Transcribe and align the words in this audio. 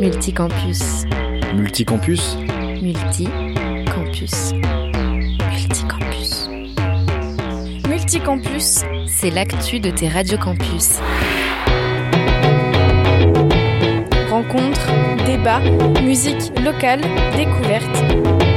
Multicampus. 0.00 1.04
Multicampus 1.54 2.36
Multicampus. 2.80 4.52
Multicampus. 5.50 6.48
Multicampus, 7.88 8.84
c'est 9.06 9.30
l'actu 9.30 9.80
de 9.80 9.90
tes 9.90 10.08
radiocampus. 10.08 11.00
Rencontres, 14.30 14.90
débats, 15.26 15.60
musique 16.02 16.52
locale, 16.64 17.00
découvertes, 17.36 18.04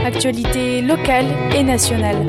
actualités 0.05 0.82
locales 0.82 1.27
et 1.55 1.63
nationales. 1.63 2.25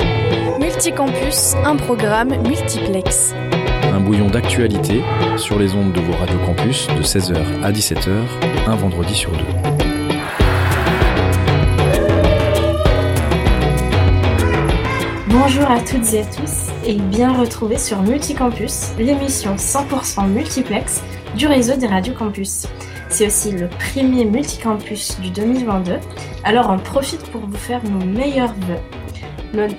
Multicampus, 0.59 1.55
un 1.63 1.75
programme 1.75 2.35
multiplex. 2.43 3.35
Bouillon 4.03 4.27
d'actualité 4.27 5.01
sur 5.37 5.57
les 5.57 5.75
ondes 5.75 5.93
de 5.93 6.01
vos 6.01 6.11
radiocampus 6.11 6.87
de 6.87 7.01
16h 7.01 7.37
à 7.63 7.71
17h, 7.71 8.09
un 8.67 8.75
vendredi 8.75 9.15
sur 9.15 9.31
deux. 9.31 9.37
Bonjour 15.29 15.71
à 15.71 15.79
toutes 15.79 16.13
et 16.13 16.21
à 16.21 16.25
tous 16.25 16.69
et 16.85 16.95
bien 16.95 17.31
retrouvés 17.31 17.77
sur 17.77 18.01
Multicampus, 18.01 18.91
l'émission 18.99 19.55
100% 19.55 20.27
multiplex 20.27 21.01
du 21.37 21.47
réseau 21.47 21.77
des 21.77 21.87
radiocampus. 21.87 22.67
C'est 23.07 23.27
aussi 23.27 23.51
le 23.51 23.69
premier 23.69 24.25
multicampus 24.25 25.17
du 25.21 25.29
2022, 25.29 25.93
alors 26.43 26.69
on 26.69 26.77
profite 26.77 27.23
pour 27.31 27.41
vous 27.41 27.57
faire 27.57 27.81
nos 27.85 28.05
meilleurs 28.05 28.53
vœux. 28.67 28.81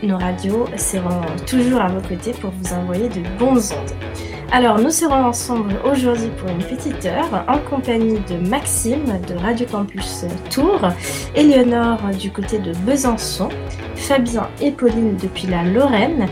Nos 0.05 0.19
radios 0.19 0.67
seront 0.77 1.21
toujours 1.49 1.81
à 1.81 1.89
vos 1.89 2.01
côtés 2.01 2.33
pour 2.33 2.51
vous 2.51 2.73
envoyer 2.73 3.09
de 3.09 3.21
bonnes 3.39 3.59
ondes. 3.59 4.14
Alors 4.57 4.79
nous 4.79 4.91
serons 4.91 5.25
ensemble 5.25 5.75
aujourd'hui 5.85 6.29
pour 6.39 6.49
une 6.49 6.63
petite 6.63 7.05
heure 7.07 7.45
en 7.49 7.59
compagnie 7.59 8.21
de 8.21 8.37
Maxime 8.49 9.19
de 9.27 9.35
Radio 9.35 9.67
Campus 9.69 10.25
Tours, 10.49 10.91
Éléonore 11.35 11.99
du 12.21 12.31
côté 12.31 12.61
de 12.61 12.73
Besançon, 12.87 13.49
Fabien 13.97 14.49
et 14.61 14.71
Pauline 14.71 15.17
depuis 15.17 15.49
la 15.49 15.65
Lorraine, 15.65 16.29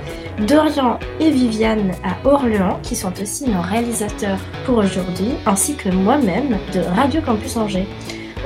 Dorian 0.47 1.01
et 1.19 1.33
Viviane 1.33 1.91
à 2.05 2.25
Orléans 2.25 2.79
qui 2.85 2.95
sont 2.95 3.13
aussi 3.21 3.51
nos 3.51 3.61
réalisateurs 3.61 4.39
pour 4.67 4.79
aujourd'hui, 4.79 5.33
ainsi 5.45 5.75
que 5.75 5.89
moi-même 5.89 6.59
de 6.73 6.79
Radio 6.95 7.21
Campus 7.23 7.57
Angers. 7.57 7.89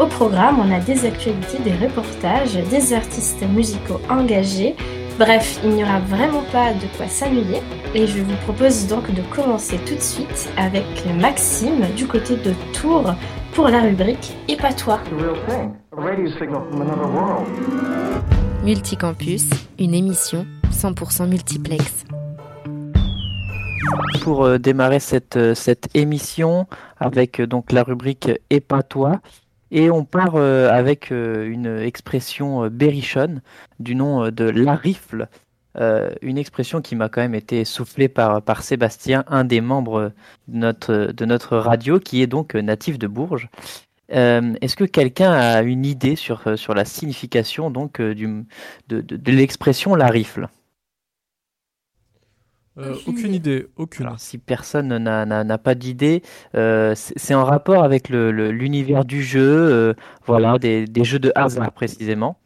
Au 0.00 0.06
programme, 0.06 0.58
on 0.58 0.74
a 0.74 0.80
des 0.80 1.04
actualités, 1.04 1.58
des 1.58 1.86
reportages, 1.86 2.54
des 2.70 2.94
artistes 2.94 3.44
musicaux 3.54 4.00
engagés. 4.08 4.74
Bref, 5.18 5.60
il 5.64 5.70
n'y 5.70 5.82
aura 5.82 5.98
vraiment 6.00 6.42
pas 6.52 6.74
de 6.74 6.86
quoi 6.96 7.08
s'ennuyer. 7.08 7.62
Et 7.94 8.06
je 8.06 8.20
vous 8.20 8.36
propose 8.44 8.86
donc 8.86 9.10
de 9.14 9.22
commencer 9.34 9.78
tout 9.86 9.94
de 9.94 10.00
suite 10.00 10.50
avec 10.58 10.84
Maxime 11.18 11.86
du 11.96 12.06
côté 12.06 12.36
de 12.36 12.52
Tours 12.74 13.14
pour 13.54 13.68
la 13.68 13.80
rubrique 13.80 14.34
Et 14.46 14.56
pas 14.56 14.74
toi. 14.74 15.00
Multicampus, 18.62 19.48
une 19.78 19.94
émission 19.94 20.46
100% 20.70 21.28
multiplex. 21.28 22.04
Pour 24.20 24.44
euh, 24.44 24.58
démarrer 24.58 25.00
cette, 25.00 25.36
euh, 25.36 25.54
cette 25.54 25.88
émission 25.94 26.66
avec 26.98 27.40
euh, 27.40 27.46
donc 27.46 27.72
la 27.72 27.84
rubrique 27.84 28.30
Et 28.50 28.60
pas 28.60 28.82
toi, 28.82 29.20
et 29.70 29.90
on 29.90 30.04
part 30.04 30.36
euh, 30.36 30.70
avec 30.70 31.10
euh, 31.10 31.48
une 31.48 31.66
expression 31.66 32.64
euh, 32.64 32.68
berrichonne 32.68 33.42
du 33.80 33.94
nom 33.94 34.30
de 34.30 34.44
la 34.44 34.74
rifle, 34.74 35.28
une 36.22 36.38
expression 36.38 36.80
qui 36.80 36.96
m'a 36.96 37.10
quand 37.10 37.20
même 37.20 37.34
été 37.34 37.66
soufflée 37.66 38.08
par, 38.08 38.62
Sébastien, 38.62 39.24
un 39.28 39.44
des 39.44 39.60
membres 39.60 40.10
de 40.48 41.24
notre, 41.26 41.58
radio, 41.58 42.00
qui 42.00 42.22
est 42.22 42.26
donc 42.26 42.54
natif 42.54 42.98
de 42.98 43.06
Bourges. 43.06 43.50
Est-ce 44.08 44.74
que 44.74 44.84
quelqu'un 44.84 45.32
a 45.32 45.60
une 45.60 45.84
idée 45.84 46.16
sur, 46.16 46.42
la 46.46 46.84
signification 46.86 47.70
donc 47.70 48.00
de, 48.00 48.46
de 48.88 49.32
l'expression 49.32 49.94
la 49.94 50.06
rifle? 50.06 50.48
Euh, 52.78 52.94
aucune 53.06 53.32
idée, 53.34 53.66
aucune. 53.76 54.04
Alors, 54.06 54.20
si 54.20 54.36
personne 54.38 54.98
n'a- 54.98 55.24
n'a 55.24 55.44
n'a 55.44 55.58
pas 55.58 55.74
d'idée, 55.74 56.22
euh, 56.54 56.92
c'est 56.94 57.34
en 57.34 57.44
rapport 57.44 57.82
avec 57.82 58.10
le- 58.10 58.30
le- 58.32 58.50
l'univers 58.50 59.04
du 59.06 59.22
jeu, 59.22 59.40
euh, 59.40 59.94
voilà, 60.26 60.58
des, 60.58 60.84
des 60.86 61.04
jeux 61.04 61.18
de 61.18 61.32
hasard 61.34 61.72
précisément. 61.72 62.36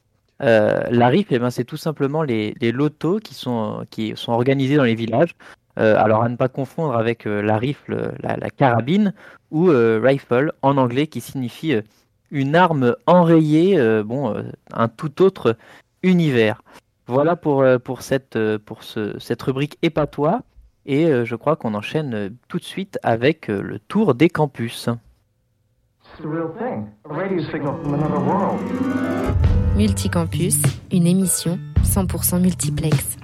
Euh, 0.42 0.82
la 0.90 1.08
RIF, 1.08 1.26
eh 1.30 1.38
ben, 1.38 1.50
c'est 1.50 1.64
tout 1.64 1.76
simplement 1.76 2.22
les, 2.22 2.54
les 2.60 2.70
lotos 2.72 3.18
qui 3.18 3.34
sont, 3.34 3.84
qui 3.90 4.12
sont 4.14 4.32
organisés 4.32 4.76
dans 4.76 4.84
les 4.84 4.94
villages. 4.94 5.34
Euh, 5.78 5.96
alors, 5.98 6.22
à 6.22 6.28
ne 6.28 6.36
pas 6.36 6.48
confondre 6.48 6.94
avec 6.96 7.26
euh, 7.26 7.42
la 7.42 7.58
rifle, 7.58 8.12
la, 8.22 8.36
la 8.36 8.50
carabine, 8.50 9.12
ou 9.50 9.68
euh, 9.70 10.00
rifle 10.02 10.52
en 10.62 10.76
anglais, 10.78 11.08
qui 11.08 11.20
signifie 11.20 11.74
euh, 11.74 11.82
une 12.30 12.54
arme 12.54 12.94
enrayée, 13.06 13.78
euh, 13.78 14.02
bon, 14.04 14.32
euh, 14.34 14.42
un 14.72 14.88
tout 14.88 15.22
autre 15.22 15.56
univers. 16.02 16.62
Voilà 17.10 17.34
pour, 17.34 17.62
euh, 17.62 17.78
pour, 17.78 18.02
cette, 18.02 18.36
euh, 18.36 18.56
pour 18.64 18.84
ce, 18.84 19.18
cette 19.18 19.42
rubrique 19.42 19.78
épatois. 19.82 20.42
Et 20.86 21.06
euh, 21.06 21.24
je 21.24 21.34
crois 21.34 21.56
qu'on 21.56 21.74
enchaîne 21.74 22.36
tout 22.46 22.58
de 22.58 22.64
suite 22.64 23.00
avec 23.02 23.48
le 23.48 23.80
tour 23.80 24.14
des 24.14 24.28
campus. 24.28 24.88
Multicampus, 29.76 30.62
une 30.92 31.08
émission 31.08 31.58
100% 31.82 32.40
multiplex. 32.40 33.18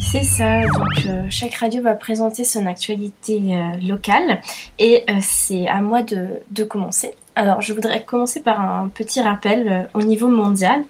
C'est 0.00 0.24
ça, 0.24 0.62
donc 0.62 1.06
euh, 1.06 1.26
chaque 1.28 1.54
radio 1.54 1.82
va 1.82 1.94
présenter 1.94 2.42
son 2.42 2.66
actualité 2.66 3.40
euh, 3.54 3.76
locale 3.86 4.40
et 4.78 5.04
euh, 5.08 5.18
c'est 5.20 5.68
à 5.68 5.82
moi 5.82 6.02
de, 6.02 6.40
de 6.50 6.64
commencer. 6.64 7.14
Alors 7.36 7.60
je 7.60 7.72
voudrais 7.72 8.02
commencer 8.02 8.42
par 8.42 8.60
un 8.60 8.88
petit 8.88 9.20
rappel 9.20 9.68
euh, 9.68 9.82
au 9.94 10.02
niveau 10.02 10.26
mondial. 10.26 10.82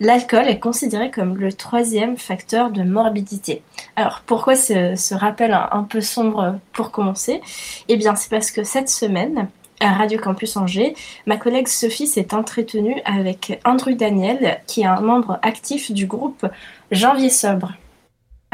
L'alcool 0.00 0.48
est 0.48 0.58
considéré 0.58 1.10
comme 1.10 1.36
le 1.36 1.52
troisième 1.52 2.16
facteur 2.16 2.70
de 2.70 2.82
morbidité. 2.82 3.62
Alors 3.96 4.22
pourquoi 4.26 4.56
ce, 4.56 5.14
rappel 5.14 5.52
un, 5.52 5.68
un 5.72 5.84
peu 5.84 6.00
sombre 6.00 6.58
pour 6.72 6.90
commencer? 6.90 7.40
Eh 7.88 7.96
bien 7.96 8.14
c'est 8.14 8.30
parce 8.30 8.50
que 8.50 8.64
cette 8.64 8.88
semaine, 8.88 9.48
à 9.80 9.92
Radio 9.92 10.18
Campus 10.18 10.56
Angers, 10.56 10.94
ma 11.26 11.36
collègue 11.36 11.68
Sophie 11.68 12.06
s'est 12.06 12.34
entretenue 12.34 13.00
avec 13.04 13.60
Andrew 13.64 13.92
Daniel, 13.92 14.60
qui 14.66 14.82
est 14.82 14.86
un 14.86 15.00
membre 15.00 15.38
actif 15.42 15.92
du 15.92 16.06
groupe 16.06 16.46
Janvier 16.90 17.30
Sobre. 17.30 17.72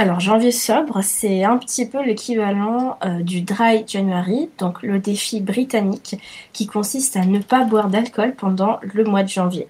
Alors, 0.01 0.19
janvier 0.19 0.51
sobre, 0.51 1.03
c'est 1.03 1.45
un 1.45 1.59
petit 1.59 1.85
peu 1.85 2.03
l'équivalent 2.03 2.97
euh, 3.05 3.21
du 3.21 3.43
Dry 3.43 3.85
January, 3.87 4.49
donc 4.57 4.83
le 4.83 4.99
défi 4.99 5.43
britannique 5.43 6.17
qui 6.55 6.67
consiste 6.67 7.19
à 7.19 7.27
ne 7.27 7.39
pas 7.39 7.65
boire 7.65 7.89
d'alcool 7.89 8.35
pendant 8.35 8.79
le 8.81 9.05
mois 9.05 9.25
de 9.25 9.29
janvier. 9.29 9.69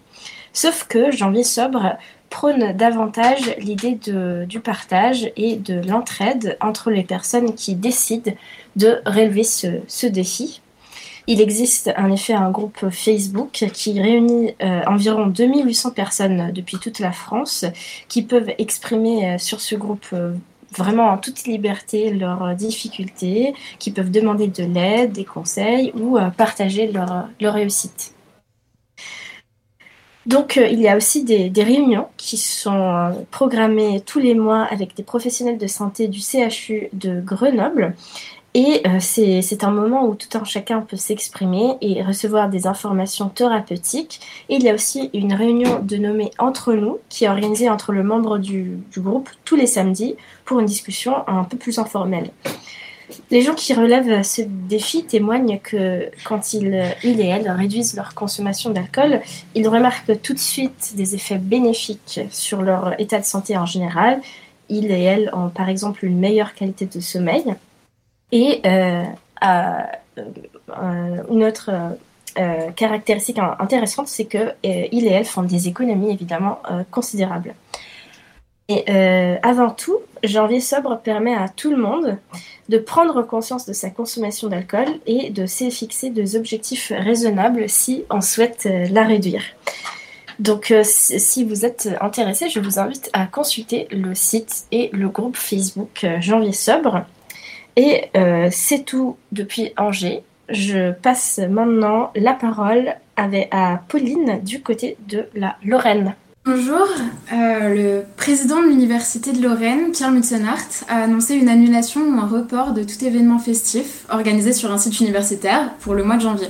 Sauf 0.53 0.85
que 0.89 1.11
janvier 1.11 1.45
sobre 1.45 1.97
prône 2.31 2.73
davantage 2.73 3.57
l'idée 3.59 3.99
du 4.47 4.61
partage 4.61 5.31
et 5.37 5.57
de 5.57 5.87
l'entraide 5.87 6.57
entre 6.61 6.91
les 6.91 7.03
personnes 7.03 7.55
qui 7.55 7.75
décident 7.75 8.33
de 8.77 9.01
relever 9.05 9.43
ce, 9.43 10.07
défi. 10.07 10.63
Il 11.27 11.41
existe 11.41 11.93
en 11.99 12.11
effet 12.11 12.33
un 12.33 12.51
groupe 12.51 12.89
Facebook 12.91 13.65
qui 13.73 14.01
réunit 14.01 14.55
euh, 14.63 14.81
environ 14.87 15.27
2800 15.27 15.91
personnes 15.91 16.51
depuis 16.53 16.79
toute 16.79 16.99
la 16.99 17.13
France 17.13 17.65
qui 18.09 18.23
peuvent 18.23 18.51
exprimer 18.59 19.33
euh, 19.35 19.39
sur 19.39 19.61
ce 19.61 19.75
groupe 19.75 20.07
euh, 20.13 20.33
vraiment 20.77 21.11
en 21.11 21.19
toute 21.19 21.45
liberté 21.45 22.11
leurs 22.11 22.55
difficultés, 22.55 23.55
qui 23.79 23.91
peuvent 23.91 24.11
demander 24.11 24.47
de 24.47 24.65
l'aide, 24.65 25.13
des 25.13 25.25
conseils 25.25 25.93
ou 25.95 26.17
partager 26.37 26.93
leur 26.93 27.55
réussite. 27.55 28.15
Donc 30.27 30.59
euh, 30.59 30.67
il 30.67 30.81
y 30.81 30.89
a 30.89 30.97
aussi 30.97 31.25
des, 31.25 31.51
réunions 31.63 32.09
qui 32.17 32.37
sont 32.37 32.73
euh, 32.73 33.11
programmées 33.31 34.03
tous 34.05 34.19
les 34.19 34.35
mois 34.35 34.65
avec 34.65 34.95
des 34.95 35.03
professionnels 35.03 35.59
de 35.59 35.67
santé 35.67 36.09
du 36.09 36.21
CHU 36.21 36.89
de 36.93 37.21
Grenoble. 37.21 37.95
Et 38.53 38.83
euh, 38.87 38.99
c'est 39.01 39.63
un 39.63 39.71
moment 39.71 40.07
où 40.09 40.17
tout 40.17 40.37
un 40.37 40.43
chacun 40.43 40.81
peut 40.81 40.97
s'exprimer 40.97 41.77
et 41.81 42.03
recevoir 42.03 42.51
des 42.51 42.67
informations 42.67 43.29
thérapeutiques. 43.29 44.21
Et 44.49 44.57
il 44.57 44.63
y 44.65 44.69
a 44.69 44.75
aussi 44.75 45.09
une 45.15 45.33
réunion 45.33 45.79
de 45.81 45.97
nommés 45.97 46.33
entre 46.39 46.73
nous 46.75 46.99
qui 47.09 47.25
est 47.25 47.29
organisée 47.29 47.71
entre 47.71 47.93
le 47.93 48.03
membre 48.03 48.39
du 48.39 48.83
groupe 48.97 49.31
tous 49.45 49.55
les 49.55 49.69
samedis 49.69 50.17
pour 50.45 50.59
une 50.59 50.67
discussion 50.67 51.29
un 51.29 51.45
peu 51.45 51.57
plus 51.57 51.79
informelle. 51.79 52.33
Les 53.31 53.43
gens 53.43 53.55
qui 53.55 53.75
relèvent 53.75 54.23
ce 54.23 54.43
défi 54.43 55.05
témoignent 55.05 55.59
que 55.59 56.11
quand 56.25 56.53
ils, 56.53 56.83
ils 57.05 57.21
et 57.21 57.27
elles 57.27 57.51
réduisent 57.51 57.95
leur 57.95 58.15
consommation 58.15 58.71
d'alcool, 58.71 59.21
ils 59.55 59.69
remarquent 59.69 60.21
tout 60.23 60.35
de 60.35 60.39
suite 60.39 60.93
des 60.95 61.15
effets 61.15 61.39
bénéfiques 61.39 62.21
sur 62.31 62.63
leur 62.63 63.01
état 63.01 63.19
de 63.19 63.25
santé 63.25 63.57
en 63.57 63.67
général. 63.67 64.21
Ils 64.69 64.91
et 64.91 65.03
elles 65.03 65.31
ont 65.33 65.49
par 65.49 65.69
exemple 65.69 66.05
une 66.05 66.19
meilleure 66.19 66.55
qualité 66.55 66.87
de 66.87 67.01
sommeil. 67.01 67.45
Et 68.33 68.61
euh, 68.65 69.05
euh, 69.45 71.23
une 71.31 71.45
autre 71.45 71.71
euh, 72.39 72.71
caractéristique 72.71 73.39
intéressante, 73.59 74.09
c'est 74.09 74.27
que 74.27 74.53
ils 74.63 75.07
et 75.07 75.11
elles 75.11 75.25
font 75.25 75.43
des 75.43 75.69
économies 75.69 76.13
évidemment 76.13 76.61
considérables. 76.91 77.55
Et 78.71 78.85
euh, 78.89 79.37
avant 79.43 79.71
tout, 79.71 79.99
Janvier 80.23 80.61
sobre 80.61 81.01
permet 81.01 81.35
à 81.35 81.49
tout 81.49 81.73
le 81.73 81.77
monde 81.77 82.19
de 82.69 82.79
prendre 82.79 83.21
conscience 83.23 83.67
de 83.67 83.73
sa 83.73 83.91
consommation 83.91 84.47
d'alcool 84.47 84.87
et 85.07 85.31
de 85.31 85.45
se 85.47 85.69
fixer 85.71 86.11
des 86.11 86.37
objectifs 86.37 86.93
raisonnables 86.97 87.69
si 87.69 88.05
on 88.11 88.21
souhaite 88.21 88.67
euh, 88.67 88.87
la 88.93 89.03
réduire. 89.03 89.43
Donc 90.39 90.71
euh, 90.71 90.83
si 90.85 91.43
vous 91.43 91.67
êtes 91.67 91.89
intéressé, 92.01 92.49
je 92.49 92.61
vous 92.61 92.79
invite 92.79 93.11
à 93.13 93.27
consulter 93.27 93.89
le 93.91 94.15
site 94.15 94.67
et 94.71 94.89
le 94.93 95.09
groupe 95.09 95.37
Facebook 95.37 96.07
Janvier 96.21 96.53
sobre. 96.53 97.05
Et 97.75 98.11
c'est 98.51 98.85
tout 98.85 99.17
depuis 99.33 99.73
Angers. 99.77 100.23
Je 100.49 100.91
passe 100.91 101.39
maintenant 101.39 102.11
la 102.15 102.35
parole 102.35 102.97
à 103.17 103.81
Pauline 103.89 104.41
du 104.43 104.61
côté 104.61 104.97
de 105.09 105.29
la 105.35 105.57
Lorraine. 105.65 106.15
Bonjour, 106.47 106.89
euh, 107.35 107.75
le 107.75 108.05
président 108.17 108.63
de 108.63 108.69
l'Université 108.69 109.33
de 109.33 109.43
Lorraine, 109.43 109.93
Pierre 109.93 110.11
Mutzenhardt, 110.11 110.87
a 110.89 111.03
annoncé 111.03 111.35
une 111.35 111.51
annulation 111.51 112.01
ou 112.01 112.19
un 112.19 112.27
report 112.27 112.73
de 112.73 112.83
tout 112.83 113.05
événement 113.05 113.39
festif 113.39 114.07
organisé 114.09 114.55
sur 114.55 114.73
un 114.73 114.79
site 114.79 115.01
universitaire 115.01 115.75
pour 115.81 115.93
le 115.93 116.03
mois 116.03 116.17
de 116.17 116.23
janvier. 116.23 116.49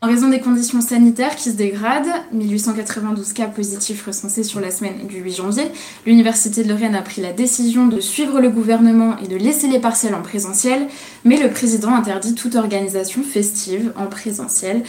En 0.00 0.06
raison 0.06 0.30
des 0.30 0.40
conditions 0.40 0.80
sanitaires 0.80 1.36
qui 1.36 1.50
se 1.50 1.56
dégradent, 1.56 2.08
1892 2.32 3.34
cas 3.34 3.48
positifs 3.48 4.06
recensés 4.06 4.42
sur 4.42 4.58
la 4.58 4.70
semaine 4.70 5.06
du 5.06 5.18
8 5.18 5.36
janvier, 5.36 5.70
l'Université 6.06 6.64
de 6.64 6.70
Lorraine 6.70 6.94
a 6.94 7.02
pris 7.02 7.20
la 7.20 7.34
décision 7.34 7.88
de 7.88 8.00
suivre 8.00 8.40
le 8.40 8.48
gouvernement 8.48 9.18
et 9.18 9.28
de 9.28 9.36
laisser 9.36 9.68
les 9.68 9.80
partiels 9.80 10.14
en 10.14 10.22
présentiel, 10.22 10.86
mais 11.26 11.36
le 11.36 11.50
président 11.50 11.94
interdit 11.94 12.34
toute 12.34 12.54
organisation 12.54 13.22
festive 13.22 13.92
en 13.96 14.06
présentiel 14.06 14.82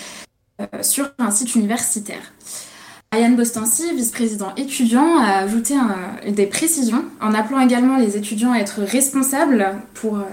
euh, 0.61 0.67
sur 0.83 1.11
un 1.19 1.31
site 1.31 1.55
universitaire. 1.55 2.31
Ayane 3.13 3.35
Bostancy, 3.35 3.93
vice-président 3.93 4.53
étudiant, 4.55 5.17
a 5.19 5.39
ajouté 5.39 5.75
des 6.29 6.45
précisions 6.45 7.03
en 7.19 7.33
appelant 7.33 7.59
également 7.59 7.97
les 7.97 8.15
étudiants 8.15 8.53
à 8.53 8.59
être 8.59 8.79
responsables 8.83 9.67
pour, 9.93 10.15
euh, 10.15 10.23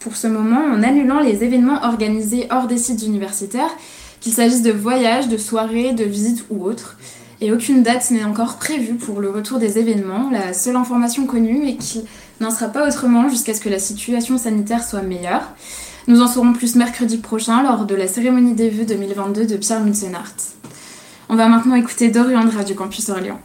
pour 0.00 0.16
ce 0.16 0.26
moment 0.26 0.60
en 0.60 0.82
annulant 0.82 1.20
les 1.20 1.44
événements 1.44 1.80
organisés 1.84 2.48
hors 2.50 2.66
des 2.66 2.76
sites 2.76 3.04
universitaires, 3.04 3.70
qu'il 4.18 4.32
s'agisse 4.32 4.62
de 4.62 4.72
voyages, 4.72 5.28
de 5.28 5.36
soirées, 5.36 5.92
de 5.92 6.02
visites 6.02 6.44
ou 6.50 6.64
autres. 6.64 6.98
Et 7.40 7.52
aucune 7.52 7.84
date 7.84 8.10
n'est 8.10 8.24
encore 8.24 8.56
prévue 8.56 8.94
pour 8.94 9.20
le 9.20 9.30
retour 9.30 9.60
des 9.60 9.78
événements. 9.78 10.28
La 10.32 10.54
seule 10.54 10.74
information 10.74 11.24
connue 11.24 11.68
est 11.68 11.76
qu'il 11.76 12.02
n'en 12.40 12.50
sera 12.50 12.66
pas 12.66 12.88
autrement 12.88 13.28
jusqu'à 13.28 13.54
ce 13.54 13.60
que 13.60 13.68
la 13.68 13.78
situation 13.78 14.38
sanitaire 14.38 14.82
soit 14.82 15.02
meilleure. 15.02 15.52
Nous 16.08 16.20
en 16.20 16.26
saurons 16.26 16.52
plus 16.52 16.74
mercredi 16.74 17.18
prochain 17.18 17.62
lors 17.62 17.84
de 17.84 17.94
la 17.94 18.08
cérémonie 18.08 18.54
des 18.54 18.70
vœux 18.70 18.86
2022 18.86 19.46
de 19.46 19.56
Pierre 19.56 19.84
Mutzenhardt. 19.84 20.57
On 21.30 21.36
va 21.36 21.48
maintenant 21.48 21.74
écouter 21.74 22.10
Dorian 22.10 22.44
de 22.44 22.50
Radio 22.50 22.74
Campus 22.74 23.10
Orléans. 23.10 23.40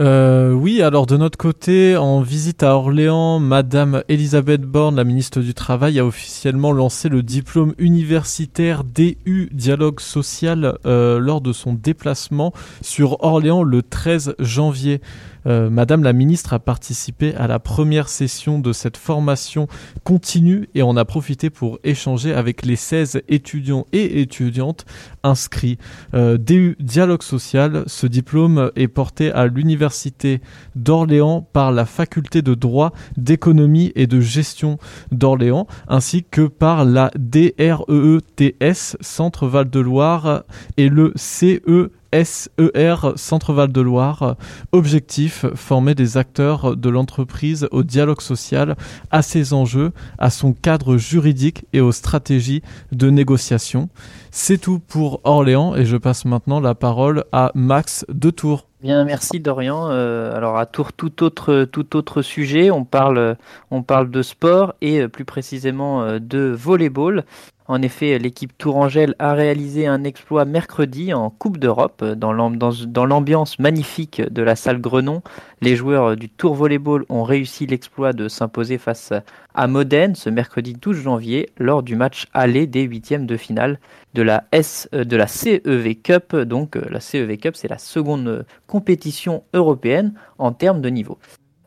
Euh, 0.00 0.52
oui, 0.52 0.82
alors 0.82 1.06
de 1.06 1.16
notre 1.16 1.38
côté, 1.38 1.96
en 1.96 2.20
visite 2.20 2.62
à 2.62 2.76
Orléans, 2.76 3.40
Madame 3.40 4.02
Elisabeth 4.08 4.62
Borne, 4.62 4.96
la 4.96 5.04
ministre 5.04 5.40
du 5.40 5.54
Travail, 5.54 5.98
a 5.98 6.06
officiellement 6.06 6.72
lancé 6.72 7.08
le 7.08 7.22
diplôme 7.22 7.74
universitaire 7.78 8.84
DU 8.84 9.48
Dialogue 9.52 10.00
Social 10.00 10.78
euh, 10.86 11.18
lors 11.18 11.40
de 11.40 11.52
son 11.52 11.74
déplacement 11.74 12.52
sur 12.82 13.22
Orléans 13.24 13.62
le 13.62 13.82
13 13.82 14.36
janvier. 14.38 15.00
Euh, 15.46 15.70
Madame 15.70 16.02
la 16.02 16.12
ministre 16.12 16.52
a 16.52 16.58
participé 16.58 17.34
à 17.34 17.46
la 17.46 17.58
première 17.58 18.08
session 18.08 18.58
de 18.58 18.72
cette 18.72 18.96
formation 18.96 19.68
continue 20.02 20.68
et 20.74 20.82
on 20.82 20.96
a 20.96 21.04
profité 21.04 21.50
pour 21.50 21.78
échanger 21.84 22.32
avec 22.32 22.64
les 22.64 22.76
16 22.76 23.22
étudiants 23.28 23.86
et 23.92 24.20
étudiantes 24.20 24.84
inscrits. 25.22 25.78
Euh, 26.14 26.38
DU 26.38 26.76
Dialogue 26.80 27.22
Social, 27.22 27.84
ce 27.86 28.06
diplôme 28.06 28.70
est 28.76 28.88
porté 28.88 29.32
à 29.32 29.46
l'Université 29.46 30.40
d'Orléans 30.74 31.46
par 31.52 31.72
la 31.72 31.84
faculté 31.84 32.42
de 32.42 32.54
droit, 32.54 32.92
d'économie 33.16 33.92
et 33.94 34.06
de 34.06 34.20
gestion 34.20 34.78
d'Orléans, 35.12 35.66
ainsi 35.88 36.24
que 36.24 36.42
par 36.42 36.84
la 36.84 37.10
DREETS 37.16 38.96
Centre 39.00 39.46
Val-de-Loire 39.46 40.44
et 40.76 40.88
le 40.88 41.12
CE 41.16 41.90
SER 42.22 43.16
Centre-Val 43.16 43.72
de 43.72 43.80
Loire. 43.80 44.36
Objectif, 44.72 45.46
former 45.54 45.94
des 45.94 46.16
acteurs 46.16 46.76
de 46.76 46.88
l'entreprise 46.88 47.68
au 47.72 47.82
dialogue 47.82 48.20
social, 48.20 48.76
à 49.10 49.22
ses 49.22 49.52
enjeux, 49.52 49.92
à 50.18 50.30
son 50.30 50.52
cadre 50.52 50.96
juridique 50.96 51.64
et 51.72 51.80
aux 51.80 51.92
stratégies 51.92 52.62
de 52.92 53.10
négociation. 53.10 53.88
C'est 54.30 54.58
tout 54.58 54.78
pour 54.78 55.20
Orléans 55.24 55.74
et 55.74 55.84
je 55.84 55.96
passe 55.96 56.24
maintenant 56.24 56.60
la 56.60 56.74
parole 56.74 57.24
à 57.32 57.50
Max 57.54 58.04
de 58.08 58.30
Tours. 58.30 58.66
Bien, 58.84 59.04
merci 59.04 59.40
Dorian. 59.40 59.88
Euh, 59.88 60.36
alors 60.36 60.58
à 60.58 60.66
Tours, 60.66 60.92
tout 60.92 61.22
autre, 61.22 61.64
tout 61.64 61.96
autre 61.96 62.20
sujet. 62.20 62.70
On 62.70 62.84
parle, 62.84 63.38
on 63.70 63.82
parle 63.82 64.10
de 64.10 64.20
sport 64.20 64.74
et 64.82 65.00
euh, 65.00 65.08
plus 65.08 65.24
précisément 65.24 66.02
euh, 66.02 66.18
de 66.18 66.54
volleyball. 66.54 67.24
En 67.66 67.80
effet, 67.80 68.18
l'équipe 68.18 68.56
Tourangelle 68.58 69.14
a 69.18 69.32
réalisé 69.32 69.86
un 69.86 70.04
exploit 70.04 70.44
mercredi 70.44 71.14
en 71.14 71.30
Coupe 71.30 71.56
d'Europe 71.56 72.04
dans 72.04 72.32
l'ambiance 72.32 73.58
magnifique 73.58 74.20
de 74.20 74.42
la 74.42 74.54
salle 74.54 74.82
Grenon. 74.82 75.22
Les 75.62 75.74
joueurs 75.74 76.14
du 76.14 76.28
Tour 76.28 76.54
Volleyball 76.54 77.06
ont 77.08 77.22
réussi 77.22 77.66
l'exploit 77.66 78.12
de 78.12 78.28
s'imposer 78.28 78.76
face 78.76 79.14
à 79.54 79.66
Modène 79.66 80.14
ce 80.14 80.28
mercredi 80.28 80.74
12 80.74 81.02
janvier 81.02 81.48
lors 81.56 81.82
du 81.82 81.96
match 81.96 82.26
aller 82.34 82.66
des 82.66 82.82
huitièmes 82.82 83.24
de 83.24 83.38
finale 83.38 83.78
de 84.12 84.20
la, 84.20 84.44
euh, 84.92 85.04
de 85.04 85.16
la 85.16 85.26
CEV 85.26 85.94
Cup. 85.94 86.36
Donc 86.36 86.76
euh, 86.76 86.84
la 86.90 87.00
CEV 87.00 87.38
Cup, 87.38 87.56
c'est 87.56 87.68
la 87.68 87.78
seconde 87.78 88.44
compétition 88.66 89.42
européenne 89.54 90.12
en 90.36 90.52
termes 90.52 90.82
de 90.82 90.90
niveau. 90.90 91.18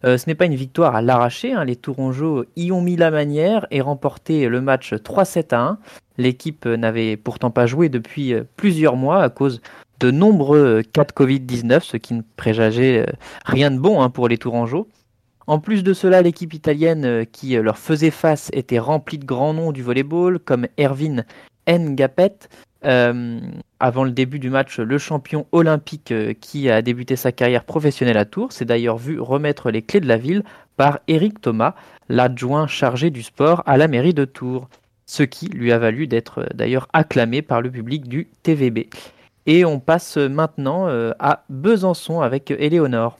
Euh, 0.05 0.17
ce 0.17 0.27
n'est 0.27 0.35
pas 0.35 0.45
une 0.45 0.55
victoire 0.55 0.95
à 0.95 1.01
l'arraché, 1.01 1.53
hein. 1.53 1.65
les 1.65 1.75
Tourangeaux 1.75 2.45
y 2.55 2.71
ont 2.71 2.81
mis 2.81 2.95
la 2.95 3.09
manière 3.09 3.65
et 3.71 3.81
remporté 3.81 4.47
le 4.47 4.61
match 4.61 4.93
3-7 4.93 5.55
à 5.55 5.59
1. 5.59 5.79
L'équipe 6.17 6.65
n'avait 6.65 7.17
pourtant 7.17 7.49
pas 7.49 7.65
joué 7.65 7.89
depuis 7.89 8.33
euh, 8.33 8.43
plusieurs 8.57 8.95
mois 8.95 9.23
à 9.23 9.29
cause 9.29 9.61
de 9.99 10.11
nombreux 10.11 10.83
cas 10.83 11.03
de 11.03 11.11
Covid-19, 11.11 11.81
ce 11.81 11.97
qui 11.97 12.13
ne 12.13 12.21
présageait 12.35 13.07
euh, 13.07 13.13
rien 13.45 13.71
de 13.71 13.79
bon 13.79 14.01
hein, 14.01 14.09
pour 14.09 14.27
les 14.27 14.37
Tourangeaux. 14.37 14.87
En 15.47 15.59
plus 15.59 15.81
de 15.81 15.93
cela, 15.93 16.21
l'équipe 16.21 16.53
italienne 16.53 17.25
qui 17.31 17.55
leur 17.55 17.77
faisait 17.77 18.11
face 18.11 18.49
était 18.51 18.79
remplie 18.79 19.17
de 19.17 19.25
grands 19.25 19.53
noms 19.53 19.71
du 19.71 19.81
volleyball, 19.81 20.39
comme 20.39 20.67
Erwin 20.77 21.25
Ngapet, 21.69 22.49
euh, 22.85 23.39
avant 23.79 24.03
le 24.03 24.11
début 24.11 24.39
du 24.39 24.49
match, 24.49 24.79
le 24.79 24.97
champion 24.97 25.47
olympique 25.51 26.11
euh, 26.11 26.33
qui 26.39 26.69
a 26.69 26.81
débuté 26.81 27.15
sa 27.15 27.31
carrière 27.31 27.63
professionnelle 27.63 28.17
à 28.17 28.25
Tours 28.25 28.51
s'est 28.51 28.65
d'ailleurs 28.65 28.97
vu 28.97 29.19
remettre 29.19 29.71
les 29.71 29.81
clés 29.81 29.99
de 29.99 30.07
la 30.07 30.17
ville 30.17 30.43
par 30.75 30.99
Éric 31.07 31.41
Thomas, 31.41 31.73
l'adjoint 32.09 32.67
chargé 32.67 33.09
du 33.09 33.23
sport 33.23 33.63
à 33.65 33.77
la 33.77 33.87
mairie 33.87 34.13
de 34.13 34.25
Tours, 34.25 34.69
ce 35.05 35.23
qui 35.23 35.47
lui 35.47 35.71
a 35.71 35.79
valu 35.79 36.07
d'être 36.07 36.39
euh, 36.39 36.47
d'ailleurs 36.53 36.87
acclamé 36.93 37.41
par 37.41 37.61
le 37.61 37.71
public 37.71 38.07
du 38.07 38.27
TVB. 38.43 38.89
Et 39.45 39.63
on 39.63 39.79
passe 39.79 40.17
maintenant 40.17 40.87
à 41.19 41.45
Besançon 41.47 42.19
avec 42.19 42.51
Éléonore. 42.51 43.17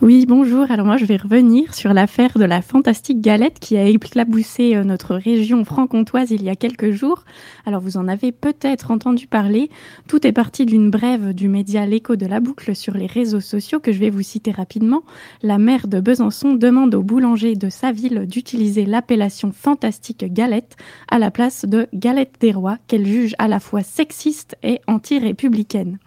Oui, 0.00 0.26
bonjour. 0.26 0.70
Alors 0.70 0.86
moi, 0.86 0.96
je 0.96 1.04
vais 1.04 1.16
revenir 1.16 1.74
sur 1.74 1.92
l'affaire 1.92 2.38
de 2.38 2.44
la 2.44 2.62
fantastique 2.62 3.20
galette 3.20 3.58
qui 3.58 3.76
a 3.76 3.84
éclaboussé 3.84 4.76
euh, 4.76 4.84
notre 4.84 5.16
région 5.16 5.64
franc-comtoise 5.64 6.30
il 6.30 6.44
y 6.44 6.50
a 6.50 6.54
quelques 6.54 6.92
jours. 6.92 7.24
Alors 7.66 7.80
vous 7.80 7.96
en 7.96 8.06
avez 8.06 8.30
peut-être 8.30 8.92
entendu 8.92 9.26
parler. 9.26 9.70
Tout 10.06 10.24
est 10.24 10.30
parti 10.30 10.66
d'une 10.66 10.88
brève 10.88 11.32
du 11.32 11.48
média 11.48 11.84
L'écho 11.84 12.14
de 12.14 12.26
la 12.26 12.38
boucle 12.38 12.76
sur 12.76 12.94
les 12.94 13.06
réseaux 13.06 13.40
sociaux 13.40 13.80
que 13.80 13.90
je 13.90 13.98
vais 13.98 14.10
vous 14.10 14.22
citer 14.22 14.52
rapidement. 14.52 15.02
La 15.42 15.58
maire 15.58 15.88
de 15.88 15.98
Besançon 15.98 16.54
demande 16.54 16.94
au 16.94 17.02
boulanger 17.02 17.56
de 17.56 17.68
sa 17.68 17.90
ville 17.90 18.24
d'utiliser 18.24 18.86
l'appellation 18.86 19.50
fantastique 19.50 20.32
galette 20.32 20.76
à 21.10 21.18
la 21.18 21.32
place 21.32 21.64
de 21.64 21.88
galette 21.92 22.36
des 22.38 22.52
rois 22.52 22.78
qu'elle 22.86 23.04
juge 23.04 23.34
à 23.38 23.48
la 23.48 23.58
fois 23.58 23.82
sexiste 23.82 24.56
et 24.62 24.80
anti-républicaine. 24.86 25.98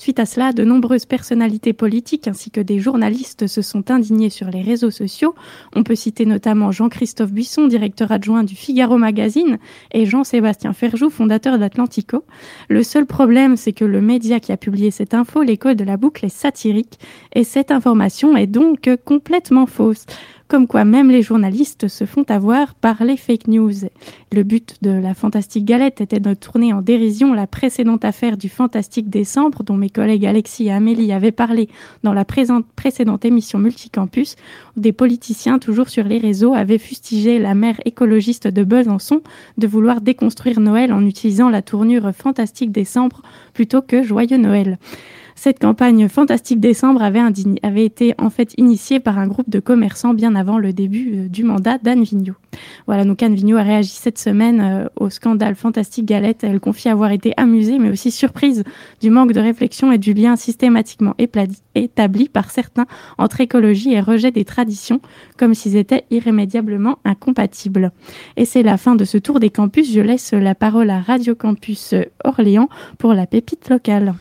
Suite 0.00 0.18
à 0.18 0.24
cela, 0.24 0.54
de 0.54 0.64
nombreuses 0.64 1.04
personnalités 1.04 1.74
politiques 1.74 2.26
ainsi 2.26 2.50
que 2.50 2.62
des 2.62 2.78
journalistes 2.78 3.46
se 3.46 3.60
sont 3.60 3.90
indignés 3.90 4.30
sur 4.30 4.48
les 4.48 4.62
réseaux 4.62 4.90
sociaux. 4.90 5.34
On 5.76 5.82
peut 5.82 5.94
citer 5.94 6.24
notamment 6.24 6.72
Jean-Christophe 6.72 7.32
Buisson, 7.32 7.66
directeur 7.66 8.10
adjoint 8.10 8.42
du 8.42 8.56
Figaro 8.56 8.96
Magazine, 8.96 9.58
et 9.92 10.06
Jean-Sébastien 10.06 10.72
Ferjou, 10.72 11.10
fondateur 11.10 11.58
d'Atlantico. 11.58 12.24
Le 12.70 12.82
seul 12.82 13.04
problème, 13.04 13.58
c'est 13.58 13.74
que 13.74 13.84
le 13.84 14.00
média 14.00 14.40
qui 14.40 14.52
a 14.52 14.56
publié 14.56 14.90
cette 14.90 15.12
info, 15.12 15.42
l'écho 15.42 15.74
de 15.74 15.84
la 15.84 15.98
boucle, 15.98 16.24
est 16.24 16.30
satirique, 16.30 16.98
et 17.34 17.44
cette 17.44 17.70
information 17.70 18.38
est 18.38 18.46
donc 18.46 18.88
complètement 19.04 19.66
fausse 19.66 20.06
comme 20.50 20.66
quoi 20.66 20.84
même 20.84 21.12
les 21.12 21.22
journalistes 21.22 21.86
se 21.86 22.04
font 22.04 22.24
avoir 22.28 22.74
par 22.74 23.04
les 23.04 23.16
fake 23.16 23.46
news. 23.46 23.72
Le 24.32 24.42
but 24.42 24.78
de 24.82 24.90
la 24.90 25.14
Fantastique 25.14 25.64
Galette 25.64 26.00
était 26.00 26.18
de 26.18 26.34
tourner 26.34 26.72
en 26.72 26.82
dérision 26.82 27.32
la 27.32 27.46
précédente 27.46 28.04
affaire 28.04 28.36
du 28.36 28.48
Fantastique 28.48 29.08
Décembre, 29.08 29.62
dont 29.62 29.76
mes 29.76 29.90
collègues 29.90 30.26
Alexis 30.26 30.66
et 30.66 30.72
Amélie 30.72 31.12
avaient 31.12 31.30
parlé 31.30 31.68
dans 32.02 32.12
la 32.12 32.24
précédente 32.24 33.24
émission 33.24 33.60
Multicampus, 33.60 34.34
des 34.76 34.92
politiciens, 34.92 35.60
toujours 35.60 35.88
sur 35.88 36.04
les 36.04 36.18
réseaux, 36.18 36.54
avaient 36.54 36.78
fustigé 36.78 37.38
la 37.38 37.54
mère 37.54 37.80
écologiste 37.84 38.48
de 38.48 38.64
Besançon 38.64 39.22
de 39.56 39.68
vouloir 39.68 40.00
déconstruire 40.00 40.58
Noël 40.58 40.92
en 40.92 41.06
utilisant 41.06 41.48
la 41.48 41.62
tournure 41.62 42.10
Fantastique 42.12 42.72
Décembre 42.72 43.22
plutôt 43.54 43.82
que 43.82 44.02
Joyeux 44.02 44.36
Noël. 44.38 44.78
Cette 45.42 45.58
campagne 45.58 46.06
Fantastique 46.10 46.60
Décembre 46.60 47.00
avait, 47.00 47.82
été 47.82 48.14
en 48.18 48.28
fait 48.28 48.52
initiée 48.58 49.00
par 49.00 49.18
un 49.18 49.26
groupe 49.26 49.48
de 49.48 49.58
commerçants 49.58 50.12
bien 50.12 50.34
avant 50.34 50.58
le 50.58 50.74
début 50.74 51.14
euh, 51.14 51.28
du 51.28 51.44
mandat 51.44 51.78
d'Anne 51.78 52.02
Vigneault. 52.02 52.34
Voilà, 52.86 53.06
donc 53.06 53.22
Anne 53.22 53.34
Vigneault 53.34 53.56
a 53.56 53.62
réagi 53.62 53.88
cette 53.88 54.18
semaine 54.18 54.60
euh, 54.60 54.88
au 54.96 55.08
scandale 55.08 55.54
Fantastique 55.54 56.04
Galette. 56.04 56.44
Elle 56.44 56.60
confie 56.60 56.90
avoir 56.90 57.10
été 57.10 57.32
amusée 57.38 57.78
mais 57.78 57.88
aussi 57.88 58.10
surprise 58.10 58.64
du 59.00 59.08
manque 59.08 59.32
de 59.32 59.40
réflexion 59.40 59.90
et 59.92 59.96
du 59.96 60.12
lien 60.12 60.36
systématiquement 60.36 61.14
établi 61.74 62.28
par 62.28 62.50
certains 62.50 62.84
entre 63.16 63.40
écologie 63.40 63.94
et 63.94 64.00
rejet 64.00 64.32
des 64.32 64.44
traditions, 64.44 65.00
comme 65.38 65.54
s'ils 65.54 65.76
étaient 65.76 66.04
irrémédiablement 66.10 66.98
incompatibles. 67.06 67.92
Et 68.36 68.44
c'est 68.44 68.62
la 68.62 68.76
fin 68.76 68.94
de 68.94 69.06
ce 69.06 69.16
tour 69.16 69.40
des 69.40 69.48
campus. 69.48 69.90
Je 69.90 70.02
laisse 70.02 70.34
la 70.34 70.54
parole 70.54 70.90
à 70.90 71.00
Radio 71.00 71.34
Campus 71.34 71.94
Orléans 72.24 72.68
pour 72.98 73.14
la 73.14 73.26
pépite 73.26 73.70
locale. 73.70 74.12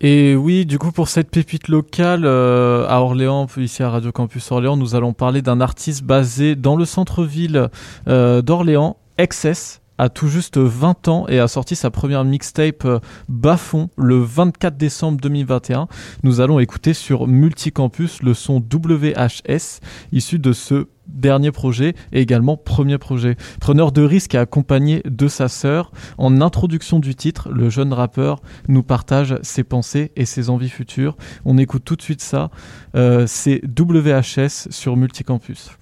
Et 0.00 0.36
oui, 0.36 0.64
du 0.64 0.78
coup, 0.78 0.92
pour 0.92 1.08
cette 1.08 1.28
pépite 1.28 1.66
locale 1.66 2.24
euh, 2.24 2.86
à 2.88 3.00
Orléans, 3.00 3.48
ici 3.56 3.82
à 3.82 3.90
Radio 3.90 4.12
Campus 4.12 4.52
Orléans, 4.52 4.76
nous 4.76 4.94
allons 4.94 5.12
parler 5.12 5.42
d'un 5.42 5.60
artiste 5.60 6.04
basé 6.04 6.54
dans 6.54 6.76
le 6.76 6.84
centre-ville 6.84 7.68
euh, 8.06 8.40
d'Orléans, 8.40 8.96
XS 9.20 9.80
a 9.98 10.08
tout 10.08 10.28
juste 10.28 10.58
20 10.58 11.08
ans 11.08 11.26
et 11.28 11.38
a 11.38 11.48
sorti 11.48 11.76
sa 11.76 11.90
première 11.90 12.24
mixtape 12.24 12.84
euh, 12.84 13.00
Bafon 13.28 13.90
le 13.96 14.18
24 14.18 14.76
décembre 14.76 15.20
2021. 15.20 15.88
Nous 16.22 16.40
allons 16.40 16.58
écouter 16.60 16.94
sur 16.94 17.26
Multicampus 17.26 18.22
le 18.22 18.34
son 18.34 18.56
WHS 18.58 19.80
issu 20.12 20.38
de 20.38 20.52
ce 20.52 20.86
dernier 21.08 21.50
projet 21.50 21.94
et 22.12 22.20
également 22.20 22.56
premier 22.56 22.98
projet. 22.98 23.36
Preneur 23.60 23.92
de 23.92 24.02
risque 24.02 24.34
et 24.34 24.38
accompagné 24.38 25.02
de 25.04 25.26
sa 25.26 25.48
sœur, 25.48 25.90
en 26.18 26.40
introduction 26.40 26.98
du 26.98 27.14
titre, 27.14 27.50
le 27.50 27.70
jeune 27.70 27.92
rappeur 27.92 28.40
nous 28.68 28.82
partage 28.82 29.36
ses 29.42 29.64
pensées 29.64 30.12
et 30.16 30.26
ses 30.26 30.50
envies 30.50 30.68
futures. 30.68 31.16
On 31.44 31.58
écoute 31.58 31.84
tout 31.84 31.96
de 31.96 32.02
suite 32.02 32.20
ça. 32.20 32.50
Euh, 32.94 33.24
c'est 33.26 33.62
WHS 33.64 34.68
sur 34.70 34.96
Multicampus. 34.96 35.77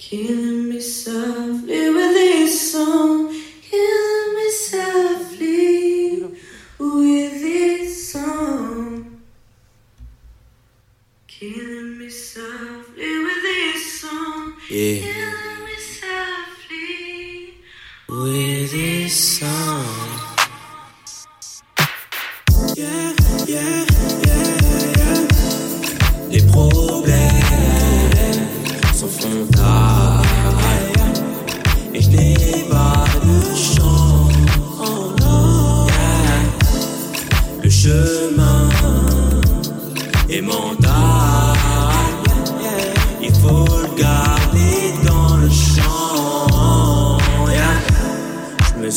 Killing 0.00 0.70
me 0.70 0.80
softly 0.80 1.90
with 1.90 2.14
this 2.14 2.72
song. 2.72 3.39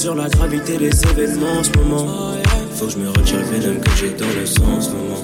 Mesure 0.04 0.16
la 0.16 0.28
gravité 0.28 0.76
des 0.76 0.92
événements 1.12 1.60
en 1.60 1.64
ce 1.64 1.70
moment. 1.80 2.34
Faut 2.74 2.88
que 2.88 2.92
je 2.92 2.98
me 2.98 3.08
retire 3.08 3.40
le 3.40 3.46
venom 3.46 3.80
que 3.80 3.90
j'ai 3.98 4.10
dans 4.10 4.28
le 4.38 4.46
sang 4.46 4.82
ce 4.82 4.90
moment. 4.90 5.24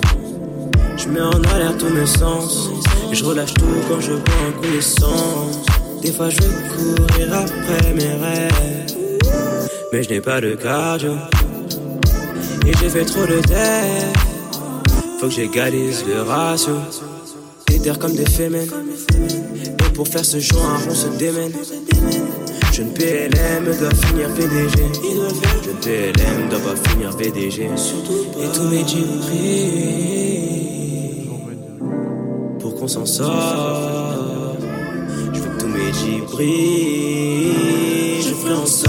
Je 0.95 1.09
mets 1.09 1.19
en 1.19 1.43
alerte 1.53 1.79
tous 1.79 1.89
mes 1.89 2.05
sens. 2.05 2.69
Et 3.11 3.15
je 3.15 3.25
relâche 3.25 3.53
tout 3.55 3.65
quand 3.89 3.99
je 3.99 4.13
vois 4.13 4.41
un 4.47 4.51
coup 4.53 4.71
d'essence. 4.71 5.65
Des 6.01 6.13
fois 6.13 6.29
je 6.29 6.41
veux 6.41 6.53
courir 6.69 7.33
après 7.33 7.93
mes 7.93 8.13
rêves. 8.23 8.85
Mais 9.91 10.01
je 10.01 10.09
n'ai 10.11 10.21
pas 10.21 10.39
de 10.39 10.55
cardio. 10.55 11.11
Et 12.65 12.71
j'ai 12.79 12.89
fait 12.89 13.03
trop 13.03 13.25
de 13.25 13.41
terre. 13.41 14.13
Faut 15.19 15.27
que 15.27 15.33
j'égalise 15.33 16.05
le 16.07 16.21
ratio. 16.21 16.75
Des 17.67 17.81
terres 17.81 17.99
comme 17.99 18.15
des 18.15 18.29
femelles. 18.29 18.71
Et 19.17 19.89
pour 19.93 20.07
faire 20.07 20.23
ce 20.23 20.39
joint, 20.39 20.79
on 20.89 20.95
se 20.95 21.07
démène. 21.17 21.51
Jeune 22.71 22.93
PLM 22.93 23.65
doit 23.65 23.95
finir 24.05 24.29
PDG. 24.35 24.77
Jeune 25.63 25.79
PLM 25.81 26.49
doit 26.49 26.59
pas 26.59 26.75
finir 26.89 27.15
PDG. 27.17 27.63
Et 27.63 28.49
tous 28.53 28.63
mes 28.63 28.85
jeans 28.87 29.21
Pour 32.59 32.75
qu'on 32.75 32.87
s'en 32.87 33.05
sorte. 33.05 33.31
Je 35.33 35.39
veux 35.39 35.49
que 35.49 35.59
tous 35.59 35.67
mes 35.67 35.93
jeans 35.93 36.25
brillent. 36.25 37.53
Je 38.21 38.33
ferai 38.33 38.53
en 38.53 38.65
sorte. 38.65 38.88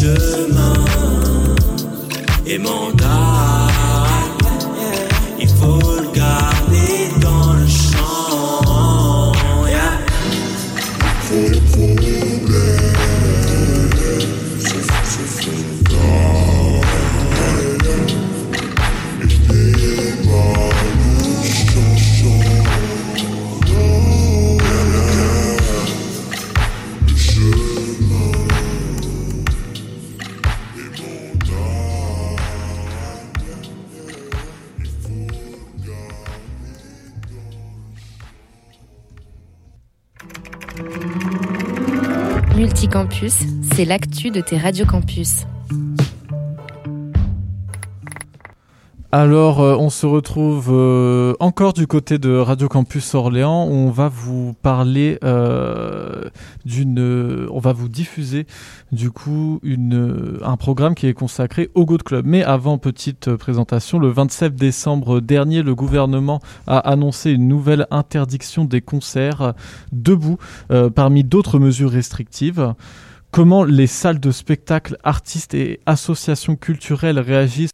Chemin 0.00 0.74
est 2.46 2.58
mental. 2.58 3.57
C'est 43.26 43.84
l'actu 43.84 44.30
de 44.30 44.40
tes 44.40 44.56
radiocampus. 44.56 45.44
Alors, 49.10 49.60
euh, 49.60 49.74
on 49.74 49.90
se 49.90 50.06
retrouve 50.06 50.68
euh, 50.70 51.34
encore 51.40 51.72
du 51.72 51.88
côté 51.88 52.18
de 52.18 52.36
Radio 52.36 52.68
Campus 52.68 53.14
Orléans. 53.16 53.64
On 53.64 53.90
va 53.90 54.08
vous 54.08 54.54
parler 54.62 55.18
euh, 55.24 56.28
d'une, 56.64 57.48
on 57.50 57.58
va 57.58 57.72
vous 57.72 57.88
diffuser 57.88 58.46
du 58.92 59.10
coup 59.10 59.60
un 59.64 60.56
programme 60.56 60.94
qui 60.94 61.08
est 61.08 61.14
consacré 61.14 61.70
au 61.74 61.86
Good 61.86 62.04
Club. 62.04 62.24
Mais 62.24 62.44
avant 62.44 62.78
petite 62.78 63.34
présentation, 63.34 63.98
le 63.98 64.10
27 64.10 64.54
décembre 64.54 65.20
dernier, 65.20 65.62
le 65.62 65.74
gouvernement 65.74 66.40
a 66.68 66.78
annoncé 66.78 67.32
une 67.32 67.48
nouvelle 67.48 67.88
interdiction 67.90 68.64
des 68.64 68.82
concerts 68.82 69.54
debout, 69.90 70.36
parmi 70.94 71.24
d'autres 71.24 71.58
mesures 71.58 71.90
restrictives 71.90 72.74
comment 73.30 73.64
les 73.64 73.86
salles 73.86 74.20
de 74.20 74.30
spectacle, 74.30 74.96
artistes 75.02 75.54
et 75.54 75.80
associations 75.86 76.56
culturelles 76.56 77.18
réagissent? 77.18 77.70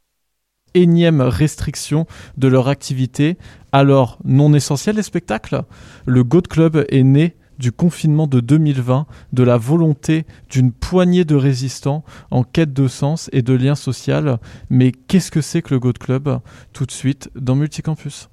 Énième 0.75 1.21
restriction 1.21 2.07
de 2.37 2.49
leur 2.49 2.69
activité. 2.69 3.37
Alors, 3.71 4.19
non 4.25 4.55
essentiel 4.55 4.97
les 4.97 5.03
spectacles? 5.03 5.63
Le 6.05 6.25
Goat 6.25 6.43
Club 6.43 6.85
est 6.89 7.05
né 7.05 7.37
du 7.59 7.71
confinement 7.71 8.27
de 8.27 8.41
2020, 8.41 9.07
de 9.33 9.43
la 9.45 9.57
volonté 9.57 10.25
d'une 10.51 10.73
poignée 10.73 11.25
de 11.25 11.37
résistants 11.37 12.03
en 12.33 12.43
quête 12.43 12.73
de 12.73 12.89
sens 12.89 13.31
et 13.33 13.43
de 13.43 13.55
lien 13.55 13.77
social. 13.77 14.39
Mais 14.69 14.91
qu'est-ce 14.91 15.31
que 15.31 15.41
c'est 15.41 15.63
que 15.63 15.73
le 15.73 15.79
Goat 15.79 15.93
Club? 15.93 16.41
Tout 16.73 16.87
de 16.87 16.91
suite 16.91 17.31
dans 17.37 17.55
Multicampus. 17.55 18.29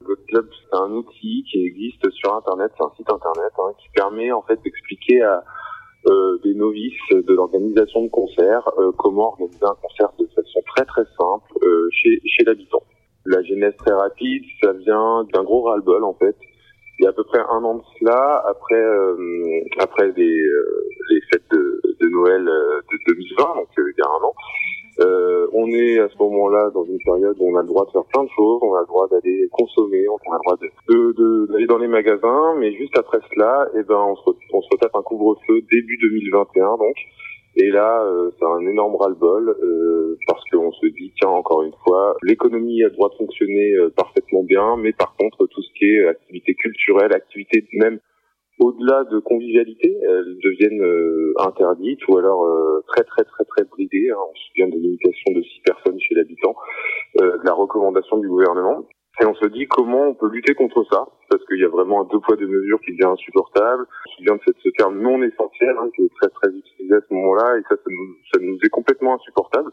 Le 0.00 0.06
Goat 0.06 0.22
Club, 0.28 0.48
c'est 0.50 0.76
un 0.78 0.90
outil 0.92 1.44
qui 1.50 1.62
existe 1.66 2.10
sur 2.12 2.34
Internet, 2.34 2.72
c'est 2.78 2.84
un 2.84 2.92
site 2.96 3.10
Internet 3.10 3.52
hein, 3.58 3.72
qui 3.78 3.88
permet 3.94 4.32
en 4.32 4.40
fait 4.42 4.58
d'expliquer 4.64 5.20
à, 5.20 5.44
euh, 6.06 6.38
des 6.42 6.54
novices 6.54 7.10
de 7.12 7.32
l'organisation 7.32 8.02
de 8.02 8.08
concerts, 8.08 8.68
euh, 8.78 8.90
comment 8.98 9.28
organiser 9.28 9.62
un 9.62 9.76
concert 9.80 10.08
de 10.18 10.26
façon 10.34 10.60
très 10.74 10.84
très 10.84 11.04
simple 11.04 11.52
euh, 11.62 11.88
chez, 11.92 12.20
chez 12.26 12.44
l'habitant. 12.44 12.82
La 13.24 13.42
genèse 13.42 13.76
très 13.76 13.94
rapide, 13.94 14.42
ça 14.62 14.72
vient 14.72 15.24
d'un 15.32 15.44
gros 15.44 15.62
ras-le-bol 15.62 16.02
en 16.02 16.14
fait. 16.14 16.36
Il 16.98 17.04
y 17.04 17.06
a 17.06 17.10
à 17.10 17.12
peu 17.12 17.24
près 17.24 17.38
un 17.38 17.62
an 17.64 17.76
de 17.76 17.82
cela, 17.98 18.42
après 18.48 18.84
après 19.78 20.12
les, 20.16 20.42
les 21.10 21.20
fêtes 21.32 21.48
de, 21.52 21.80
de 22.00 22.08
Noël 22.08 22.44
de 22.44 23.12
2020, 23.14 23.54
donc 23.54 23.68
il 23.78 23.94
y 23.96 24.02
a 24.02 24.08
un 24.08 24.24
an, 24.24 24.34
Euh, 25.02 25.46
on 25.52 25.66
est 25.68 25.98
à 25.98 26.08
ce 26.08 26.16
moment-là 26.18 26.70
dans 26.74 26.84
une 26.84 26.98
période 26.98 27.36
où 27.38 27.50
on 27.50 27.56
a 27.56 27.62
le 27.62 27.68
droit 27.68 27.84
de 27.86 27.90
faire 27.90 28.04
plein 28.04 28.24
de 28.24 28.28
choses, 28.34 28.60
on 28.62 28.74
a 28.74 28.80
le 28.80 28.86
droit 28.86 29.08
d'aller 29.08 29.48
consommer, 29.50 30.04
on 30.08 30.16
a 30.32 30.36
le 30.36 30.42
droit 30.44 30.56
de, 30.56 31.12
de, 31.12 31.52
d'aller 31.52 31.66
dans 31.66 31.78
les 31.78 31.88
magasins, 31.88 32.54
mais 32.58 32.72
juste 32.72 32.96
après 32.96 33.18
cela, 33.32 33.68
eh 33.74 33.82
ben 33.82 33.96
on 33.96 34.16
se, 34.16 34.30
on 34.52 34.62
se 34.62 34.68
retape 34.72 34.94
un 34.94 35.02
couvre-feu 35.02 35.60
début 35.70 35.98
2021 35.98 36.76
donc. 36.78 36.96
Et 37.54 37.68
là, 37.68 38.02
euh, 38.04 38.30
c'est 38.38 38.46
un 38.46 38.66
énorme 38.66 38.96
ras-le-bol 38.96 39.50
euh, 39.62 40.16
parce 40.26 40.42
qu'on 40.50 40.72
se 40.72 40.86
dit 40.86 41.12
tiens 41.20 41.28
encore 41.28 41.62
une 41.62 41.74
fois, 41.84 42.16
l'économie 42.22 42.82
a 42.82 42.88
le 42.88 42.94
droit 42.94 43.10
de 43.10 43.14
fonctionner 43.16 43.74
euh, 43.74 43.90
parfaitement 43.90 44.42
bien, 44.42 44.76
mais 44.78 44.92
par 44.92 45.14
contre 45.16 45.46
tout 45.46 45.62
ce 45.62 45.72
qui 45.78 45.84
est 45.84 46.06
activité 46.06 46.54
culturelle, 46.54 47.12
activité 47.12 47.66
même 47.74 47.98
au-delà 48.62 49.04
de 49.10 49.18
convivialité, 49.18 49.92
elles 50.02 50.38
deviennent 50.42 50.82
euh, 50.82 51.34
interdites 51.40 52.06
ou 52.08 52.16
alors 52.16 52.44
euh, 52.44 52.80
très 52.86 53.02
très 53.04 53.24
très 53.24 53.44
très 53.44 53.64
bridées. 53.64 54.10
Hein. 54.10 54.22
On 54.30 54.34
se 54.34 54.42
souvient 54.48 54.68
de 54.68 54.78
limitation 54.78 55.32
de 55.34 55.42
six 55.42 55.60
personnes 55.64 55.98
chez 56.00 56.14
l'habitant, 56.14 56.54
euh, 57.20 57.38
de 57.38 57.44
la 57.44 57.52
recommandation 57.52 58.18
du 58.18 58.28
gouvernement. 58.28 58.86
Et 59.20 59.26
on 59.26 59.34
se 59.34 59.46
dit 59.46 59.66
comment 59.66 60.08
on 60.08 60.14
peut 60.14 60.30
lutter 60.30 60.54
contre 60.54 60.84
ça, 60.90 61.04
parce 61.28 61.44
qu'il 61.46 61.60
y 61.60 61.64
a 61.64 61.68
vraiment 61.68 62.02
un 62.02 62.08
deux 62.10 62.20
poids 62.20 62.36
deux 62.36 62.46
mesures 62.46 62.80
qui 62.80 62.92
devient 62.92 63.12
insupportable. 63.12 63.84
Se 64.06 64.16
souvient 64.16 64.36
de 64.36 64.54
ce 64.62 64.68
terme 64.70 65.00
non 65.00 65.22
essentiel 65.22 65.74
hein, 65.78 65.90
qui 65.94 66.02
est 66.02 66.14
très 66.20 66.30
très 66.30 66.48
utilisé 66.48 66.94
à 66.94 67.00
ce 67.00 67.12
moment-là, 67.14 67.58
et 67.58 67.62
ça, 67.68 67.76
ça 67.76 67.90
nous, 67.90 68.16
ça 68.32 68.40
nous 68.40 68.58
est 68.62 68.70
complètement 68.70 69.14
insupportable. 69.14 69.70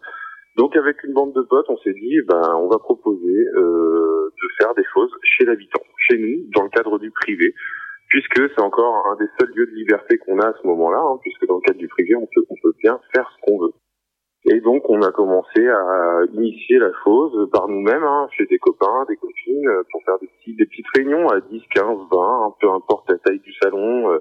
Donc 0.57 0.75
avec 0.75 1.01
une 1.03 1.13
bande 1.13 1.33
de 1.33 1.41
potes, 1.43 1.67
on 1.69 1.77
s'est 1.77 1.93
dit, 1.93 2.19
ben, 2.27 2.41
on 2.57 2.67
va 2.67 2.79
proposer 2.79 3.45
euh, 3.55 4.29
de 4.29 4.47
faire 4.57 4.73
des 4.75 4.83
choses 4.93 5.11
chez 5.23 5.45
l'habitant, 5.45 5.81
chez 6.09 6.17
nous, 6.17 6.49
dans 6.53 6.63
le 6.63 6.69
cadre 6.69 6.99
du 6.99 7.11
privé, 7.11 7.53
puisque 8.09 8.49
c'est 8.53 8.61
encore 8.61 9.05
un 9.07 9.15
des 9.15 9.29
seuls 9.39 9.51
lieux 9.55 9.67
de 9.67 9.75
liberté 9.75 10.17
qu'on 10.17 10.39
a 10.39 10.47
à 10.47 10.53
ce 10.61 10.67
moment-là, 10.67 10.99
hein, 10.99 11.17
puisque 11.21 11.45
dans 11.47 11.55
le 11.55 11.61
cadre 11.61 11.79
du 11.79 11.87
privé, 11.87 12.15
on 12.15 12.27
peut, 12.33 12.43
on 12.49 12.55
peut 12.61 12.73
bien 12.81 12.99
faire 13.13 13.29
ce 13.35 13.45
qu'on 13.45 13.59
veut. 13.59 13.73
Et 14.45 14.61
donc, 14.61 14.89
on 14.89 15.01
a 15.01 15.11
commencé 15.11 15.67
à 15.67 16.21
initier 16.33 16.79
la 16.79 16.91
chose 17.03 17.49
par 17.51 17.67
nous-mêmes, 17.67 18.03
hein, 18.03 18.27
chez 18.31 18.45
des 18.45 18.57
copains, 18.57 19.05
des 19.07 19.17
copines, 19.17 19.69
pour 19.91 20.01
faire 20.05 20.17
des, 20.19 20.27
petits, 20.27 20.55
des 20.55 20.65
petites 20.65 20.87
réunions 20.95 21.27
à 21.27 21.39
10, 21.41 21.61
15, 21.75 21.85
20, 22.11 22.55
peu 22.59 22.71
importe 22.71 23.09
la 23.09 23.17
taille 23.17 23.39
du 23.39 23.53
salon, 23.61 24.11
euh, 24.11 24.19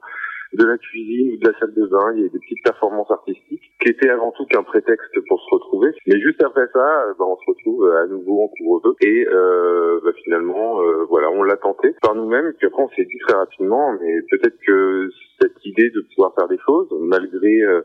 de 0.53 0.65
la 0.65 0.79
cuisine 0.79 1.35
ou 1.35 1.37
de 1.39 1.49
la 1.49 1.59
salle 1.59 1.75
de 1.75 1.87
bain. 1.87 2.13
Il 2.17 2.23
y 2.23 2.27
a 2.27 2.29
des 2.29 2.39
petites 2.39 2.63
performances 2.65 3.11
artistiques 3.11 3.63
qui 3.81 3.91
étaient 3.91 4.11
avant 4.11 4.33
tout 4.33 4.47
qu'un 4.47 4.63
prétexte 4.63 5.15
pour 5.29 5.41
se 5.41 5.55
retrouver. 5.55 5.91
Mais 6.07 6.21
juste 6.21 6.43
après 6.43 6.67
ça, 6.73 7.15
ben, 7.19 7.25
on 7.27 7.37
se 7.37 7.45
retrouve 7.47 7.91
à 7.91 8.07
nouveau 8.07 8.45
en 8.45 8.49
couvre-feu. 8.49 8.95
Et 9.01 9.27
euh, 9.29 10.01
ben, 10.05 10.13
finalement, 10.25 10.83
euh, 10.83 11.05
voilà, 11.09 11.31
on 11.31 11.43
l'a 11.43 11.57
tenté 11.57 11.95
par 12.03 12.15
nous-mêmes. 12.15 12.53
Puis 12.59 12.67
après, 12.67 12.83
on 12.83 12.89
s'est 12.91 13.05
dit 13.05 13.19
très 13.27 13.37
rapidement, 13.37 13.93
mais 14.01 14.23
peut-être 14.31 14.59
que 14.67 15.11
cette 15.41 15.65
idée 15.65 15.91
de 15.91 16.01
pouvoir 16.15 16.35
faire 16.35 16.49
des 16.49 16.59
choses, 16.59 16.89
malgré 17.01 17.63
euh, 17.63 17.83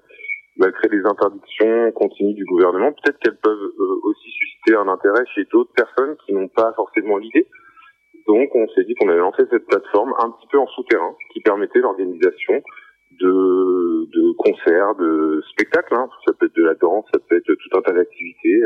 malgré 0.58 0.88
les 0.90 1.04
interdictions 1.06 1.92
continues 1.94 2.36
du 2.36 2.46
gouvernement, 2.46 2.92
peut-être 2.92 3.18
qu'elles 3.20 3.38
peuvent 3.38 3.72
euh, 3.80 4.00
aussi 4.04 4.30
susciter 4.30 4.76
un 4.76 4.88
intérêt 4.88 5.24
chez 5.34 5.46
d'autres 5.52 5.74
personnes 5.74 6.16
qui 6.26 6.34
n'ont 6.34 6.48
pas 6.48 6.74
forcément 6.76 7.18
l'idée. 7.18 7.48
Donc 8.28 8.56
on 8.56 8.68
s'est 8.70 8.84
dit 8.84 8.96
qu'on 8.96 9.10
allait 9.10 9.20
lancer 9.20 9.44
cette 9.50 9.66
plateforme 9.68 10.14
un 10.20 10.32
petit 10.32 10.48
peu 10.52 10.60
en 10.60 10.68
souterrain 10.68 11.16
qui 11.34 11.42
permettait 11.42 11.80
l'organisation 11.80 12.62
de, 13.20 14.10
de 14.12 14.32
concerts, 14.38 14.96
de 14.96 15.42
spectacles. 15.52 15.96
Hein. 15.96 16.10
Ça 16.26 16.34
peut 16.34 16.48
être 16.48 16.56
de 16.56 16.64
la 16.64 16.76
danse, 16.76 17.06
ça 17.14 17.20
peut 17.28 17.38
être 17.38 17.54
tout 17.54 17.78
un 17.78 17.82
tas 17.82 17.94
d'activités 17.94 18.62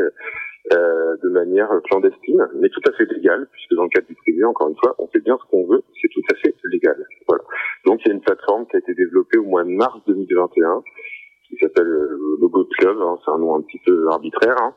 euh, 0.72 1.16
de 1.22 1.28
manière 1.30 1.70
clandestine, 1.84 2.46
mais 2.56 2.68
tout 2.68 2.82
à 2.88 2.92
fait 2.92 3.06
légale, 3.12 3.48
puisque 3.52 3.74
dans 3.74 3.84
le 3.84 3.88
cadre 3.88 4.06
du 4.06 4.14
privé, 4.14 4.44
encore 4.44 4.68
une 4.68 4.76
fois, 4.76 4.94
on 4.98 5.06
fait 5.08 5.20
bien 5.20 5.38
ce 5.38 5.50
qu'on 5.50 5.66
veut, 5.66 5.82
c'est 6.00 6.08
tout 6.08 6.22
à 6.30 6.34
fait 6.36 6.54
légal. 6.64 7.06
Voilà. 7.26 7.42
Donc 7.86 8.00
il 8.04 8.08
y 8.08 8.10
a 8.10 8.14
une 8.14 8.20
plateforme 8.20 8.66
qui 8.66 8.76
a 8.76 8.78
été 8.78 8.94
développée 8.94 9.38
au 9.38 9.44
mois 9.44 9.64
de 9.64 9.70
mars 9.70 9.98
2021 10.06 10.82
qui 11.48 11.56
s'appelle 11.56 11.86
le 11.86 12.36
Logo 12.40 12.66
Club, 12.78 12.98
hein, 13.00 13.18
c'est 13.24 13.30
un 13.30 13.38
nom 13.38 13.56
un 13.56 13.62
petit 13.62 13.80
peu 13.86 14.08
arbitraire, 14.10 14.56
hein, 14.60 14.74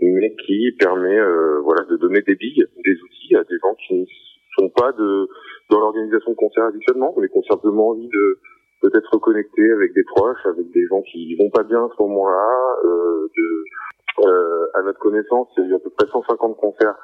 mais 0.00 0.34
qui 0.46 0.70
permet 0.78 1.18
euh, 1.18 1.60
voilà 1.60 1.82
de 1.90 1.96
donner 1.96 2.22
des 2.22 2.36
billes, 2.36 2.64
des 2.84 3.02
outils 3.02 3.34
à 3.34 3.42
des 3.42 3.58
gens 3.58 3.74
qui 3.74 4.06
sont 4.62 4.70
pas 4.70 4.92
de 4.92 5.28
dans 5.70 5.80
l'organisation 5.80 6.32
de 6.32 6.36
concerts 6.36 6.64
habituellement, 6.64 7.14
mais 7.18 7.28
qui 7.28 7.38
ont 7.38 7.42
simplement 7.44 7.90
envie 7.90 8.08
de 8.08 8.38
peut-être 8.82 9.08
reconnecter 9.12 9.70
avec 9.72 9.94
des 9.94 10.04
proches, 10.04 10.44
avec 10.44 10.70
des 10.72 10.86
gens 10.88 11.02
qui 11.02 11.34
vont 11.36 11.50
pas 11.50 11.62
bien 11.62 11.84
à 11.84 11.88
ce 11.96 12.02
moment-là. 12.02 12.76
Euh, 12.84 13.28
euh, 14.26 14.66
à 14.74 14.82
notre 14.82 14.98
connaissance, 14.98 15.48
il 15.56 15.64
y 15.64 15.66
a 15.66 15.70
eu 15.70 15.74
à 15.74 15.78
peu 15.78 15.90
près 15.90 16.06
150 16.06 16.56
concerts 16.56 16.96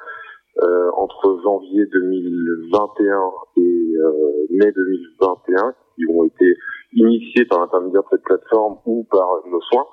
euh, 0.61 0.91
entre 0.95 1.39
janvier 1.43 1.85
2021 1.87 3.31
et 3.57 3.93
euh, 3.97 4.45
mai 4.51 4.71
2021 4.71 5.73
qui 5.95 6.03
ont 6.11 6.25
été 6.25 6.55
initiés 6.93 7.45
par 7.45 7.61
l'intermédiaire 7.61 8.03
de 8.03 8.07
cette 8.11 8.23
plateforme 8.23 8.77
ou 8.85 9.05
par 9.09 9.27
nos 9.49 9.61
soins. 9.61 9.85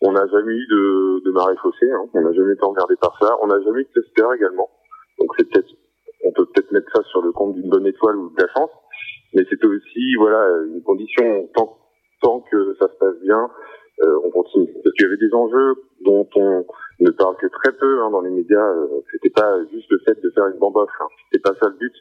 On 0.00 0.12
n'a 0.12 0.26
jamais 0.26 0.52
eu 0.52 0.66
de, 0.70 1.24
de 1.24 1.30
marée 1.30 1.56
faussée, 1.62 1.90
hein. 1.90 2.04
on 2.14 2.20
n'a 2.20 2.32
jamais 2.32 2.54
été 2.54 2.64
emmerdé 2.64 2.94
par 3.00 3.16
ça, 3.20 3.36
on 3.42 3.46
n'a 3.46 3.60
jamais 3.62 3.80
eu 3.80 3.84
de 3.94 4.00
tester 4.00 4.22
également. 4.34 4.68
Donc 5.18 5.30
c'est 5.38 5.48
peut-être, 5.48 5.70
on 6.24 6.32
peut 6.32 6.46
peut-être 6.46 6.72
mettre 6.72 6.90
ça 6.94 7.02
sur 7.10 7.22
le 7.22 7.32
compte 7.32 7.54
d'une 7.54 7.68
bonne 7.68 7.86
étoile 7.86 8.16
ou 8.16 8.30
de 8.30 8.42
la 8.42 8.48
chance, 8.52 8.70
mais 9.34 9.44
c'était 9.48 9.66
aussi 9.66 10.14
voilà 10.18 10.46
une 10.66 10.82
condition 10.82 11.48
tant, 11.54 12.40
que 12.50 12.76
ça 12.78 12.86
se 12.86 12.98
passe 12.98 13.18
bien, 13.22 13.50
euh, 14.02 14.20
on 14.24 14.30
continue. 14.30 14.72
Parce 14.84 14.94
qu'il 14.94 15.04
y 15.04 15.08
avait 15.08 15.16
des 15.16 15.34
enjeux 15.34 15.74
dont 16.02 16.28
on 16.36 16.64
ne 17.00 17.10
parle 17.10 17.36
que 17.36 17.48
très 17.48 17.72
peu 17.72 18.02
hein, 18.02 18.10
dans 18.10 18.20
les 18.20 18.30
médias. 18.30 18.68
Euh, 18.68 19.00
c'était 19.10 19.30
pas 19.30 19.58
juste 19.72 19.90
le 19.90 19.98
fait 20.06 20.20
de 20.22 20.30
faire 20.30 20.46
une 20.46 20.58
bamboche, 20.58 20.90
hein. 21.00 21.08
c'était 21.24 21.42
pas 21.42 21.54
ça 21.60 21.68
le 21.68 21.76
but. 21.76 21.92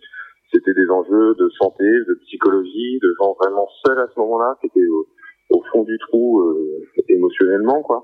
C'était 0.53 0.73
des 0.73 0.89
enjeux 0.89 1.33
de 1.35 1.49
santé, 1.57 1.83
de 1.83 2.19
psychologie, 2.25 2.99
de 3.01 3.15
gens 3.19 3.35
vraiment 3.41 3.67
seuls 3.85 3.99
à 3.99 4.07
ce 4.13 4.19
moment-là, 4.19 4.57
qui 4.59 4.67
étaient 4.67 4.87
au, 4.87 5.63
fond 5.71 5.83
du 5.83 5.97
trou 5.99 6.41
euh, 6.41 6.85
émotionnellement, 7.09 7.81
quoi. 7.81 8.03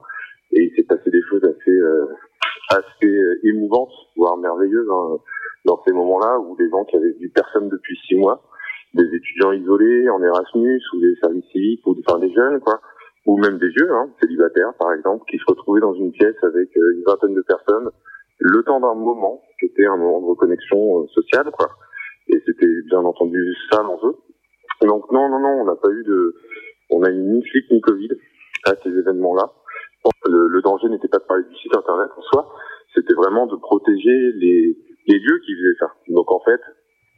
Et 0.53 0.63
il 0.63 0.75
s'est 0.75 0.84
passé 0.84 1.10
des 1.12 1.21
choses 1.30 1.43
assez 1.43 1.77
assez 2.69 3.39
émouvantes, 3.43 3.93
voire 4.15 4.37
merveilleuses 4.37 4.89
hein, 4.89 5.17
dans 5.65 5.81
ces 5.85 5.93
moments-là, 5.93 6.39
où 6.39 6.55
des 6.57 6.69
gens 6.69 6.85
qui 6.85 6.97
avaient 6.97 7.15
vu 7.19 7.29
personne 7.29 7.69
depuis 7.69 7.97
six 8.07 8.15
mois, 8.15 8.41
des 8.93 9.05
étudiants 9.15 9.51
isolés 9.51 10.09
en 10.09 10.21
Erasmus 10.21 10.81
ou 10.93 11.01
des 11.01 11.15
services 11.21 11.45
civiques 11.51 11.85
ou 11.85 11.95
des 11.95 12.33
jeunes, 12.33 12.59
quoi, 12.61 12.79
ou 13.25 13.37
même 13.37 13.57
des 13.57 13.69
vieux, 13.69 13.91
hein, 13.91 14.09
célibataires 14.21 14.73
par 14.79 14.93
exemple, 14.93 15.25
qui 15.29 15.37
se 15.37 15.45
retrouvaient 15.47 15.81
dans 15.81 15.93
une 15.93 16.11
pièce 16.11 16.37
avec 16.43 16.75
euh, 16.77 16.93
une 16.95 17.03
vingtaine 17.05 17.35
de 17.35 17.41
personnes, 17.41 17.89
le 18.39 18.63
temps 18.63 18.79
d'un 18.79 18.95
moment, 18.95 19.41
qui 19.59 19.65
était 19.65 19.85
un 19.85 19.97
moment 19.97 20.21
de 20.21 20.25
reconnexion 20.27 21.01
euh, 21.01 21.07
sociale, 21.07 21.51
quoi. 21.51 21.69
Et 22.29 22.41
c'était 22.45 22.81
bien 22.87 22.99
entendu 22.99 23.55
ça 23.71 23.81
l'enjeu. 23.83 24.15
Donc 24.81 25.11
non, 25.11 25.29
non, 25.29 25.39
non, 25.39 25.61
on 25.61 25.65
n'a 25.65 25.75
pas 25.75 25.89
eu 25.89 26.03
de, 26.03 26.35
on 26.91 27.03
a 27.03 27.09
eu 27.09 27.17
ni 27.17 27.43
flic 27.43 27.65
ni 27.71 27.81
Covid 27.81 28.09
à 28.65 28.75
ces 28.83 28.89
événements-là. 28.89 29.51
Le, 30.25 30.47
le 30.47 30.61
danger 30.61 30.87
n'était 30.89 31.07
pas 31.07 31.19
de 31.19 31.23
parler 31.23 31.43
internet 31.77 32.09
en 32.17 32.21
soi, 32.21 32.49
c'était 32.95 33.13
vraiment 33.13 33.45
de 33.47 33.55
protéger 33.55 34.31
les, 34.33 34.75
lieux 35.07 35.39
qui 35.45 35.55
faisaient 35.55 35.77
ça. 35.79 35.91
Donc 36.09 36.31
en 36.31 36.39
fait, 36.41 36.59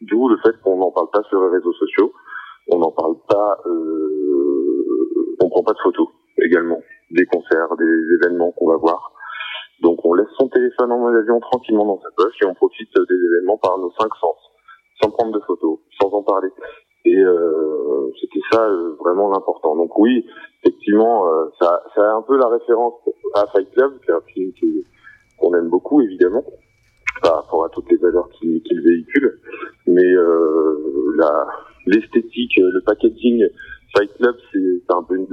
d'où 0.02 0.30
le 0.30 0.38
fait 0.38 0.60
qu'on 0.62 0.78
n'en 0.78 0.91
parle 0.91 1.10
pas 1.12 1.24
sur 1.30 1.41
les 1.43 1.58
réseaux 1.58 1.74
sociaux, 1.74 2.12
on 2.72 2.78
n'en 2.78 2.91
parle 2.91 3.15
pas, 3.28 3.58
euh, 3.65 5.36
on 5.41 5.50
prend 5.50 5.63
pas 5.63 5.74
de 5.74 5.80
photos 5.80 6.08
également 6.41 6.82
des 7.12 7.26
concerts, 7.26 7.76
des 7.78 8.13
événements 8.15 8.52
qu'on 8.52 8.67
va 8.67 8.78
voir. 8.78 9.12
Donc 9.82 10.00
on 10.04 10.13
laisse 10.13 10.28
son 10.38 10.50
téléphone 10.50 10.91
en 10.91 11.00
mode 11.00 11.15
avion 11.15 11.39
tranquillement 11.39 11.86
dans 11.86 12.02
sa 12.02 12.10
poche 12.15 12.36
et 12.41 12.45
on 12.45 12.54
profite 12.54 12.89
des 12.93 13.15
événements 13.15 13.58
par 13.58 13.78
nos 13.78 13.91
cinq 13.91 14.13
sens, 14.15 14.38
sans 15.02 15.10
prendre 15.12 15.32
de 15.32 15.39
photos, 15.39 15.80
sans 16.00 16.10
en 16.10 16.24
parler. 16.24 16.50
Et 17.06 17.17
euh, 17.17 18.12
c'était 18.19 18.41
ça 18.52 18.65
euh, 18.65 18.95
vraiment 19.00 19.32
l'important. 19.32 19.76
Donc 19.76 19.98
oui, 19.98 20.26
effectivement, 20.63 21.28
euh, 21.28 21.45
ça, 21.60 21.82
ça 21.95 22.12
a 22.12 22.15
un 22.15 22.22
peu 22.22 22.38
la 22.38 22.48
référence 22.50 22.93
à 23.36 23.45
Fight 23.48 23.72
Club, 23.72 24.00
qui 24.02 24.12
est 24.12 24.13
un 24.13 24.22
film 24.22 24.54
qui- 24.54 24.84
qu'on 25.39 25.54
aime 25.56 25.69
beaucoup 25.89 26.02
évidemment, 26.02 26.43
par 27.21 27.36
rapport 27.36 27.65
à 27.65 27.69
toutes 27.69 27.89
les 27.89 27.97
valeurs 27.97 28.30
qu'il 28.39 28.82
véhicule. 28.82 29.39
Mais 29.88 30.04
euh, 30.04 31.17
l'esthétique, 31.86 32.58
le 32.58 32.82
packaging 32.82 33.45
Fight 33.95 34.12
Club, 34.17 34.36
c'est 34.52 34.93
un 34.93 35.04
peu 35.04 35.15
une 35.15 35.28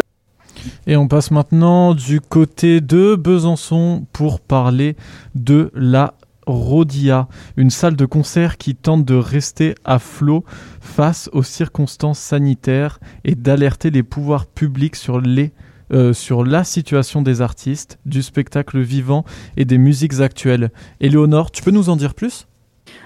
Et 0.86 0.96
on 0.96 1.08
passe 1.08 1.30
maintenant 1.30 1.94
du 1.94 2.20
côté 2.20 2.80
de 2.80 3.14
Besançon 3.16 4.06
pour 4.12 4.40
parler 4.40 4.96
de 5.34 5.70
la 5.74 6.14
Rodia, 6.46 7.26
une 7.56 7.70
salle 7.70 7.96
de 7.96 8.06
concert 8.06 8.56
qui 8.56 8.76
tente 8.76 9.04
de 9.04 9.16
rester 9.16 9.74
à 9.84 9.98
flot 9.98 10.44
face 10.80 11.28
aux 11.32 11.42
circonstances 11.42 12.20
sanitaires 12.20 13.00
et 13.24 13.34
d'alerter 13.34 13.90
les 13.90 14.04
pouvoirs 14.04 14.46
publics 14.46 14.94
sur 14.94 15.20
les 15.20 15.52
euh, 15.92 16.12
sur 16.12 16.44
la 16.44 16.64
situation 16.64 17.22
des 17.22 17.40
artistes, 17.40 17.98
du 18.06 18.22
spectacle 18.22 18.80
vivant 18.80 19.24
et 19.56 19.64
des 19.64 19.78
musiques 19.78 20.20
actuelles. 20.20 20.70
Éléonore, 21.00 21.50
tu 21.50 21.62
peux 21.62 21.70
nous 21.70 21.88
en 21.88 21.96
dire 21.96 22.14
plus? 22.14 22.46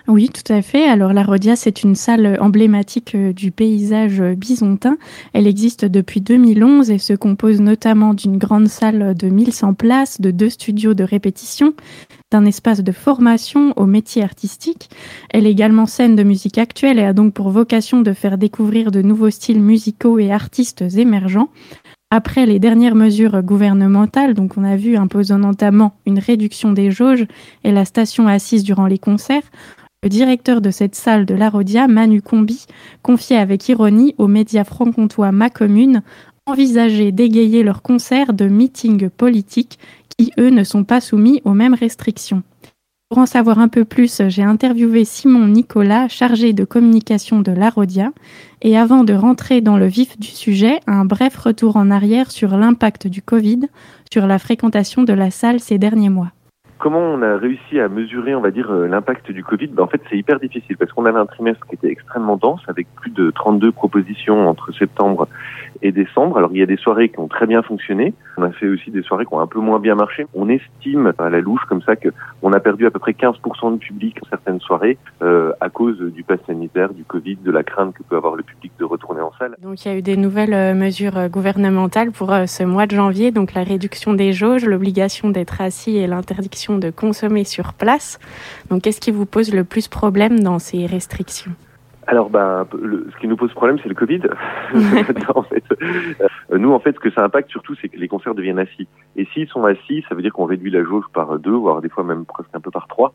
Oui, 0.08 0.28
tout 0.28 0.52
à 0.52 0.62
fait. 0.62 0.88
Alors 0.88 1.12
la 1.12 1.22
Rodia, 1.22 1.56
c'est 1.56 1.82
une 1.82 1.94
salle 1.94 2.38
emblématique 2.40 3.14
euh, 3.14 3.32
du 3.32 3.50
paysage 3.50 4.20
euh, 4.20 4.34
bisontin. 4.34 4.96
Elle 5.32 5.46
existe 5.46 5.84
depuis 5.84 6.20
2011 6.20 6.90
et 6.90 6.98
se 6.98 7.12
compose 7.12 7.60
notamment 7.60 8.14
d'une 8.14 8.38
grande 8.38 8.68
salle 8.68 9.14
de 9.14 9.28
1100 9.28 9.74
places, 9.74 10.20
de 10.20 10.30
deux 10.30 10.50
studios 10.50 10.94
de 10.94 11.04
répétition, 11.04 11.74
d'un 12.32 12.44
espace 12.44 12.82
de 12.82 12.92
formation 12.92 13.72
aux 13.76 13.86
métiers 13.86 14.22
artistiques. 14.22 14.90
Elle 15.30 15.46
est 15.46 15.50
également 15.52 15.86
scène 15.86 16.16
de 16.16 16.22
musique 16.22 16.58
actuelle 16.58 16.98
et 16.98 17.04
a 17.04 17.12
donc 17.12 17.34
pour 17.34 17.50
vocation 17.50 18.00
de 18.00 18.12
faire 18.12 18.38
découvrir 18.38 18.90
de 18.90 19.02
nouveaux 19.02 19.30
styles 19.30 19.60
musicaux 19.60 20.18
et 20.18 20.32
artistes 20.32 20.82
émergents. 20.96 21.50
Après 22.12 22.44
les 22.44 22.58
dernières 22.58 22.96
mesures 22.96 23.40
gouvernementales, 23.40 24.34
donc 24.34 24.56
on 24.56 24.64
a 24.64 24.74
vu 24.74 24.96
imposant 24.96 25.38
notamment 25.38 25.94
une 26.06 26.18
réduction 26.18 26.72
des 26.72 26.90
jauges 26.90 27.24
et 27.62 27.70
la 27.70 27.84
station 27.84 28.26
assise 28.26 28.64
durant 28.64 28.88
les 28.88 28.98
concerts, 28.98 29.48
le 30.02 30.08
directeur 30.08 30.60
de 30.60 30.72
cette 30.72 30.96
salle 30.96 31.24
de 31.24 31.34
la 31.34 31.48
Rodia, 31.48 31.86
Manu 31.86 32.20
Combi, 32.20 32.66
confiait 33.02 33.36
avec 33.36 33.68
ironie 33.68 34.16
aux 34.18 34.26
médias 34.26 34.64
franc-comtois 34.64 35.30
Ma 35.30 35.50
Commune 35.50 36.02
envisager 36.46 37.12
d'égayer 37.12 37.62
leurs 37.62 37.82
concerts 37.82 38.32
de 38.32 38.46
meetings 38.46 39.08
politiques 39.08 39.78
qui, 40.18 40.32
eux, 40.36 40.50
ne 40.50 40.64
sont 40.64 40.82
pas 40.82 41.00
soumis 41.00 41.40
aux 41.44 41.54
mêmes 41.54 41.74
restrictions. 41.74 42.42
Pour 43.10 43.18
en 43.18 43.26
savoir 43.26 43.58
un 43.58 43.66
peu 43.66 43.84
plus, 43.84 44.22
j'ai 44.28 44.44
interviewé 44.44 45.04
Simon 45.04 45.48
Nicolas, 45.48 46.06
chargé 46.06 46.52
de 46.52 46.64
communication 46.64 47.40
de 47.40 47.50
l'Arodia. 47.50 48.12
Et 48.62 48.78
avant 48.78 49.02
de 49.02 49.12
rentrer 49.12 49.60
dans 49.60 49.76
le 49.76 49.88
vif 49.88 50.16
du 50.16 50.28
sujet, 50.28 50.78
un 50.86 51.04
bref 51.04 51.36
retour 51.36 51.74
en 51.74 51.90
arrière 51.90 52.30
sur 52.30 52.56
l'impact 52.56 53.08
du 53.08 53.20
Covid 53.20 53.62
sur 54.12 54.28
la 54.28 54.38
fréquentation 54.38 55.02
de 55.02 55.12
la 55.12 55.32
salle 55.32 55.58
ces 55.58 55.76
derniers 55.76 56.08
mois. 56.08 56.30
Comment 56.80 57.00
on 57.00 57.20
a 57.20 57.36
réussi 57.36 57.78
à 57.78 57.90
mesurer, 57.90 58.34
on 58.34 58.40
va 58.40 58.50
dire, 58.50 58.70
euh, 58.70 58.86
l'impact 58.86 59.30
du 59.30 59.44
Covid 59.44 59.66
ben, 59.66 59.82
En 59.82 59.86
fait, 59.86 60.00
c'est 60.08 60.16
hyper 60.16 60.40
difficile 60.40 60.78
parce 60.78 60.90
qu'on 60.92 61.04
avait 61.04 61.18
un 61.18 61.26
trimestre 61.26 61.66
qui 61.66 61.74
était 61.74 61.90
extrêmement 61.90 62.38
dense 62.38 62.62
avec 62.68 62.86
plus 62.94 63.10
de 63.10 63.30
32 63.30 63.70
propositions 63.70 64.48
entre 64.48 64.72
septembre 64.72 65.28
et 65.82 65.92
décembre. 65.92 66.38
Alors 66.38 66.50
il 66.52 66.58
y 66.58 66.62
a 66.62 66.66
des 66.66 66.78
soirées 66.78 67.10
qui 67.10 67.18
ont 67.18 67.28
très 67.28 67.46
bien 67.46 67.62
fonctionné. 67.62 68.14
On 68.38 68.42
a 68.42 68.50
fait 68.50 68.66
aussi 68.66 68.90
des 68.90 69.02
soirées 69.02 69.26
qui 69.26 69.34
ont 69.34 69.40
un 69.40 69.46
peu 69.46 69.60
moins 69.60 69.78
bien 69.78 69.94
marché. 69.94 70.26
On 70.34 70.48
estime 70.48 71.12
à 71.18 71.28
la 71.28 71.40
louche 71.40 71.62
comme 71.68 71.82
ça 71.82 71.96
que 71.96 72.08
on 72.42 72.52
a 72.52 72.60
perdu 72.60 72.86
à 72.86 72.90
peu 72.90 72.98
près 72.98 73.12
15% 73.12 73.74
de 73.74 73.78
public 73.78 74.16
en 74.22 74.28
certaines 74.28 74.60
soirées 74.60 74.96
euh, 75.22 75.52
à 75.60 75.68
cause 75.68 76.00
du 76.00 76.22
pass 76.22 76.40
sanitaire, 76.46 76.94
du 76.94 77.04
Covid, 77.04 77.36
de 77.36 77.50
la 77.50 77.62
crainte 77.62 77.94
que 77.94 78.02
peut 78.02 78.16
avoir 78.16 78.36
le 78.36 78.42
public 78.42 78.72
de 78.78 78.84
retourner 78.84 79.20
en 79.20 79.32
salle. 79.38 79.54
Donc 79.60 79.84
il 79.84 79.88
y 79.88 79.94
a 79.94 79.98
eu 79.98 80.02
des 80.02 80.16
nouvelles 80.16 80.54
euh, 80.54 80.74
mesures 80.74 81.28
gouvernementales 81.28 82.10
pour 82.10 82.32
ce 82.46 82.62
mois 82.64 82.86
de 82.86 82.94
janvier, 82.94 83.32
donc 83.32 83.54
la 83.54 83.64
réduction 83.64 84.14
des 84.14 84.32
jauges, 84.32 84.64
l'obligation 84.64 85.28
d'être 85.28 85.60
assis 85.60 85.98
et 85.98 86.06
l'interdiction 86.06 86.69
de 86.78 86.90
consommer 86.90 87.44
sur 87.44 87.74
place. 87.74 88.18
Donc 88.70 88.82
qu'est-ce 88.82 89.00
qui 89.00 89.10
vous 89.10 89.26
pose 89.26 89.52
le 89.54 89.64
plus 89.64 89.88
problème 89.88 90.40
dans 90.40 90.58
ces 90.58 90.86
restrictions? 90.86 91.52
Alors, 92.06 92.28
le, 92.82 93.06
ce 93.12 93.20
qui 93.20 93.28
nous 93.28 93.36
pose 93.36 93.52
problème, 93.52 93.78
c'est 93.82 93.88
le 93.88 93.94
Covid. 93.94 94.22
en 95.34 95.42
fait, 95.42 95.62
euh, 95.70 96.58
nous, 96.58 96.72
en 96.72 96.80
fait, 96.80 96.92
ce 96.96 96.98
que 96.98 97.10
ça 97.10 97.22
impacte 97.22 97.50
surtout, 97.50 97.76
c'est 97.80 97.88
que 97.88 97.96
les 97.96 98.08
concerts 98.08 98.34
deviennent 98.34 98.58
assis. 98.58 98.88
Et 99.14 99.26
s'ils 99.26 99.46
sont 99.46 99.64
assis, 99.64 100.04
ça 100.08 100.16
veut 100.16 100.22
dire 100.22 100.32
qu'on 100.32 100.46
réduit 100.46 100.72
la 100.72 100.82
jauge 100.82 101.04
par 101.12 101.38
deux, 101.38 101.52
voire 101.52 101.80
des 101.80 101.88
fois 101.88 102.02
même 102.02 102.24
presque 102.24 102.50
un 102.52 102.60
peu 102.60 102.72
par 102.72 102.88
trois. 102.88 103.12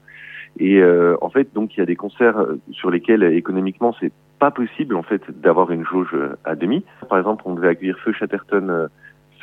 Et 0.59 0.81
euh, 0.81 1.17
en 1.21 1.29
fait, 1.29 1.53
donc, 1.53 1.75
il 1.75 1.81
y 1.81 1.83
a 1.83 1.85
des 1.85 1.97
concerts 1.97 2.37
sur 2.71 2.89
lesquels 2.89 3.23
économiquement, 3.23 3.93
c'est 3.99 4.13
pas 4.39 4.51
possible 4.51 4.95
en 4.95 5.03
fait 5.03 5.21
d'avoir 5.41 5.71
une 5.71 5.85
jauge 5.85 6.15
à 6.45 6.55
demi. 6.55 6.85
Par 7.09 7.17
exemple, 7.17 7.43
on 7.45 7.55
devait 7.55 7.69
accueillir 7.69 7.97
Feu 7.99 8.13
Chatterton 8.13 8.87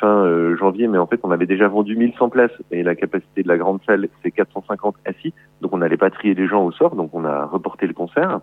fin 0.03 0.25
euh, 0.25 0.57
janvier, 0.57 0.89
mais 0.89 0.97
en 0.97 1.07
fait, 1.07 1.21
on 1.23 1.31
avait 1.31 1.45
déjà 1.45 1.69
vendu 1.69 1.95
1100 1.95 2.29
places 2.29 2.51
et 2.71 2.83
la 2.83 2.93
capacité 2.93 3.41
de 3.41 3.47
la 3.47 3.57
grande 3.57 3.79
salle, 3.85 4.09
c'est 4.21 4.31
450 4.31 4.95
assis. 5.05 5.33
Donc, 5.61 5.71
on 5.71 5.77
n'allait 5.77 5.97
pas 5.97 6.09
trier 6.09 6.33
les 6.33 6.45
gens 6.45 6.65
au 6.65 6.71
sort, 6.73 6.97
donc 6.97 7.11
on 7.13 7.23
a 7.23 7.45
reporté 7.45 7.87
le 7.87 7.93
concert. 7.93 8.41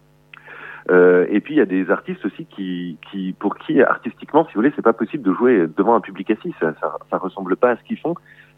Euh, 0.91 1.27
et 1.29 1.41
puis 1.41 1.55
il 1.55 1.59
y 1.59 1.61
a 1.61 1.67
des 1.67 1.91
artistes 1.91 2.25
aussi 2.25 2.47
qui, 2.47 2.97
qui, 3.11 3.35
pour 3.39 3.59
qui 3.59 3.83
artistiquement, 3.83 4.47
si 4.47 4.55
vous 4.55 4.61
voulez, 4.61 4.73
c'est 4.75 4.83
pas 4.83 4.95
possible 4.95 5.23
de 5.23 5.35
jouer 5.35 5.67
devant 5.77 5.95
un 5.95 6.01
public 6.01 6.31
assis. 6.31 6.55
Ça, 6.59 6.73
ça, 6.81 6.97
ça 7.11 7.19
ressemble 7.19 7.57
pas 7.57 7.73
à 7.73 7.77
ce 7.77 7.83
qu'ils 7.83 7.99
font. 7.99 8.15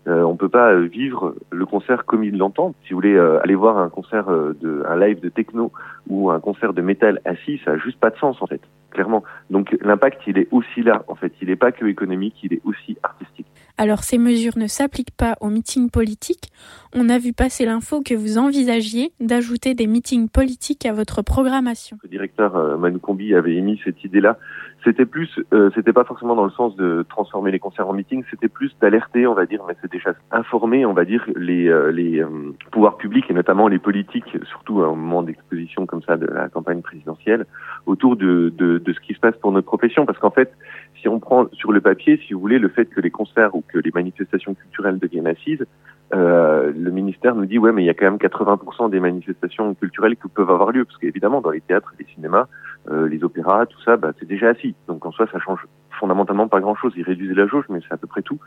Euh, 0.08 0.22
on 0.22 0.36
peut 0.36 0.48
pas 0.48 0.74
vivre 0.74 1.34
le 1.50 1.64
concert 1.64 2.04
comme 2.04 2.24
ils 2.24 2.36
l'entendent. 2.36 2.74
Si 2.84 2.92
vous 2.92 2.96
voulez 2.96 3.14
euh, 3.14 3.40
aller 3.42 3.54
voir 3.54 3.78
un 3.78 3.88
concert 3.88 4.28
euh, 4.28 4.56
de, 4.60 4.82
un 4.88 4.96
live 4.96 5.20
de 5.20 5.28
techno 5.28 5.70
ou 6.08 6.30
un 6.30 6.40
concert 6.40 6.72
de 6.72 6.82
métal 6.82 7.20
assis, 7.24 7.60
ça 7.64 7.72
a 7.72 7.76
juste 7.78 8.00
pas 8.00 8.10
de 8.10 8.16
sens 8.16 8.42
en 8.42 8.46
fait, 8.46 8.60
clairement. 8.90 9.22
Donc 9.50 9.76
l'impact, 9.80 10.22
il 10.26 10.38
est 10.38 10.48
aussi 10.50 10.82
là 10.82 11.04
en 11.06 11.14
fait. 11.14 11.32
Il 11.40 11.48
n'est 11.48 11.56
pas 11.56 11.70
que 11.70 11.86
économique, 11.86 12.34
il 12.42 12.52
est 12.52 12.62
aussi 12.64 12.96
artistique. 13.02 13.46
Alors 13.78 14.04
ces 14.04 14.18
mesures 14.18 14.56
ne 14.56 14.66
s'appliquent 14.66 15.16
pas 15.16 15.36
aux 15.40 15.48
meetings 15.48 15.90
politiques. 15.90 16.50
On 16.94 17.08
a 17.08 17.18
vu 17.18 17.32
passer 17.32 17.64
l'info 17.64 18.02
que 18.02 18.14
vous 18.14 18.38
envisagiez 18.38 19.12
d'ajouter 19.20 19.74
des 19.74 19.86
meetings 19.86 20.28
politiques 20.28 20.86
à 20.86 20.92
votre 20.92 21.22
programmation. 21.22 21.96
Le 22.02 22.08
directeur 22.08 22.56
euh, 22.56 22.76
Manu 22.76 22.98
Combi 22.98 23.34
avait 23.34 23.54
émis 23.54 23.80
cette 23.84 24.04
idée-là. 24.04 24.38
C'était 24.84 25.06
plus, 25.06 25.28
euh, 25.52 25.70
c'était 25.74 25.92
pas 25.92 26.04
forcément 26.04 26.34
dans 26.34 26.44
le 26.44 26.50
sens 26.50 26.74
de 26.76 27.04
transformer 27.08 27.52
les 27.52 27.60
concerts 27.60 27.88
en 27.88 27.92
meetings, 27.92 28.24
c'était 28.30 28.48
plus 28.48 28.74
d'alerter, 28.80 29.26
on 29.26 29.34
va 29.34 29.46
dire, 29.46 29.62
mais 29.66 29.76
c'est 29.80 29.90
déjà 29.90 30.12
informer, 30.32 30.84
on 30.84 30.92
va 30.92 31.04
dire, 31.04 31.24
les, 31.36 31.68
euh, 31.68 31.92
les 31.92 32.20
euh, 32.20 32.52
pouvoirs 32.72 32.96
publics 32.96 33.26
et 33.30 33.34
notamment 33.34 33.68
les 33.68 33.78
politiques, 33.78 34.36
surtout 34.48 34.82
à 34.82 34.86
un 34.86 34.96
moment 34.96 35.22
d'exposition 35.22 35.86
comme 35.86 36.02
ça 36.02 36.16
de 36.16 36.26
la 36.26 36.48
campagne 36.48 36.82
présidentielle, 36.82 37.46
autour 37.86 38.16
de, 38.16 38.52
de, 38.56 38.78
de 38.78 38.92
ce 38.92 39.00
qui 39.00 39.14
se 39.14 39.20
passe 39.20 39.36
pour 39.36 39.52
notre 39.52 39.66
profession. 39.66 40.04
Parce 40.04 40.18
qu'en 40.18 40.30
fait, 40.32 40.52
si 41.02 41.08
on 41.08 41.18
prend 41.18 41.46
sur 41.52 41.72
le 41.72 41.80
papier, 41.80 42.18
si 42.26 42.32
vous 42.32 42.40
voulez, 42.40 42.60
le 42.60 42.68
fait 42.68 42.86
que 42.86 43.00
les 43.00 43.10
concerts 43.10 43.54
ou 43.56 43.62
que 43.66 43.78
les 43.78 43.90
manifestations 43.92 44.54
culturelles 44.54 45.00
deviennent 45.00 45.26
assises, 45.26 45.66
euh, 46.14 46.72
le 46.74 46.90
ministère 46.90 47.34
nous 47.34 47.46
dit 47.46 47.58
ouais 47.58 47.72
mais 47.72 47.82
il 47.82 47.86
y 47.86 47.90
a 47.90 47.94
quand 47.94 48.04
même 48.04 48.16
80% 48.16 48.90
des 48.90 49.00
manifestations 49.00 49.74
culturelles 49.74 50.14
qui 50.16 50.28
peuvent 50.28 50.50
avoir 50.50 50.70
lieu 50.70 50.84
parce 50.84 50.98
qu'évidemment 50.98 51.40
dans 51.40 51.50
les 51.50 51.60
théâtres, 51.60 51.92
les 51.98 52.06
cinémas, 52.14 52.46
euh, 52.90 53.08
les 53.08 53.24
opéras, 53.24 53.66
tout 53.66 53.80
ça, 53.82 53.96
bah, 53.96 54.12
c'est 54.18 54.28
déjà 54.28 54.50
assis. 54.50 54.74
Donc 54.88 55.04
en 55.06 55.10
soi 55.10 55.26
ça 55.32 55.38
change 55.38 55.66
fondamentalement 55.98 56.48
pas 56.48 56.60
grand 56.60 56.74
chose. 56.74 56.92
Ils 56.96 57.04
réduisent 57.04 57.36
la 57.36 57.46
jauge 57.46 57.64
mais 57.68 57.80
c'est 57.86 57.94
à 57.94 57.96
peu 57.96 58.06
près 58.06 58.22
tout. 58.22 58.38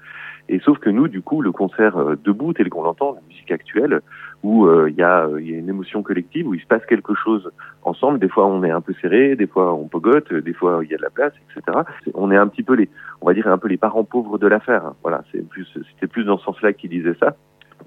Et 0.50 0.60
sauf 0.60 0.78
que 0.80 0.90
nous 0.90 1.08
du 1.08 1.22
coup 1.22 1.42
le 1.42 1.52
concert 1.52 1.98
euh, 1.98 2.16
debout 2.24 2.54
tel 2.54 2.70
qu'on 2.70 2.84
l'entend, 2.84 3.14
la 3.14 3.22
musique 3.28 3.52
actuelle, 3.52 4.02
où 4.44 4.66
euh, 4.66 4.90
il 4.90 4.96
y, 4.96 5.04
a, 5.04 5.28
une 5.38 5.70
émotion 5.70 6.04
collective, 6.04 6.48
où 6.48 6.54
il 6.54 6.62
se 6.62 6.68
passe 6.68 6.86
quelque 6.86 7.16
chose 7.16 7.52
ensemble. 7.84 8.20
Des 8.20 8.30
fois 8.30 8.46
on 8.48 8.64
est 8.64 8.72
un 8.72 8.82
peu 8.82 8.94
serré, 9.02 9.36
des 9.36 9.48
fois 9.48 9.74
on 9.74 9.88
pogote, 9.88 10.34
des 10.34 10.54
fois 10.54 10.82
il 10.84 10.92
y 10.92 10.94
a 10.94 10.98
de 10.98 11.04
la 11.04 11.10
place, 11.10 11.34
etc. 11.50 11.80
On 12.14 12.32
est 12.32 12.38
un 12.38 12.48
petit 12.48 12.64
peu 12.64 12.74
les, 12.76 12.90
on 13.22 13.28
va 13.28 13.34
dire 13.34 13.48
un 13.48 13.58
peu 13.58 13.68
les 13.68 13.78
parents 13.78 14.04
pauvres 14.04 14.38
de 14.38 14.48
l'affaire. 14.48 14.94
Voilà, 15.02 15.24
c'est 15.32 15.48
plus, 15.48 15.68
c'était 15.94 16.08
plus 16.08 16.24
dans 16.24 16.38
ce 16.38 16.46
sens-là 16.46 16.74
qu'il 16.74 16.90
disait 16.90 17.16
ça 17.20 17.36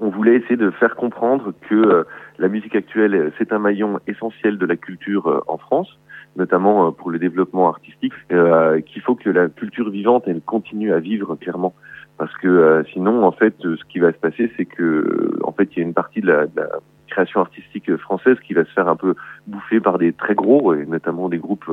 on 0.01 0.11
voulait 0.11 0.37
essayer 0.37 0.57
de 0.57 0.71
faire 0.71 0.95
comprendre 0.95 1.53
que 1.69 1.75
euh, 1.75 2.05
la 2.39 2.49
musique 2.49 2.77
actuelle, 2.77 3.33
c'est 3.39 3.53
un 3.53 3.59
maillon 3.59 3.99
essentiel 4.07 4.59
de 4.59 4.67
la 4.67 4.77
culture 4.77 5.27
euh, 5.27 5.41
en 5.49 5.59
France, 5.59 5.99
notamment 6.37 6.89
euh, 6.89 6.91
pour 6.91 7.11
le 7.11 7.19
développement 7.19 7.69
artistique, 7.69 8.13
qu'il 8.29 9.03
faut 9.03 9.15
que 9.15 9.31
la 9.31 9.49
culture 9.49 9.91
vivante, 9.91 10.25
elle 10.27 10.41
continue 10.41 10.93
à 10.93 11.01
vivre 11.01 11.37
clairement. 11.37 11.75
Parce 12.17 12.37
que 12.39 12.83
sinon, 12.93 13.23
en 13.23 13.31
fait, 13.31 13.55
ce 13.61 13.85
qui 13.89 14.01
va 14.01 14.13
se 14.13 14.19
passer, 14.19 14.51
c'est 14.57 14.65
que, 14.65 15.39
en 15.45 15.53
fait, 15.53 15.69
il 15.73 15.79
y 15.79 15.83
a 15.83 15.85
une 15.85 15.95
partie 15.95 16.21
de 16.21 16.27
la, 16.27 16.47
de 16.47 16.57
la 16.57 16.69
création 17.07 17.41
artistique 17.41 17.97
française 17.97 18.37
qui 18.45 18.55
va 18.55 18.65
se 18.65 18.71
faire 18.71 18.89
un 18.89 18.97
peu 18.97 19.15
bouffer 19.47 19.79
par 19.79 19.99
des 19.99 20.13
très 20.13 20.35
gros, 20.35 20.75
et 20.75 20.85
notamment 20.85 21.29
des 21.29 21.39
groupes 21.39 21.71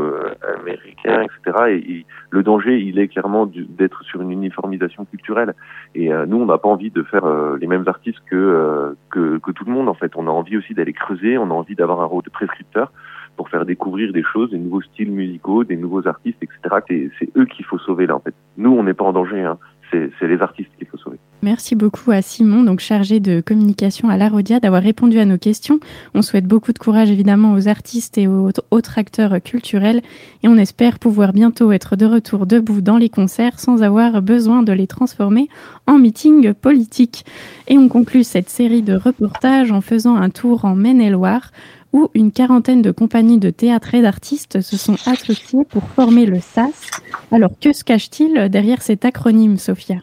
américains, 0.59 1.23
etc. 1.23 1.65
Et, 1.69 1.91
et, 1.91 2.05
le 2.35 2.43
danger, 2.43 2.79
il 2.79 2.99
est 2.99 3.07
clairement 3.07 3.45
d'être 3.45 4.03
sur 4.03 4.21
une 4.21 4.31
uniformisation 4.31 5.05
culturelle. 5.05 5.53
Et 5.95 6.11
euh, 6.11 6.25
nous, 6.25 6.37
on 6.37 6.45
n'a 6.45 6.57
pas 6.57 6.67
envie 6.67 6.91
de 6.91 7.01
faire 7.03 7.23
euh, 7.23 7.57
les 7.59 7.67
mêmes 7.67 7.85
artistes 7.87 8.19
que, 8.29 8.35
euh, 8.35 8.93
que, 9.09 9.37
que 9.37 9.51
tout 9.51 9.63
le 9.63 9.71
monde. 9.71 9.87
En 9.87 9.93
fait, 9.93 10.11
on 10.17 10.27
a 10.27 10.31
envie 10.31 10.57
aussi 10.57 10.73
d'aller 10.73 10.91
creuser. 10.91 11.37
On 11.37 11.49
a 11.49 11.53
envie 11.53 11.75
d'avoir 11.75 12.01
un 12.01 12.05
rôle 12.05 12.23
de 12.23 12.29
prescripteur 12.29 12.91
pour 13.35 13.49
faire 13.49 13.65
découvrir 13.65 14.13
des 14.13 14.23
choses, 14.23 14.51
des 14.51 14.57
nouveaux 14.57 14.81
styles 14.81 15.11
musicaux, 15.11 15.63
des 15.63 15.77
nouveaux 15.77 16.07
artistes, 16.07 16.41
etc. 16.41 17.09
C'est 17.19 17.29
eux 17.37 17.45
qu'il 17.45 17.65
faut 17.65 17.77
sauver 17.79 18.07
là. 18.07 18.15
En 18.15 18.19
fait, 18.19 18.33
nous, 18.57 18.71
on 18.71 18.83
n'est 18.83 18.93
pas 18.93 19.05
en 19.05 19.13
danger. 19.13 19.41
Hein. 19.41 19.57
C'est 19.91 20.27
les 20.27 20.41
artistes 20.41 20.71
qu'il 20.77 20.87
faut 20.87 20.97
sauver. 20.97 21.17
Merci 21.45 21.75
beaucoup 21.75 22.09
à 22.09 22.23
Simon, 22.23 22.63
donc 22.63 22.79
chargé 22.79 23.19
de 23.19 23.39
communication 23.39 24.09
à 24.09 24.17
l'Arodia, 24.17 24.59
d'avoir 24.59 24.81
répondu 24.81 25.19
à 25.19 25.25
nos 25.25 25.37
questions. 25.37 25.79
On 26.15 26.23
souhaite 26.23 26.47
beaucoup 26.47 26.73
de 26.73 26.79
courage 26.79 27.11
évidemment 27.11 27.53
aux 27.53 27.67
artistes 27.67 28.17
et 28.17 28.27
aux 28.27 28.49
autres 28.71 28.97
acteurs 28.97 29.39
culturels 29.43 30.01
et 30.41 30.47
on 30.47 30.57
espère 30.57 30.97
pouvoir 30.97 31.33
bientôt 31.33 31.71
être 31.71 31.95
de 31.95 32.07
retour 32.07 32.47
debout 32.47 32.81
dans 32.81 32.97
les 32.97 33.09
concerts 33.09 33.59
sans 33.59 33.83
avoir 33.83 34.23
besoin 34.23 34.63
de 34.63 34.73
les 34.73 34.87
transformer 34.87 35.47
en 35.85 35.99
meeting 35.99 36.51
politique. 36.55 37.25
Et 37.67 37.77
on 37.77 37.89
conclut 37.89 38.23
cette 38.23 38.49
série 38.49 38.81
de 38.81 38.95
reportages 38.95 39.71
en 39.71 39.81
faisant 39.81 40.15
un 40.15 40.31
tour 40.31 40.65
en 40.65 40.73
Maine-et-Loire 40.73 41.51
où 41.93 42.09
une 42.15 42.31
quarantaine 42.31 42.81
de 42.81 42.89
compagnies 42.89 43.37
de 43.37 43.51
théâtre 43.51 43.93
et 43.93 44.01
d'artistes 44.01 44.61
se 44.61 44.77
sont 44.77 44.97
associées 45.05 45.63
pour 45.69 45.83
former 45.89 46.25
le 46.25 46.39
SAS. 46.39 46.89
Alors 47.31 47.51
que 47.61 47.71
se 47.71 47.83
cache-t-il 47.83 48.49
derrière 48.49 48.81
cet 48.81 49.05
acronyme, 49.05 49.59
Sophia? 49.59 49.97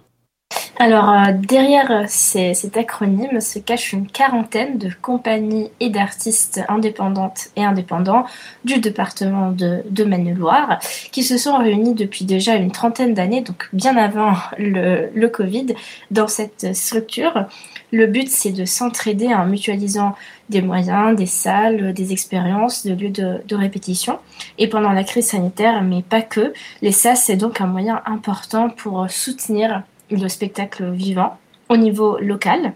Alors, 0.79 1.11
euh, 1.11 1.33
derrière 1.33 2.05
ces, 2.09 2.55
cet 2.55 2.77
acronyme 2.77 3.41
se 3.41 3.59
cache 3.59 3.93
une 3.93 4.07
quarantaine 4.07 4.79
de 4.79 4.91
compagnies 5.03 5.71
et 5.81 5.91
d'artistes 5.91 6.61
indépendantes 6.69 7.49
et 7.57 7.65
indépendants 7.65 8.25
du 8.65 8.79
département 8.79 9.53
de, 9.53 9.83
de 9.89 10.05
Maine-et-Loire 10.05 10.79
qui 11.13 11.25
se 11.25 11.37
sont 11.37 11.59
réunis 11.59 11.95
depuis 11.95 12.25
déjà 12.25 12.55
une 12.55 12.73
trentaine 12.73 13.13
d'années, 13.13 13.43
donc 13.43 13.69
bien 13.73 13.97
avant 13.97 14.35
le, 14.59 15.11
le 15.15 15.29
Covid, 15.29 15.67
dans 16.11 16.29
cette 16.29 16.75
structure. 16.75 17.47
Le 17.93 18.07
but, 18.07 18.29
c'est 18.31 18.53
de 18.53 18.65
s'entraider 18.65 19.29
en 19.29 19.45
mutualisant 19.45 20.17
des 20.49 20.63
moyens, 20.63 21.15
des 21.15 21.27
salles, 21.27 21.93
des 21.93 22.13
expériences, 22.13 22.85
des 22.85 22.95
lieux 22.95 23.11
de, 23.11 23.43
de, 23.47 23.57
répétition. 23.57 24.19
Et 24.57 24.69
pendant 24.69 24.93
la 24.93 25.05
crise 25.05 25.27
sanitaire, 25.27 25.83
mais 25.83 26.03
pas 26.03 26.23
que, 26.23 26.55
les 26.81 26.93
SAS, 26.93 27.25
c'est 27.25 27.37
donc 27.37 27.61
un 27.61 27.67
moyen 27.67 28.01
important 28.07 28.71
pour 28.71 29.11
soutenir 29.11 29.83
le 30.21 30.29
spectacle 30.29 30.91
vivant 30.91 31.39
au 31.69 31.77
niveau 31.77 32.19
local. 32.19 32.75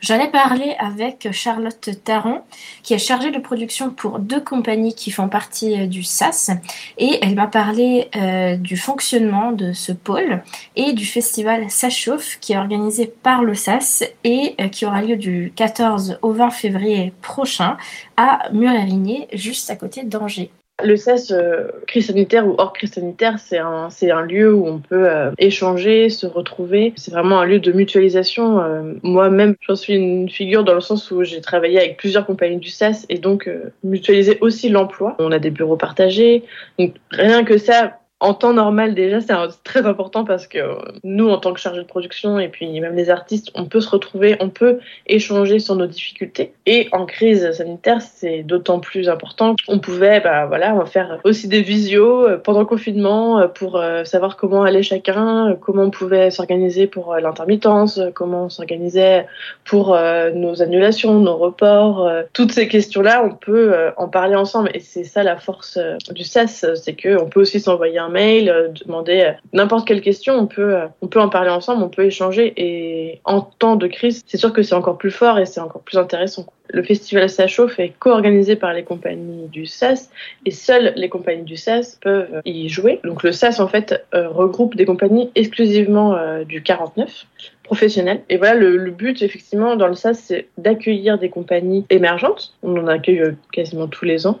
J'en 0.00 0.20
ai 0.20 0.28
parlé 0.28 0.74
avec 0.78 1.28
Charlotte 1.32 1.90
Taron, 2.04 2.42
qui 2.82 2.94
est 2.94 2.98
chargée 2.98 3.30
de 3.30 3.38
production 3.38 3.90
pour 3.90 4.18
deux 4.18 4.40
compagnies 4.40 4.94
qui 4.94 5.10
font 5.10 5.28
partie 5.28 5.80
euh, 5.80 5.86
du 5.86 6.02
SAS, 6.02 6.50
et 6.98 7.18
elle 7.22 7.34
m'a 7.34 7.46
parlé 7.46 8.08
euh, 8.16 8.56
du 8.56 8.76
fonctionnement 8.76 9.52
de 9.52 9.72
ce 9.72 9.92
pôle 9.92 10.42
et 10.74 10.92
du 10.92 11.06
festival 11.06 11.66
Ça 11.70 11.90
chauffe, 11.90 12.38
qui 12.40 12.52
est 12.52 12.58
organisé 12.58 13.06
par 13.06 13.42
le 13.42 13.54
SAS 13.54 14.04
et 14.24 14.54
euh, 14.60 14.68
qui 14.68 14.86
aura 14.86 15.02
lieu 15.02 15.16
du 15.16 15.52
14 15.56 16.18
au 16.22 16.32
20 16.32 16.50
février 16.50 17.12
prochain 17.22 17.76
à 18.16 18.48
Murérigné, 18.52 19.28
juste 19.32 19.70
à 19.70 19.76
côté 19.76 20.04
d'Angers. 20.04 20.50
Le 20.84 20.96
CES, 20.96 21.30
euh, 21.30 21.68
crise 21.86 22.08
sanitaire 22.08 22.46
ou 22.46 22.54
hors 22.58 22.74
crise 22.74 22.92
sanitaire, 22.92 23.38
c'est 23.38 23.56
un, 23.56 23.88
c'est 23.88 24.10
un 24.10 24.20
lieu 24.20 24.52
où 24.52 24.66
on 24.66 24.78
peut 24.78 25.08
euh, 25.08 25.30
échanger, 25.38 26.10
se 26.10 26.26
retrouver. 26.26 26.92
C'est 26.96 27.12
vraiment 27.12 27.40
un 27.40 27.46
lieu 27.46 27.60
de 27.60 27.72
mutualisation. 27.72 28.60
Euh, 28.60 28.92
moi-même, 29.02 29.54
j'en 29.60 29.74
suis 29.74 29.94
une 29.94 30.28
figure 30.28 30.64
dans 30.64 30.74
le 30.74 30.82
sens 30.82 31.10
où 31.10 31.24
j'ai 31.24 31.40
travaillé 31.40 31.78
avec 31.78 31.96
plusieurs 31.96 32.26
compagnies 32.26 32.58
du 32.58 32.68
CES 32.68 33.06
et 33.08 33.18
donc 33.18 33.50
mutualiser 33.84 34.36
aussi 34.42 34.68
l'emploi. 34.68 35.16
On 35.18 35.32
a 35.32 35.38
des 35.38 35.50
bureaux 35.50 35.76
partagés. 35.76 36.44
Donc 36.78 36.94
rien 37.10 37.42
que 37.44 37.56
ça, 37.56 37.98
en 38.20 38.32
temps 38.32 38.54
normal 38.54 38.94
déjà 38.94 39.20
c'est 39.20 39.34
très 39.62 39.84
important 39.84 40.24
parce 40.24 40.46
que 40.46 40.58
nous 41.04 41.28
en 41.28 41.36
tant 41.36 41.52
que 41.52 41.60
chargé 41.60 41.82
de 41.82 41.86
production 41.86 42.38
et 42.38 42.48
puis 42.48 42.80
même 42.80 42.96
les 42.96 43.10
artistes 43.10 43.50
on 43.54 43.66
peut 43.66 43.80
se 43.80 43.90
retrouver 43.90 44.36
on 44.40 44.48
peut 44.48 44.78
échanger 45.06 45.58
sur 45.58 45.76
nos 45.76 45.86
difficultés. 45.86 46.54
Et 46.64 46.88
en 46.92 47.04
crise 47.04 47.50
sanitaire 47.52 48.00
c'est 48.00 48.42
d'autant 48.42 48.80
plus 48.80 49.10
important. 49.10 49.54
On 49.68 49.80
pouvait 49.80 50.20
bah 50.20 50.46
voilà 50.46 50.74
on 50.74 50.86
faire 50.86 51.18
aussi 51.24 51.46
des 51.46 51.60
visios 51.60 52.26
euh, 52.26 52.38
pendant 52.38 52.60
le 52.60 52.66
confinement 52.66 53.38
euh, 53.38 53.48
pour 53.48 53.76
euh, 53.76 54.04
savoir 54.04 54.36
comment 54.36 54.62
allait 54.62 54.82
chacun 54.82 55.54
comment 55.60 55.82
on 55.82 55.90
pouvait 55.90 56.30
s'organiser 56.30 56.86
pour 56.86 57.16
l'intermittence 57.16 58.00
comment 58.14 58.44
on 58.44 58.48
s'organisait 58.48 59.26
pour 59.64 59.98
nos 60.34 60.62
annulations 60.62 61.18
nos 61.20 61.36
reports 61.36 62.08
toutes 62.32 62.52
ces 62.52 62.66
questions 62.66 63.02
là 63.02 63.22
on 63.22 63.34
peut 63.34 63.74
en 63.98 64.08
parler 64.08 64.36
ensemble. 64.36 64.70
Et 64.72 64.80
c'est 64.80 65.04
ça 65.04 65.22
la 65.22 65.36
force 65.36 65.78
du 66.14 66.24
SAS 66.24 66.64
c'est 66.76 66.94
que 66.94 67.20
on 67.20 67.28
peut 67.28 67.40
aussi 67.40 67.60
s'envoyer 67.60 67.98
un 67.98 68.06
euh, 68.16 68.68
demander 68.84 69.20
euh, 69.20 69.32
n'importe 69.52 69.86
quelle 69.86 70.00
question, 70.00 70.34
on 70.34 70.46
peut, 70.46 70.74
euh, 70.74 70.86
on 71.00 71.06
peut 71.06 71.20
en 71.20 71.28
parler 71.28 71.50
ensemble, 71.50 71.82
on 71.82 71.88
peut 71.88 72.04
échanger. 72.04 72.52
Et 72.56 73.20
en 73.24 73.40
temps 73.40 73.76
de 73.76 73.86
crise, 73.86 74.22
c'est 74.26 74.36
sûr 74.36 74.52
que 74.52 74.62
c'est 74.62 74.74
encore 74.74 74.98
plus 74.98 75.10
fort 75.10 75.38
et 75.38 75.46
c'est 75.46 75.60
encore 75.60 75.82
plus 75.82 75.98
intéressant. 75.98 76.46
Le 76.68 76.82
festival 76.82 77.30
Ça 77.30 77.46
chauffe 77.46 77.78
est 77.78 77.92
co-organisé 77.98 78.56
par 78.56 78.72
les 78.72 78.82
compagnies 78.82 79.46
du 79.48 79.66
SAS 79.66 80.10
et 80.44 80.50
seules 80.50 80.92
les 80.96 81.08
compagnies 81.08 81.44
du 81.44 81.56
SAS 81.56 81.98
peuvent 82.00 82.42
y 82.44 82.68
jouer. 82.68 83.00
Donc 83.04 83.22
le 83.22 83.30
SAS 83.30 83.60
en 83.60 83.68
fait 83.68 84.04
regroupe 84.12 84.74
des 84.74 84.84
compagnies 84.84 85.30
exclusivement 85.36 86.18
du 86.44 86.64
49 86.64 87.26
professionnels. 87.62 88.22
Et 88.28 88.36
voilà, 88.36 88.56
le, 88.56 88.76
le, 88.76 88.90
but 88.90 89.22
effectivement 89.22 89.76
dans 89.76 89.86
le 89.86 89.94
SAS, 89.94 90.18
c'est 90.18 90.48
d'accueillir 90.58 91.18
des 91.18 91.30
compagnies 91.30 91.86
émergentes. 91.88 92.52
On 92.64 92.76
en 92.76 92.88
accueille 92.88 93.36
quasiment 93.52 93.86
tous 93.86 94.04
les 94.04 94.26
ans. 94.26 94.40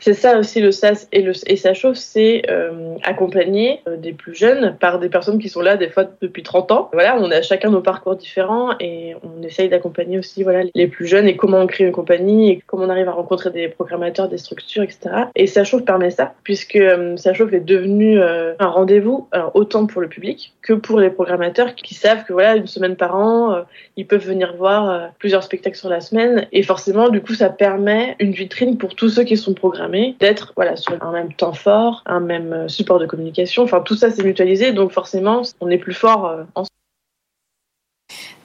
C'est 0.00 0.14
ça 0.14 0.38
aussi 0.38 0.60
le 0.60 0.72
SAS 0.72 1.08
et, 1.12 1.22
le, 1.22 1.32
et 1.46 1.56
c'est 1.56 2.42
euh, 2.50 2.96
accompagner 3.02 3.80
euh, 3.88 3.96
des 3.96 4.12
plus 4.12 4.34
jeunes 4.34 4.76
par 4.80 4.98
des 4.98 5.08
personnes 5.08 5.38
qui 5.38 5.48
sont 5.48 5.60
là 5.60 5.76
des 5.76 5.88
fois 5.88 6.04
depuis 6.20 6.42
30 6.42 6.72
ans. 6.72 6.90
Voilà, 6.92 7.16
on 7.20 7.30
a 7.30 7.42
chacun 7.42 7.70
nos 7.70 7.80
parcours 7.80 8.16
différents 8.16 8.70
et 8.80 9.14
on 9.22 9.42
essaye 9.42 9.68
d'accompagner 9.68 10.18
aussi 10.18 10.42
voilà 10.42 10.62
les 10.74 10.86
plus 10.86 11.06
jeunes 11.06 11.26
et 11.26 11.36
comment 11.36 11.58
on 11.58 11.66
crée 11.66 11.84
une 11.84 11.92
compagnie 11.92 12.50
et 12.50 12.62
comment 12.66 12.84
on 12.84 12.88
arrive 12.88 13.08
à 13.08 13.12
rencontrer 13.12 13.50
des 13.50 13.68
programmateurs, 13.68 14.28
des 14.28 14.38
structures, 14.38 14.82
etc. 14.82 15.10
Et 15.34 15.46
chauffe 15.64 15.84
permet 15.84 16.10
ça 16.10 16.34
puisque 16.44 16.76
euh, 16.76 17.16
chauffe 17.16 17.52
est 17.52 17.60
devenu 17.60 18.20
euh, 18.20 18.54
un 18.58 18.68
rendez-vous 18.68 19.28
autant 19.54 19.86
pour 19.86 20.00
le 20.00 20.08
public 20.08 20.54
que 20.62 20.72
pour 20.72 21.00
les 21.00 21.10
programmateurs 21.10 21.74
qui 21.74 21.94
savent 21.94 22.24
que 22.24 22.32
voilà 22.32 22.56
une 22.56 22.66
semaine 22.66 22.96
par 22.96 23.16
an 23.16 23.52
euh, 23.52 23.62
ils 23.96 24.06
peuvent 24.06 24.24
venir 24.24 24.54
voir 24.56 25.10
plusieurs 25.18 25.42
spectacles 25.42 25.76
sur 25.76 25.88
la 25.88 26.00
semaine 26.00 26.46
et 26.52 26.62
forcément 26.62 27.08
du 27.08 27.20
coup 27.20 27.34
ça 27.34 27.50
permet 27.50 28.16
une 28.20 28.32
vitrine 28.32 28.78
pour 28.78 28.94
tous 28.94 29.08
ceux 29.08 29.24
qui 29.24 29.36
sont 29.36 29.54
programmés 29.54 29.87
d'être 30.20 30.52
voilà, 30.56 30.76
sur 30.76 31.02
un 31.02 31.12
même 31.12 31.32
temps 31.32 31.52
fort, 31.52 32.02
un 32.06 32.20
même 32.20 32.52
euh, 32.52 32.68
support 32.68 32.98
de 32.98 33.06
communication. 33.06 33.62
Enfin, 33.62 33.80
tout 33.80 33.96
ça, 33.96 34.10
c'est 34.10 34.22
mutualisé, 34.22 34.72
donc 34.72 34.92
forcément, 34.92 35.42
on 35.60 35.70
est 35.70 35.78
plus 35.78 35.94
fort 35.94 36.26
euh, 36.26 36.44
ensemble. 36.54 36.68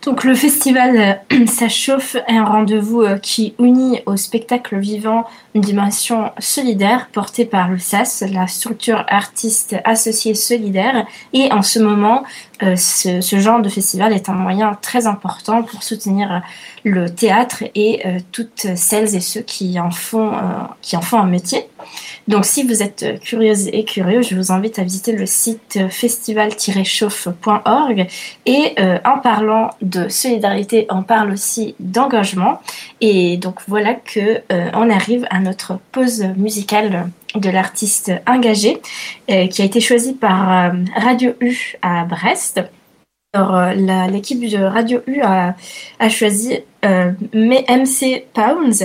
Donc 0.03 0.25
le 0.25 0.35
festival 0.35 1.19
euh, 1.31 1.45
Ça 1.47 1.69
chauffe 1.69 2.15
est 2.15 2.35
un 2.35 2.45
rendez-vous 2.45 3.05
qui 3.21 3.55
unit 3.59 4.01
au 4.05 4.17
spectacle 4.17 4.77
vivant 4.77 5.25
une 5.55 5.61
dimension 5.61 6.31
solidaire 6.39 7.09
portée 7.13 7.45
par 7.45 7.69
le 7.69 7.77
SAS, 7.77 8.23
la 8.29 8.47
structure 8.47 9.05
artiste 9.07 9.75
associée 9.85 10.33
solidaire. 10.33 11.05
Et 11.31 11.51
en 11.51 11.61
ce 11.61 11.79
moment, 11.79 12.23
ce, 12.75 13.21
ce, 13.21 13.39
genre 13.39 13.61
de 13.61 13.69
festival 13.69 14.13
est 14.13 14.29
un 14.29 14.33
moyen 14.33 14.77
très 14.81 15.07
important 15.07 15.63
pour 15.63 15.83
soutenir 15.83 16.41
le 16.83 17.09
théâtre 17.09 17.63
et 17.75 18.01
euh, 18.05 18.19
toutes 18.31 18.67
celles 18.75 19.15
et 19.15 19.21
ceux 19.21 19.41
qui 19.41 19.79
en 19.79 19.91
font, 19.91 20.33
euh, 20.33 20.63
un 21.13 21.25
métier. 21.25 21.67
Donc 22.27 22.45
si 22.45 22.63
vous 22.63 22.81
êtes 22.81 23.19
curieuse 23.21 23.67
et 23.67 23.85
curieux, 23.85 24.23
je 24.23 24.35
vous 24.35 24.51
invite 24.51 24.79
à 24.79 24.83
visiter 24.83 25.11
le 25.11 25.27
site 25.27 25.79
festival-chauffe.org 25.89 28.07
et 28.45 28.73
euh, 28.79 28.97
en 29.05 29.19
parlant 29.19 29.69
de 29.81 30.09
solidarité, 30.09 30.87
on 30.89 31.03
parle 31.03 31.31
aussi 31.31 31.75
d'engagement. 31.79 32.59
Et 33.01 33.37
donc 33.37 33.59
voilà 33.67 33.93
que 33.93 34.41
on 34.73 34.89
arrive 34.89 35.27
à 35.29 35.39
notre 35.39 35.77
pause 35.91 36.23
musicale 36.37 37.11
de 37.35 37.49
l'artiste 37.49 38.11
engagé 38.27 38.81
qui 39.27 39.61
a 39.61 39.65
été 39.65 39.79
choisi 39.79 40.13
par 40.13 40.71
Radio 40.95 41.33
U 41.41 41.75
à 41.81 42.05
Brest. 42.05 42.61
Euh, 43.35 43.73
l'équipe 44.11 44.47
de 44.47 44.63
Radio 44.63 45.01
U 45.07 45.21
a, 45.21 45.55
choisi 46.09 46.59
euh, 46.85 47.11
MC 47.33 48.27
Pounds. 48.31 48.83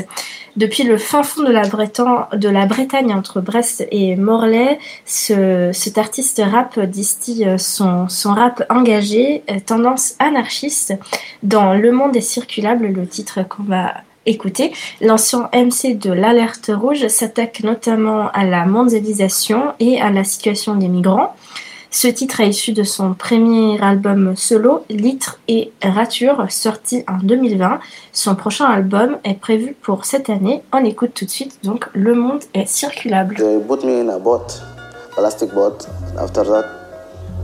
Depuis 0.57 0.85
le 0.85 0.97
fin 0.97 1.23
fond 1.23 1.43
de 1.43 1.53
la, 1.53 2.67
Bretagne, 2.67 3.13
entre 3.13 3.43
Brest 3.43 3.87
et 3.91 4.17
Morlaix, 4.17 4.79
ce, 5.05 5.71
cet 5.75 5.99
artiste 5.99 6.41
rap 6.43 6.81
distille 6.81 7.59
son, 7.59 8.09
son 8.09 8.33
rap 8.33 8.65
engagé, 8.71 9.43
euh, 9.51 9.61
tendance 9.65 10.15
anarchiste. 10.19 10.95
Dans 11.43 11.75
Le 11.75 11.93
monde 11.93 12.17
est 12.17 12.23
circulable, 12.23 12.87
le 12.87 13.07
titre 13.07 13.43
qu'on 13.47 13.65
va 13.65 13.97
écouter. 14.29 14.73
L'ancien 15.01 15.49
MC 15.53 15.99
de 15.99 16.13
l'Alerte 16.13 16.71
Rouge 16.75 17.09
s'attaque 17.09 17.63
notamment 17.65 18.29
à 18.33 18.45
la 18.45 18.67
mondialisation 18.67 19.73
et 19.81 20.01
à 20.01 20.11
la 20.11 20.25
situation 20.25 20.75
des 20.75 20.89
migrants. 20.89 21.35
Ce 21.91 22.07
titre 22.07 22.41
est 22.41 22.51
issu 22.51 22.73
de 22.73 22.83
son 22.83 23.15
premier 23.15 23.81
album 23.81 24.37
solo, 24.37 24.85
Litre 24.91 25.41
et 25.49 25.73
Rature, 25.83 26.45
sorti 26.51 27.03
en 27.09 27.17
2020. 27.23 27.81
Son 28.13 28.35
prochain 28.35 28.67
album 28.67 29.17
est 29.25 29.41
prévu 29.41 29.75
pour 29.81 30.05
cette 30.05 30.29
année. 30.29 30.63
On 30.73 30.85
écoute 30.85 31.13
tout 31.15 31.25
de 31.25 31.31
suite, 31.31 31.59
donc 31.65 31.87
Le 31.95 32.15
Monde 32.15 32.43
est 32.53 32.69
circulable. 32.69 33.37
They 33.37 33.59
put 33.59 33.87
me 33.87 34.03
in 34.03 34.11
a 34.11 34.19
boat. 34.19 34.61
After 35.19 36.45
that, 36.45 36.65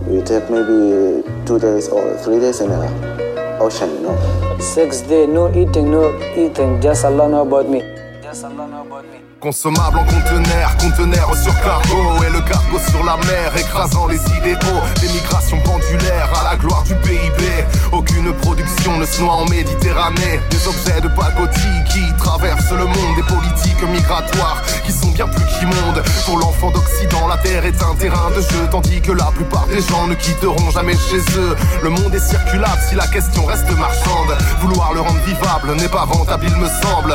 we 0.06 0.22
take 0.22 0.48
maybe 0.48 1.24
two 1.44 1.58
days 1.58 1.88
or 1.88 2.16
three 2.22 2.38
days 2.38 2.60
in 2.60 2.70
a 2.70 3.58
ocean, 3.60 3.88
you 3.90 4.02
know. 4.02 4.53
Six 4.72 5.02
days, 5.02 5.28
no 5.28 5.52
eating, 5.54 5.90
no 5.90 6.08
eating, 6.34 6.80
just 6.80 7.04
Allah 7.04 7.28
know 7.28 7.42
about 7.42 7.68
me. 7.68 7.80
Just 8.22 8.44
Allah 8.44 8.66
know 8.66 8.80
about 8.82 9.04
me. 9.12 9.13
Consommable 9.44 9.98
en 9.98 10.04
conteneur, 10.04 10.74
conteneur 10.78 11.36
sur 11.36 11.52
cargo 11.60 12.24
Et 12.26 12.32
le 12.32 12.40
cargo 12.40 12.78
sur 12.88 13.04
la 13.04 13.18
mer, 13.26 13.54
écrasant 13.54 14.06
les 14.06 14.16
idéaux 14.38 14.80
L'émigration 15.02 15.60
pendulaire 15.60 16.32
à 16.40 16.44
la 16.44 16.56
gloire 16.56 16.82
du 16.84 16.94
PIB 16.94 17.44
Aucune 17.92 18.32
production 18.32 18.96
ne 18.96 19.04
se 19.04 19.20
noie 19.20 19.34
en 19.34 19.44
Méditerranée. 19.44 20.40
Des 20.48 20.66
objets 20.66 20.98
de 21.02 21.08
pacotille 21.08 21.84
qui 21.92 22.00
traversent 22.16 22.72
le 22.72 22.86
monde 22.86 23.16
Des 23.16 23.22
politiques 23.22 23.82
migratoires 23.86 24.62
qui 24.86 24.92
sont 24.92 25.10
bien 25.10 25.28
plus 25.28 25.44
qu'immondes. 25.44 26.02
Pour 26.24 26.38
l'enfant 26.38 26.70
d'Occident, 26.70 27.28
la 27.28 27.36
terre 27.36 27.66
est 27.66 27.82
un 27.82 27.94
terrain 27.96 28.30
de 28.30 28.40
jeu 28.40 28.66
Tandis 28.70 29.02
que 29.02 29.12
la 29.12 29.26
plupart 29.26 29.66
des 29.66 29.82
gens 29.82 30.06
ne 30.06 30.14
quitteront 30.14 30.70
jamais 30.70 30.96
chez 30.96 31.20
eux. 31.36 31.54
Le 31.82 31.90
monde 31.90 32.14
est 32.14 32.26
circulable 32.30 32.80
si 32.88 32.94
la 32.94 33.06
question 33.08 33.44
reste 33.44 33.70
marchande. 33.72 34.38
Vouloir 34.62 34.94
le 34.94 35.00
rendre 35.00 35.20
vivable 35.26 35.74
n'est 35.76 35.88
pas 35.88 36.04
rentable 36.04 36.46
il 36.48 36.56
me 36.56 36.68
semble. 36.82 37.14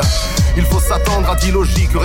Il 0.57 0.65
faut 0.65 0.79
s'attendre 0.79 1.29
à 1.29 1.35
d'illogiques 1.35 1.95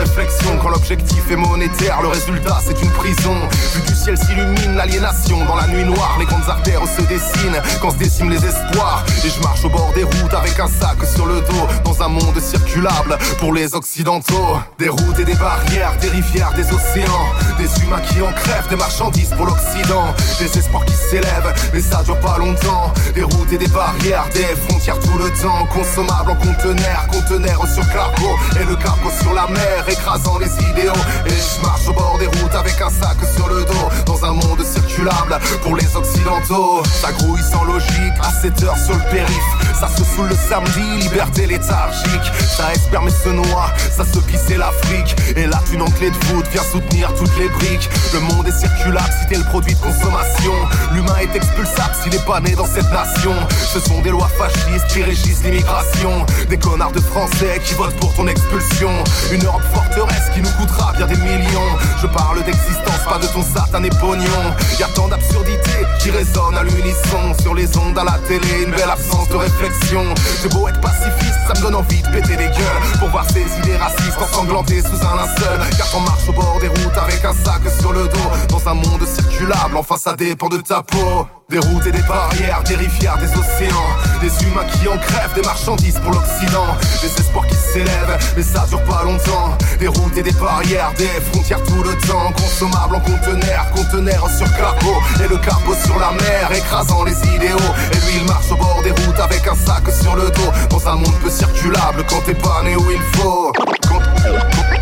quand 0.62 0.68
l'objectif 0.68 1.30
est 1.30 1.36
monétaire, 1.36 2.00
le 2.02 2.08
résultat 2.08 2.58
c'est 2.64 2.80
une 2.80 2.90
prison. 2.90 3.34
Vu 3.74 3.82
du 3.82 3.94
ciel 3.94 4.16
s'illumine 4.16 4.76
l'aliénation, 4.76 5.44
dans 5.44 5.56
la 5.56 5.66
nuit 5.66 5.84
noire 5.84 6.16
les 6.18 6.24
grandes 6.24 6.48
artères 6.48 6.80
se 6.86 7.02
dessinent 7.02 7.60
quand 7.80 7.90
se 7.90 7.96
déciment 7.96 8.30
les 8.30 8.44
espoirs. 8.44 9.04
Et 9.24 9.28
je 9.28 9.40
marche 9.42 9.64
au 9.64 9.68
bord 9.68 9.92
des 9.94 10.04
routes 10.04 10.34
avec 10.34 10.58
un 10.60 10.68
sac 10.68 10.98
sur 11.14 11.26
le 11.26 11.40
dos, 11.40 11.66
dans 11.84 12.02
un 12.02 12.08
monde 12.08 12.38
circulable 12.40 13.18
pour 13.38 13.52
les 13.52 13.74
occidentaux. 13.74 14.58
Des 14.78 14.88
routes 14.88 15.18
et 15.18 15.24
des 15.24 15.34
barrières, 15.34 15.96
des 16.00 16.08
rivières, 16.08 16.52
des 16.54 16.66
océans, 16.72 17.26
des 17.58 17.82
humains 17.82 18.02
qui 18.08 18.22
en 18.22 18.32
crèvent, 18.32 18.68
des 18.68 18.76
marchandises 18.76 19.30
pour 19.36 19.46
l'Occident, 19.46 20.14
des 20.38 20.58
espoirs 20.58 20.84
qui 20.84 20.94
s'élèvent, 20.94 21.54
mais 21.72 21.80
ça 21.80 22.02
dure 22.04 22.18
pas 22.20 22.38
longtemps. 22.38 22.92
Des 23.14 23.22
routes 23.22 23.52
et 23.52 23.58
des 23.58 23.68
barrières, 23.68 24.26
des 24.32 24.54
frontières 24.68 24.98
tout 25.00 25.18
le 25.18 25.30
temps, 25.42 25.66
consommables 25.72 26.30
en 26.30 26.36
conteneurs, 26.36 27.06
conteneurs 27.10 27.66
sur 27.66 27.86
cargo. 27.92 28.30
Et 28.60 28.64
le 28.64 28.76
cargo 28.76 29.10
sur 29.20 29.32
la 29.32 29.46
mer 29.48 29.84
écrasant 29.94 30.38
les 30.38 30.52
idéaux. 30.70 31.02
Et 31.26 31.30
je 31.30 31.62
marche 31.62 31.88
au 31.88 31.92
bord 31.92 32.18
des 32.18 32.26
routes 32.26 32.54
avec 32.54 32.80
un 32.80 32.90
sac 32.90 33.16
sur 33.36 33.48
le 33.48 33.64
dos. 33.64 33.88
Dans 34.06 34.24
un 34.24 34.32
monde 34.32 34.62
circulable 34.64 35.38
pour 35.62 35.76
les 35.76 35.96
occidentaux. 35.96 36.82
Ça 37.00 37.12
grouille 37.12 37.42
sans 37.42 37.64
logique 37.64 38.18
à 38.22 38.30
7 38.30 38.62
heures 38.64 38.78
sur 38.78 38.94
le 38.94 39.10
périph' 39.10 39.54
Ça 39.78 39.88
se 39.88 40.04
saoule 40.04 40.28
le 40.28 40.36
samedi, 40.36 41.02
liberté 41.02 41.46
léthargique. 41.46 42.28
Ça 42.56 42.72
espère 42.72 43.02
mais 43.02 43.10
se 43.10 43.28
noie, 43.28 43.70
ça 43.90 44.04
se 44.04 44.18
pisse 44.20 44.56
l'Afrique. 44.56 45.16
Et 45.36 45.46
là 45.46 45.60
une 45.72 45.84
clé 45.94 46.10
de 46.10 46.16
voûte 46.26 46.46
vient 46.52 46.62
soutenir 46.62 47.12
toutes 47.14 47.36
les 47.38 47.48
briques. 47.48 47.88
Le 48.12 48.20
monde 48.20 48.46
est 48.46 48.58
circulable 48.58 49.10
si 49.20 49.26
t'es 49.26 49.36
le 49.36 49.44
produit 49.44 49.74
de 49.74 49.80
consommation. 49.80 50.54
L'humain 50.92 51.16
est 51.20 51.34
expulsable 51.34 51.94
s'il 52.02 52.14
est 52.14 52.24
pas 52.24 52.40
né 52.40 52.54
dans 52.54 52.66
cette 52.66 52.90
nation. 52.90 53.34
Ce 53.72 53.80
sont 53.80 54.00
des 54.02 54.10
lois 54.10 54.30
fascistes 54.38 54.86
qui 54.88 55.02
régissent 55.02 55.42
l'immigration. 55.42 56.24
Des 56.48 56.58
connards 56.58 56.92
de 56.92 57.00
français 57.00 57.60
qui 57.64 57.74
votent 57.74 57.96
pour 57.96 58.14
ton 58.14 58.26
expulsion. 58.28 58.90
Une 59.32 59.44
Europe 59.44 59.62
forteresse 59.84 60.30
qui 60.34 60.40
nous 60.40 60.50
coûtera 60.50 60.92
bien 60.92 61.06
des 61.06 61.16
millions. 61.16 61.72
Je 62.00 62.06
parle 62.06 62.42
d'existence, 62.44 63.00
pas 63.08 63.18
de 63.18 63.26
ton 63.26 63.42
satané 63.42 63.90
pognon. 64.00 64.44
Y'a 64.78 64.88
tant 64.94 65.08
d'absurdités 65.08 65.84
qui 66.00 66.10
résonnent 66.10 66.56
à 66.56 66.62
l'unisson. 66.62 67.34
Sur 67.40 67.54
les 67.54 67.76
ondes 67.76 67.98
à 67.98 68.04
la 68.04 68.18
télé, 68.26 68.64
une 68.64 68.72
belle 68.72 68.90
absence 68.90 69.28
de 69.28 69.36
réflexion. 69.36 70.02
J'ai 70.42 70.48
beau 70.48 70.68
être 70.68 70.80
pacifiste, 70.80 71.38
ça 71.46 71.54
me 71.54 71.62
donne 71.62 71.74
envie 71.76 72.02
de 72.02 72.08
péter 72.08 72.36
les 72.36 72.48
gueules. 72.48 72.98
Pour 72.98 73.08
voir 73.10 73.26
ces 73.30 73.44
idées 73.58 73.76
racistes 73.76 74.18
ensanglantées 74.20 74.82
sous 74.82 75.06
un 75.06 75.16
linceul. 75.16 75.60
Car 75.76 75.88
on 75.96 76.00
marche 76.00 76.28
au 76.28 76.32
bord 76.32 76.58
des 76.60 76.68
routes 76.68 76.98
avec 76.98 77.24
un 77.24 77.32
sac 77.32 77.62
sur 77.80 77.92
le 77.92 78.04
dos 78.04 78.30
Dans 78.48 78.68
un 78.68 78.74
monde 78.74 79.06
circulable, 79.06 79.76
enfin 79.76 79.96
ça 79.96 80.14
dépend 80.14 80.48
de 80.48 80.58
ta 80.58 80.82
peau. 80.82 81.26
Des 81.50 81.58
routes 81.58 81.86
et 81.86 81.92
des 81.92 82.02
barrières, 82.02 82.62
des 82.66 82.76
rivières, 82.76 83.18
des 83.18 83.30
océans. 83.30 83.90
Des 84.20 84.32
humains 84.44 84.64
qui 84.72 84.88
en 84.88 84.96
crèvent, 84.96 85.34
des 85.34 85.42
marchandises 85.42 86.00
pour 86.00 86.12
l'Occident. 86.12 86.66
Des 87.02 87.08
espoirs 87.20 87.46
qui 87.46 87.54
s'élèvent, 87.54 88.18
mais 88.36 88.42
ça 88.42 88.64
dure 88.68 88.82
pas 88.84 89.02
longtemps 89.04 89.56
Des 89.78 89.88
routes 89.88 90.16
et 90.16 90.22
des 90.22 90.32
barrières, 90.32 90.92
des 90.96 91.06
frontières 91.32 91.62
tout 91.64 91.82
le 91.82 91.94
temps 92.06 92.32
Consommables 92.32 92.96
en 92.96 93.00
conteneurs, 93.00 93.66
conteneurs 93.74 94.28
sur 94.30 94.50
cargo. 94.56 94.94
Et 95.22 95.28
le 95.28 95.36
cargo 95.38 95.74
sur 95.84 95.98
la 95.98 96.12
mer, 96.12 96.52
écrasant 96.52 97.04
les 97.04 97.16
idéaux. 97.34 97.58
Et 97.92 97.96
lui 97.96 98.20
il 98.20 98.24
marche 98.24 98.50
au 98.50 98.56
bord 98.56 98.80
des 98.82 98.90
routes 98.90 99.20
avec 99.20 99.46
un 99.46 99.54
sac 99.54 99.82
sur 100.02 100.14
le 100.16 100.30
dos. 100.30 100.52
Dans 100.70 100.88
un 100.88 100.96
monde 100.96 101.14
peu 101.22 101.30
circulable 101.30 102.04
quand 102.08 102.22
t'es 102.24 102.34
pas 102.34 102.62
né 102.64 102.76
où 102.76 102.90
il 102.90 103.00
faut. 103.18 103.52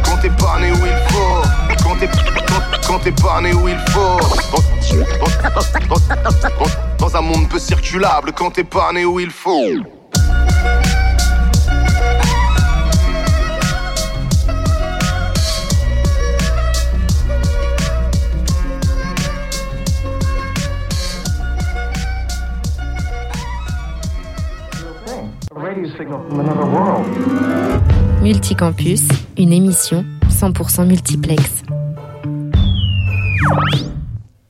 Quand, 0.04 0.16
t'es 0.20 0.30
pas 0.30 0.58
né 0.60 0.70
où 0.70 0.86
il 0.86 0.98
faut. 1.12 1.42
Quand 1.82 1.96
t'es 1.96 2.08
quand 2.86 2.98
pas 3.22 3.40
où 3.40 3.68
il 3.68 3.78
faut. 3.90 4.20
Dans 6.98 7.16
un 7.16 7.20
monde 7.20 7.48
peu 7.48 7.58
circulable 7.58 8.32
quand 8.32 8.50
t'es 8.50 8.64
pas 8.64 8.92
né 8.92 9.04
où 9.04 9.18
il 9.18 9.30
faut. 9.30 9.66
Multicampus, 28.22 29.02
une 29.38 29.52
émission 29.52 30.04
100% 30.28 30.86
multiplex. 30.86 31.62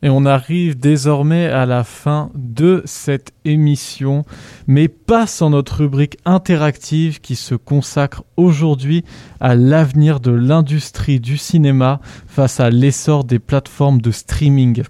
Et 0.03 0.09
on 0.09 0.25
arrive 0.27 0.79
désormais 0.79 1.47
à 1.47 1.65
la 1.65 1.85
fin 1.85 2.31
de 2.35 2.83
cette 2.85 3.33
émission, 3.45 4.25
mais 4.67 4.89
pas 4.89 5.29
sans 5.29 5.51
notre 5.51 5.79
rubrique 5.79 6.19
interactive 6.25 7.21
qui 7.21 7.37
se 7.37 7.55
consacre 7.55 8.25
aujourd'hui 8.37 9.05
à 9.41 9.55
l'avenir 9.55 10.19
de 10.19 10.33
l'industrie 10.33 11.21
du 11.21 11.37
cinéma 11.37 12.01
face 12.27 12.59
à 12.59 12.71
l'essor 12.71 13.23
des 13.23 13.39
plateformes 13.39 14.01
de 14.01 14.11
streaming 14.11 14.83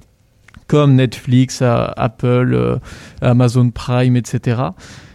comme 0.69 0.95
Netflix, 0.95 1.61
Apple, 1.61 2.55
euh, 2.55 2.79
Amazon 3.21 3.69
Prime, 3.69 4.17
etc. 4.17 4.63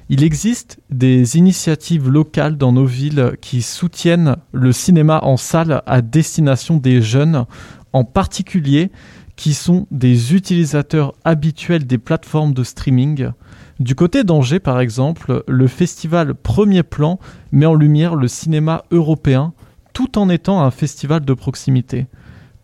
Il 0.09 0.23
existe 0.23 0.79
des 0.89 1.37
initiatives 1.37 2.09
locales 2.09 2.57
dans 2.57 2.71
nos 2.71 2.85
villes 2.85 3.33
qui 3.41 3.61
soutiennent 3.61 4.37
le 4.53 4.71
cinéma 4.71 5.19
en 5.23 5.35
salle 5.35 5.81
à 5.85 6.01
destination 6.01 6.77
des 6.77 7.01
jeunes, 7.01 7.45
en 7.91 8.05
particulier 8.05 8.89
qui 9.35 9.53
sont 9.53 9.85
des 9.91 10.33
utilisateurs 10.33 11.13
habituels 11.25 11.85
des 11.85 11.97
plateformes 11.97 12.53
de 12.53 12.63
streaming. 12.63 13.31
Du 13.79 13.95
côté 13.95 14.23
d'Angers, 14.23 14.61
par 14.61 14.79
exemple, 14.79 15.43
le 15.45 15.67
festival 15.67 16.33
Premier 16.35 16.83
Plan 16.83 17.19
met 17.51 17.65
en 17.65 17.75
lumière 17.75 18.15
le 18.15 18.29
cinéma 18.29 18.83
européen 18.91 19.53
tout 19.91 20.17
en 20.17 20.29
étant 20.29 20.61
un 20.61 20.71
festival 20.71 21.25
de 21.25 21.33
proximité. 21.33 22.07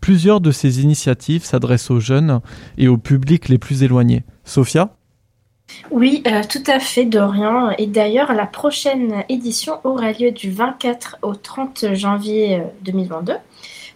Plusieurs 0.00 0.40
de 0.40 0.50
ces 0.50 0.82
initiatives 0.82 1.44
s'adressent 1.44 1.90
aux 1.90 2.00
jeunes 2.00 2.40
et 2.78 2.88
aux 2.88 2.98
publics 2.98 3.48
les 3.48 3.58
plus 3.58 3.82
éloignés. 3.82 4.24
Sophia? 4.44 4.96
Oui, 5.90 6.22
euh, 6.26 6.42
tout 6.48 6.62
à 6.66 6.78
fait, 6.78 7.04
Dorian. 7.04 7.70
Et 7.78 7.86
d'ailleurs, 7.86 8.32
la 8.32 8.46
prochaine 8.46 9.24
édition 9.28 9.80
aura 9.84 10.12
lieu 10.12 10.30
du 10.30 10.50
24 10.50 11.18
au 11.22 11.34
30 11.34 11.94
janvier 11.94 12.62
2022. 12.82 13.32
Euh, 13.32 13.36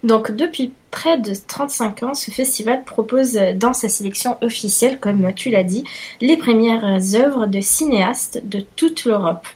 donc 0.04 0.30
depuis 0.30 0.72
près 0.92 1.18
de 1.18 1.32
35 1.34 2.02
ans, 2.04 2.14
ce 2.14 2.30
festival 2.30 2.84
propose 2.84 3.34
dans 3.56 3.72
sa 3.72 3.88
sélection 3.88 4.38
officielle, 4.42 5.00
comme 5.00 5.34
tu 5.34 5.50
l'as 5.50 5.64
dit, 5.64 5.84
les 6.20 6.36
premières 6.36 7.14
œuvres 7.14 7.46
de 7.46 7.60
cinéastes 7.60 8.40
de 8.44 8.60
toute 8.76 9.04
l'Europe. 9.04 9.46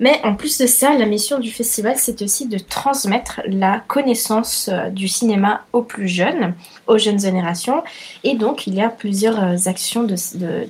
Mais 0.00 0.18
en 0.24 0.34
plus 0.34 0.56
de 0.56 0.66
ça, 0.66 0.96
la 0.96 1.04
mission 1.04 1.38
du 1.38 1.50
festival, 1.50 1.94
c'est 1.98 2.22
aussi 2.22 2.48
de 2.48 2.56
transmettre 2.56 3.42
la 3.46 3.80
connaissance 3.86 4.70
euh, 4.72 4.88
du 4.88 5.08
cinéma 5.08 5.66
aux 5.74 5.82
plus 5.82 6.08
jeunes, 6.08 6.54
aux 6.86 6.96
jeunes 6.96 7.20
générations. 7.20 7.84
Et 8.24 8.34
donc, 8.34 8.66
il 8.66 8.74
y 8.74 8.80
a 8.80 8.88
plusieurs 8.88 9.44
euh, 9.44 9.56
actions 9.66 10.02
de, 10.02 10.16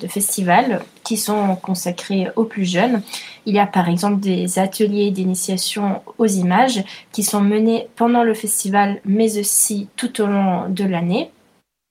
festival 0.09 0.81
qui 1.03 1.15
sont 1.15 1.55
consacrées 1.55 2.27
aux 2.35 2.43
plus 2.43 2.65
jeunes. 2.65 3.01
Il 3.45 3.55
y 3.55 3.59
a 3.59 3.65
par 3.65 3.87
exemple 3.87 4.19
des 4.19 4.59
ateliers 4.59 5.11
d'initiation 5.11 6.01
aux 6.17 6.27
images 6.27 6.83
qui 7.13 7.23
sont 7.23 7.41
menés 7.41 7.87
pendant 7.95 8.23
le 8.23 8.33
festival, 8.33 8.99
mais 9.05 9.39
aussi 9.39 9.87
tout 9.95 10.21
au 10.21 10.27
long 10.27 10.67
de 10.67 10.83
l'année 10.83 11.31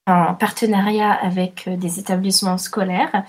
en 0.05 0.35
partenariat 0.35 1.11
avec 1.11 1.67
euh, 1.67 1.75
des 1.75 1.97
établissements 1.97 2.59
scolaires. 2.59 3.23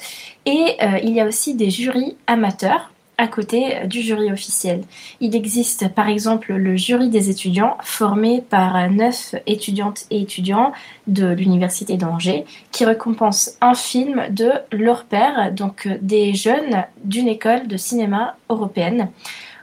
Et 0.45 0.77
il 1.03 1.15
y 1.15 1.21
a 1.21 1.27
aussi 1.27 1.55
des 1.55 1.71
jurys 1.71 2.17
amateurs 2.27 2.93
à 3.19 3.29
côté 3.29 3.87
du 3.87 4.01
jury 4.01 4.33
officiel. 4.33 4.83
Il 5.21 5.37
existe 5.37 5.89
par 5.89 6.09
exemple 6.09 6.53
le 6.55 6.77
jury 6.77 7.09
des 7.09 7.31
étudiants 7.31 7.77
formé 7.83 8.43
par 8.49 8.91
neuf 8.91 9.35
étudiantes 9.47 10.05
et 10.11 10.23
étudiants 10.23 10.73
de 11.07 11.27
l'Université 11.27 11.97
d'Angers 11.97 12.45
qui 12.71 12.85
récompense 12.85 13.57
un 13.61 13.75
film 13.75 14.23
de 14.31 14.53
leur 14.73 15.05
père, 15.05 15.53
donc 15.53 15.89
des 16.01 16.35
jeunes 16.35 16.85
d'une 17.05 17.29
école 17.29 17.69
de 17.69 17.77
cinéma 17.77 18.37
européenne 18.49 19.09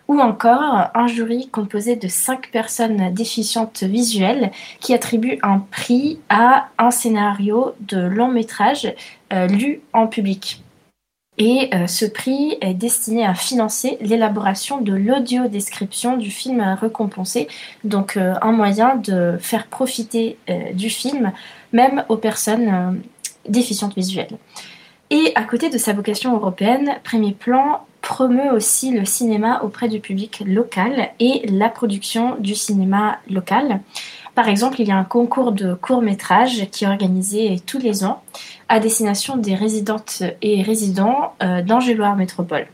ou 0.09 0.19
encore 0.19 0.89
un 0.95 1.07
jury 1.07 1.49
composé 1.49 1.95
de 1.95 2.07
cinq 2.07 2.49
personnes 2.51 3.13
déficientes 3.13 3.83
visuelles 3.83 4.51
qui 4.79 4.93
attribue 4.95 5.37
un 5.43 5.59
prix 5.59 6.19
à 6.29 6.69
un 6.79 6.89
scénario 6.89 7.73
de 7.79 7.99
long 7.99 8.29
métrage 8.29 8.91
euh, 9.31 9.45
lu 9.47 9.81
en 9.93 10.07
public. 10.07 10.63
Et 11.39 11.69
euh, 11.73 11.87
ce 11.87 12.05
prix 12.05 12.57
est 12.59 12.73
destiné 12.73 13.25
à 13.25 13.33
financer 13.33 13.97
l'élaboration 14.01 14.81
de 14.81 14.93
l'audio-description 14.93 16.17
du 16.17 16.29
film 16.29 16.61
récompensé, 16.79 17.47
donc 17.85 18.17
euh, 18.17 18.35
un 18.41 18.51
moyen 18.51 18.97
de 18.97 19.37
faire 19.39 19.67
profiter 19.67 20.37
euh, 20.49 20.73
du 20.73 20.89
film 20.89 21.31
même 21.71 22.03
aux 22.09 22.17
personnes 22.17 23.01
déficientes 23.47 23.95
visuelles. 23.95 24.37
Et 25.11 25.31
à 25.35 25.43
côté 25.43 25.69
de 25.69 25.77
sa 25.77 25.93
vocation 25.93 26.35
européenne, 26.35 26.95
Premier 27.05 27.31
Plan 27.31 27.85
promeut 28.01 28.51
aussi 28.51 28.91
le 28.91 29.05
cinéma 29.05 29.61
auprès 29.63 29.87
du 29.87 29.99
public 29.99 30.43
local 30.45 31.09
et 31.19 31.47
la 31.47 31.69
production 31.69 32.35
du 32.39 32.53
cinéma 32.53 33.19
local. 33.29 33.79
Par 34.35 34.47
exemple, 34.47 34.81
il 34.81 34.87
y 34.87 34.91
a 34.91 34.97
un 34.97 35.03
concours 35.03 35.51
de 35.51 35.73
court 35.73 36.01
métrage 36.01 36.69
qui 36.71 36.83
est 36.83 36.87
organisé 36.87 37.59
tous 37.65 37.79
les 37.79 38.03
ans 38.03 38.21
à 38.69 38.79
destination 38.79 39.35
des 39.35 39.55
résidentes 39.55 40.23
et 40.41 40.61
résidents 40.61 41.33
euh, 41.43 41.61
d'Angéloire 41.61 42.15
Métropole. 42.15 42.67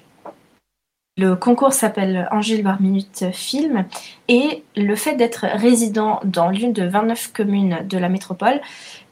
Le 1.18 1.38
concours 1.38 1.72
s'appelle 1.72 2.28
Angéloire 2.30 2.82
Minute 2.82 3.28
Film 3.32 3.86
et 4.28 4.66
le 4.76 4.96
fait 4.98 5.16
d'être 5.16 5.46
résident 5.46 6.20
dans 6.26 6.50
l'une 6.50 6.74
de 6.74 6.86
29 6.86 7.32
communes 7.32 7.88
de 7.88 7.98
la 7.98 8.10
métropole 8.10 8.60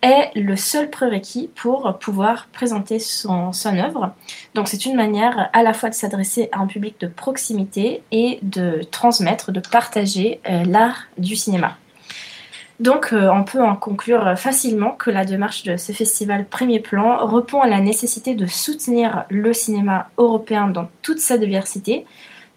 est 0.02 0.32
le 0.36 0.58
seul 0.58 0.90
prérequis 0.90 1.50
pour 1.56 1.98
pouvoir 2.00 2.50
présenter 2.52 3.00
son, 3.00 3.54
son 3.54 3.78
œuvre. 3.78 4.14
Donc 4.54 4.68
c'est 4.68 4.86
une 4.86 4.98
manière 4.98 5.50
à 5.54 5.64
la 5.64 5.74
fois 5.74 5.90
de 5.90 5.96
s'adresser 5.96 6.50
à 6.52 6.60
un 6.60 6.68
public 6.68 7.00
de 7.00 7.08
proximité 7.08 8.04
et 8.12 8.40
de 8.42 8.82
transmettre, 8.92 9.54
de 9.54 9.62
partager 9.62 10.42
euh, 10.50 10.66
l'art 10.66 11.06
du 11.18 11.38
cinéma. 11.38 11.78
Donc 12.80 13.14
euh, 13.14 13.30
on 13.32 13.44
peut 13.44 13.64
en 13.64 13.76
conclure 13.76 14.38
facilement 14.38 14.92
que 14.92 15.12
la 15.12 15.26
démarche 15.26 15.64
de 15.64 15.78
ce 15.78 15.92
festival 15.92 16.46
Premier 16.46 16.80
Plan 16.80 17.26
répond 17.26 17.62
à 17.62 17.68
la 17.68 17.80
nécessité 17.80 18.36
de 18.36 18.48
soutenir 18.48 19.26
le 19.30 19.54
cinéma 19.54 20.10
européen 20.18 20.68
dans 20.68 20.90
toute 21.02 21.20
sa 21.20 21.38
diversité, 21.38 22.06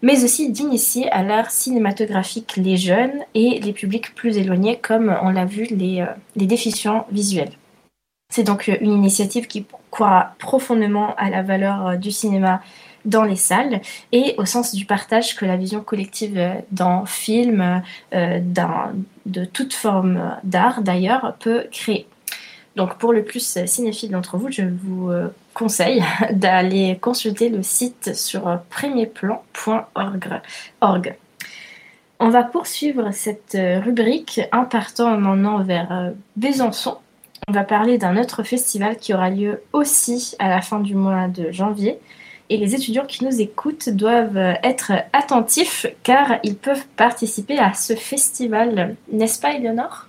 mais 0.02 0.24
aussi 0.24 0.50
d'initier 0.50 1.10
à 1.10 1.22
l'art 1.22 1.50
cinématographique 1.50 2.56
les 2.56 2.76
jeunes 2.76 3.24
et 3.34 3.60
les 3.60 3.72
publics 3.72 4.14
plus 4.14 4.38
éloignés, 4.38 4.78
comme 4.78 5.14
on 5.22 5.30
l'a 5.30 5.44
vu, 5.44 5.66
les, 5.70 6.00
euh, 6.00 6.06
les 6.34 6.46
déficients 6.46 7.06
visuels. 7.10 7.52
C'est 8.32 8.42
donc 8.42 8.68
une 8.80 8.92
initiative 8.92 9.46
qui 9.46 9.66
croit 9.90 10.32
profondément 10.38 11.14
à 11.16 11.30
la 11.30 11.42
valeur 11.42 11.96
du 11.96 12.10
cinéma 12.10 12.60
dans 13.06 13.24
les 13.24 13.36
salles 13.36 13.80
et 14.12 14.34
au 14.36 14.44
sens 14.44 14.74
du 14.74 14.84
partage 14.84 15.36
que 15.36 15.46
la 15.46 15.56
vision 15.56 15.80
collective 15.80 16.62
d'un 16.70 17.06
film, 17.06 17.82
de 18.12 19.44
toute 19.44 19.72
forme 19.72 20.36
d'art 20.44 20.82
d'ailleurs, 20.82 21.36
peut 21.40 21.66
créer. 21.72 22.06
Donc 22.76 22.98
pour 22.98 23.14
le 23.14 23.24
plus 23.24 23.58
cinéphile 23.66 24.10
d'entre 24.10 24.36
vous, 24.36 24.50
je 24.50 24.62
vous 24.62 25.10
euh, 25.10 25.28
conseille 25.54 26.04
d'aller 26.30 26.98
consulter 27.00 27.48
le 27.48 27.62
site 27.62 28.14
sur 28.14 28.60
premierplan.org. 28.70 31.14
On 32.18 32.28
va 32.28 32.44
poursuivre 32.44 33.10
cette 33.12 33.54
euh, 33.54 33.80
rubrique 33.80 34.40
en 34.52 34.64
partant 34.64 35.18
maintenant 35.18 35.62
vers 35.62 35.90
euh, 35.90 36.10
Besançon. 36.36 36.98
On 37.48 37.52
va 37.52 37.64
parler 37.64 37.98
d'un 37.98 38.16
autre 38.18 38.42
festival 38.42 38.96
qui 38.96 39.14
aura 39.14 39.30
lieu 39.30 39.62
aussi 39.72 40.34
à 40.38 40.48
la 40.48 40.60
fin 40.60 40.80
du 40.80 40.94
mois 40.94 41.28
de 41.28 41.50
janvier. 41.52 41.98
Et 42.48 42.56
les 42.56 42.74
étudiants 42.74 43.06
qui 43.06 43.24
nous 43.24 43.40
écoutent 43.40 43.88
doivent 43.88 44.56
être 44.62 44.92
attentifs 45.12 45.86
car 46.02 46.38
ils 46.42 46.56
peuvent 46.56 46.86
participer 46.96 47.58
à 47.58 47.74
ce 47.74 47.94
festival. 47.94 48.96
N'est-ce 49.10 49.40
pas, 49.40 49.54
Eleonore 49.54 50.08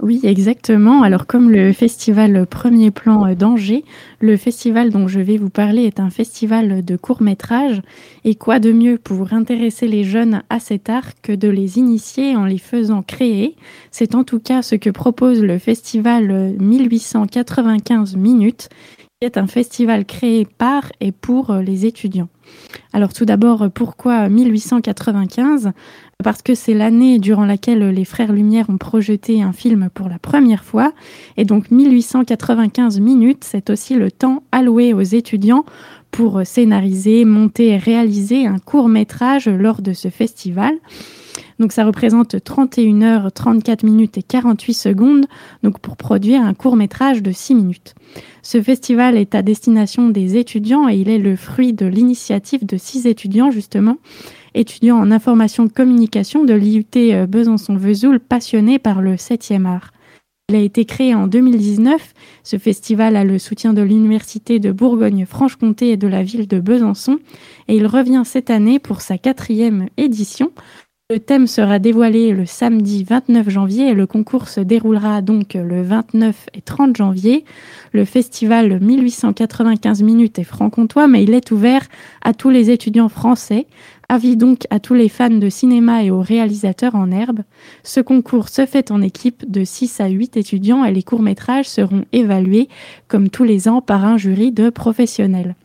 oui, 0.00 0.20
exactement. 0.22 1.02
Alors 1.02 1.26
comme 1.26 1.50
le 1.50 1.72
festival 1.72 2.46
Premier 2.46 2.92
Plan 2.92 3.34
d'Angers, 3.34 3.84
le 4.20 4.36
festival 4.36 4.90
dont 4.90 5.08
je 5.08 5.18
vais 5.18 5.38
vous 5.38 5.50
parler 5.50 5.82
est 5.82 5.98
un 5.98 6.10
festival 6.10 6.84
de 6.84 6.96
court 6.96 7.20
métrage. 7.20 7.82
Et 8.24 8.36
quoi 8.36 8.60
de 8.60 8.70
mieux 8.70 8.98
pour 8.98 9.32
intéresser 9.32 9.88
les 9.88 10.04
jeunes 10.04 10.42
à 10.50 10.60
cet 10.60 10.88
art 10.88 11.20
que 11.20 11.32
de 11.32 11.48
les 11.48 11.78
initier 11.78 12.36
en 12.36 12.44
les 12.44 12.58
faisant 12.58 13.02
créer? 13.02 13.56
C'est 13.90 14.14
en 14.14 14.22
tout 14.22 14.38
cas 14.38 14.62
ce 14.62 14.76
que 14.76 14.90
propose 14.90 15.42
le 15.42 15.58
festival 15.58 16.54
1895 16.60 18.14
minutes, 18.14 18.68
est 19.20 19.36
un 19.36 19.48
festival 19.48 20.04
créé 20.04 20.46
par 20.46 20.92
et 21.00 21.10
pour 21.10 21.52
les 21.54 21.86
étudiants. 21.86 22.28
Alors 22.92 23.12
tout 23.12 23.24
d'abord, 23.24 23.68
pourquoi 23.74 24.28
1895 24.28 25.72
parce 26.22 26.42
que 26.42 26.56
c'est 26.56 26.74
l'année 26.74 27.18
durant 27.20 27.44
laquelle 27.44 27.90
les 27.90 28.04
frères 28.04 28.32
Lumière 28.32 28.70
ont 28.70 28.76
projeté 28.76 29.40
un 29.42 29.52
film 29.52 29.88
pour 29.92 30.08
la 30.08 30.18
première 30.18 30.64
fois. 30.64 30.92
Et 31.36 31.44
donc 31.44 31.70
1895 31.70 32.98
minutes, 32.98 33.44
c'est 33.44 33.70
aussi 33.70 33.94
le 33.94 34.10
temps 34.10 34.42
alloué 34.50 34.92
aux 34.94 35.00
étudiants 35.00 35.64
pour 36.10 36.40
scénariser, 36.44 37.24
monter 37.24 37.68
et 37.68 37.76
réaliser 37.76 38.46
un 38.46 38.58
court 38.58 38.88
métrage 38.88 39.48
lors 39.48 39.80
de 39.82 39.92
ce 39.92 40.08
festival. 40.08 40.74
Donc 41.58 41.72
ça 41.72 41.84
représente 41.84 42.42
31 42.42 43.02
heures 43.02 43.32
34 43.32 43.82
minutes 43.82 44.18
et 44.18 44.22
48 44.22 44.74
secondes 44.74 45.26
donc 45.62 45.78
pour 45.80 45.96
produire 45.96 46.42
un 46.42 46.54
court 46.54 46.76
métrage 46.76 47.22
de 47.22 47.32
6 47.32 47.54
minutes. 47.54 47.94
Ce 48.42 48.62
festival 48.62 49.16
est 49.16 49.34
à 49.34 49.42
destination 49.42 50.08
des 50.08 50.36
étudiants 50.36 50.88
et 50.88 50.96
il 50.96 51.08
est 51.08 51.18
le 51.18 51.36
fruit 51.36 51.72
de 51.72 51.86
l'initiative 51.86 52.64
de 52.64 52.76
six 52.76 53.06
étudiants 53.06 53.50
justement 53.50 53.98
étudiant 54.54 54.96
en 54.96 55.10
information 55.10 55.68
communication 55.68 56.44
de 56.44 56.54
l'IUT 56.54 56.84
euh, 56.96 57.26
Besançon-Vesoul, 57.26 58.20
passionné 58.20 58.78
par 58.78 59.00
le 59.02 59.14
7e 59.14 59.66
art. 59.66 59.92
Il 60.50 60.56
a 60.56 60.60
été 60.60 60.86
créé 60.86 61.14
en 61.14 61.26
2019. 61.26 62.14
Ce 62.42 62.56
festival 62.56 63.16
a 63.16 63.24
le 63.24 63.38
soutien 63.38 63.74
de 63.74 63.82
l'Université 63.82 64.58
de 64.58 64.72
Bourgogne-Franche-Comté 64.72 65.90
et 65.90 65.96
de 65.98 66.08
la 66.08 66.22
ville 66.22 66.48
de 66.48 66.58
Besançon. 66.58 67.18
Et 67.68 67.76
il 67.76 67.86
revient 67.86 68.22
cette 68.24 68.48
année 68.48 68.78
pour 68.78 69.02
sa 69.02 69.18
quatrième 69.18 69.88
édition. 69.98 70.50
Le 71.10 71.20
thème 71.20 71.46
sera 71.46 71.78
dévoilé 71.78 72.32
le 72.32 72.44
samedi 72.44 73.02
29 73.02 73.48
janvier 73.48 73.88
et 73.88 73.94
le 73.94 74.06
concours 74.06 74.46
se 74.46 74.60
déroulera 74.60 75.22
donc 75.22 75.54
le 75.54 75.80
29 75.80 76.48
et 76.52 76.60
30 76.60 76.96
janvier. 76.96 77.46
Le 77.92 78.04
festival 78.04 78.78
1895 78.78 80.02
minutes 80.02 80.38
est 80.38 80.44
franc-comtois, 80.44 81.08
mais 81.08 81.22
il 81.22 81.32
est 81.32 81.50
ouvert 81.50 81.86
à 82.20 82.34
tous 82.34 82.50
les 82.50 82.70
étudiants 82.70 83.08
français 83.08 83.66
Avis 84.10 84.36
donc 84.36 84.66
à 84.70 84.80
tous 84.80 84.94
les 84.94 85.10
fans 85.10 85.28
de 85.28 85.48
cinéma 85.50 86.02
et 86.02 86.10
aux 86.10 86.20
réalisateurs 86.20 86.94
en 86.94 87.10
herbe. 87.10 87.40
Ce 87.84 88.00
concours 88.00 88.48
se 88.48 88.64
fait 88.64 88.90
en 88.90 89.02
équipe 89.02 89.50
de 89.50 89.64
6 89.64 90.00
à 90.00 90.08
8 90.08 90.38
étudiants 90.38 90.84
et 90.84 90.92
les 90.92 91.02
courts-métrages 91.02 91.68
seront 91.68 92.04
évalués 92.12 92.68
comme 93.06 93.28
tous 93.28 93.44
les 93.44 93.68
ans 93.68 93.82
par 93.82 94.06
un 94.06 94.16
jury 94.16 94.50
de 94.50 94.70
professionnels. 94.70 95.56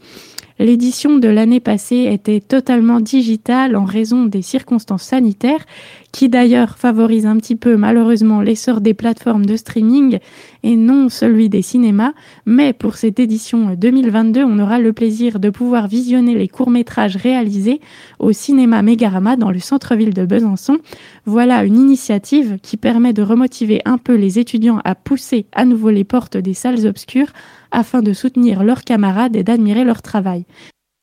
L'édition 0.64 1.18
de 1.18 1.28
l'année 1.28 1.59
passée 1.59 2.07
était 2.09 2.39
totalement 2.39 3.01
digitale 3.01 3.76
en 3.76 3.84
raison 3.84 4.28
des 4.28 4.41
circonstances 4.41 5.03
sanitaires 5.03 5.66
qui 6.14 6.30
d'ailleurs 6.30 6.78
favorise 6.78 7.26
un 7.26 7.36
petit 7.36 7.57
peu 7.57 7.76
malheureusement 7.76 8.39
l'essor 8.39 8.80
des 8.80 8.93
plateformes 8.93 9.45
de 9.45 9.57
streaming 9.57 10.20
et 10.64 10.78
non 10.78 11.09
celui 11.09 11.49
des 11.49 11.64
cinémas. 11.64 12.14
Mais 12.45 12.72
pour 12.72 12.95
cette 12.95 13.20
édition 13.20 13.76
2022, 13.76 14.41
on 14.45 14.57
aura 14.57 14.80
le 14.80 14.93
plaisir 14.93 15.41
de 15.41 15.49
pouvoir 15.49 15.89
visionner 15.89 16.34
les 16.34 16.47
courts-métrages 16.47 17.18
réalisés 17.18 17.82
au 18.20 18.32
cinéma 18.32 18.84
Mégarama 18.84 19.36
dans 19.36 19.51
le 19.51 19.59
centre-ville 19.59 20.14
de 20.14 20.26
Besançon. 20.26 20.78
Voilà 21.26 21.66
une 21.66 21.76
initiative 21.76 22.57
qui 22.61 22.78
permet 22.78 23.11
de 23.11 23.22
remotiver 23.22 23.82
un 23.84 23.97
peu 23.97 24.16
les 24.16 24.39
étudiants 24.39 24.80
à 24.86 24.95
pousser 24.95 25.45
à 25.51 25.66
nouveau 25.66 25.89
les 25.89 26.05
portes 26.05 26.38
des 26.38 26.53
salles 26.53 26.88
obscures 26.88 27.34
afin 27.74 28.01
de 28.01 28.13
soutenir 28.13 28.63
leurs 28.63 28.84
camarades 28.84 29.36
et 29.36 29.43
d'admirer 29.43 29.84
leur 29.84 30.01
travail 30.01 30.45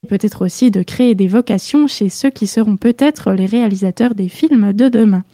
peut-être 0.08 0.42
aussi 0.44 0.70
de 0.70 0.82
créer 0.82 1.14
des 1.14 1.28
vocations 1.28 1.86
chez 1.86 2.08
ceux 2.08 2.30
qui 2.30 2.46
seront 2.46 2.76
peut-être 2.76 3.32
les 3.32 3.46
réalisateurs 3.46 4.14
des 4.14 4.28
films 4.28 4.72
de 4.72 4.88
demain. 4.88 5.24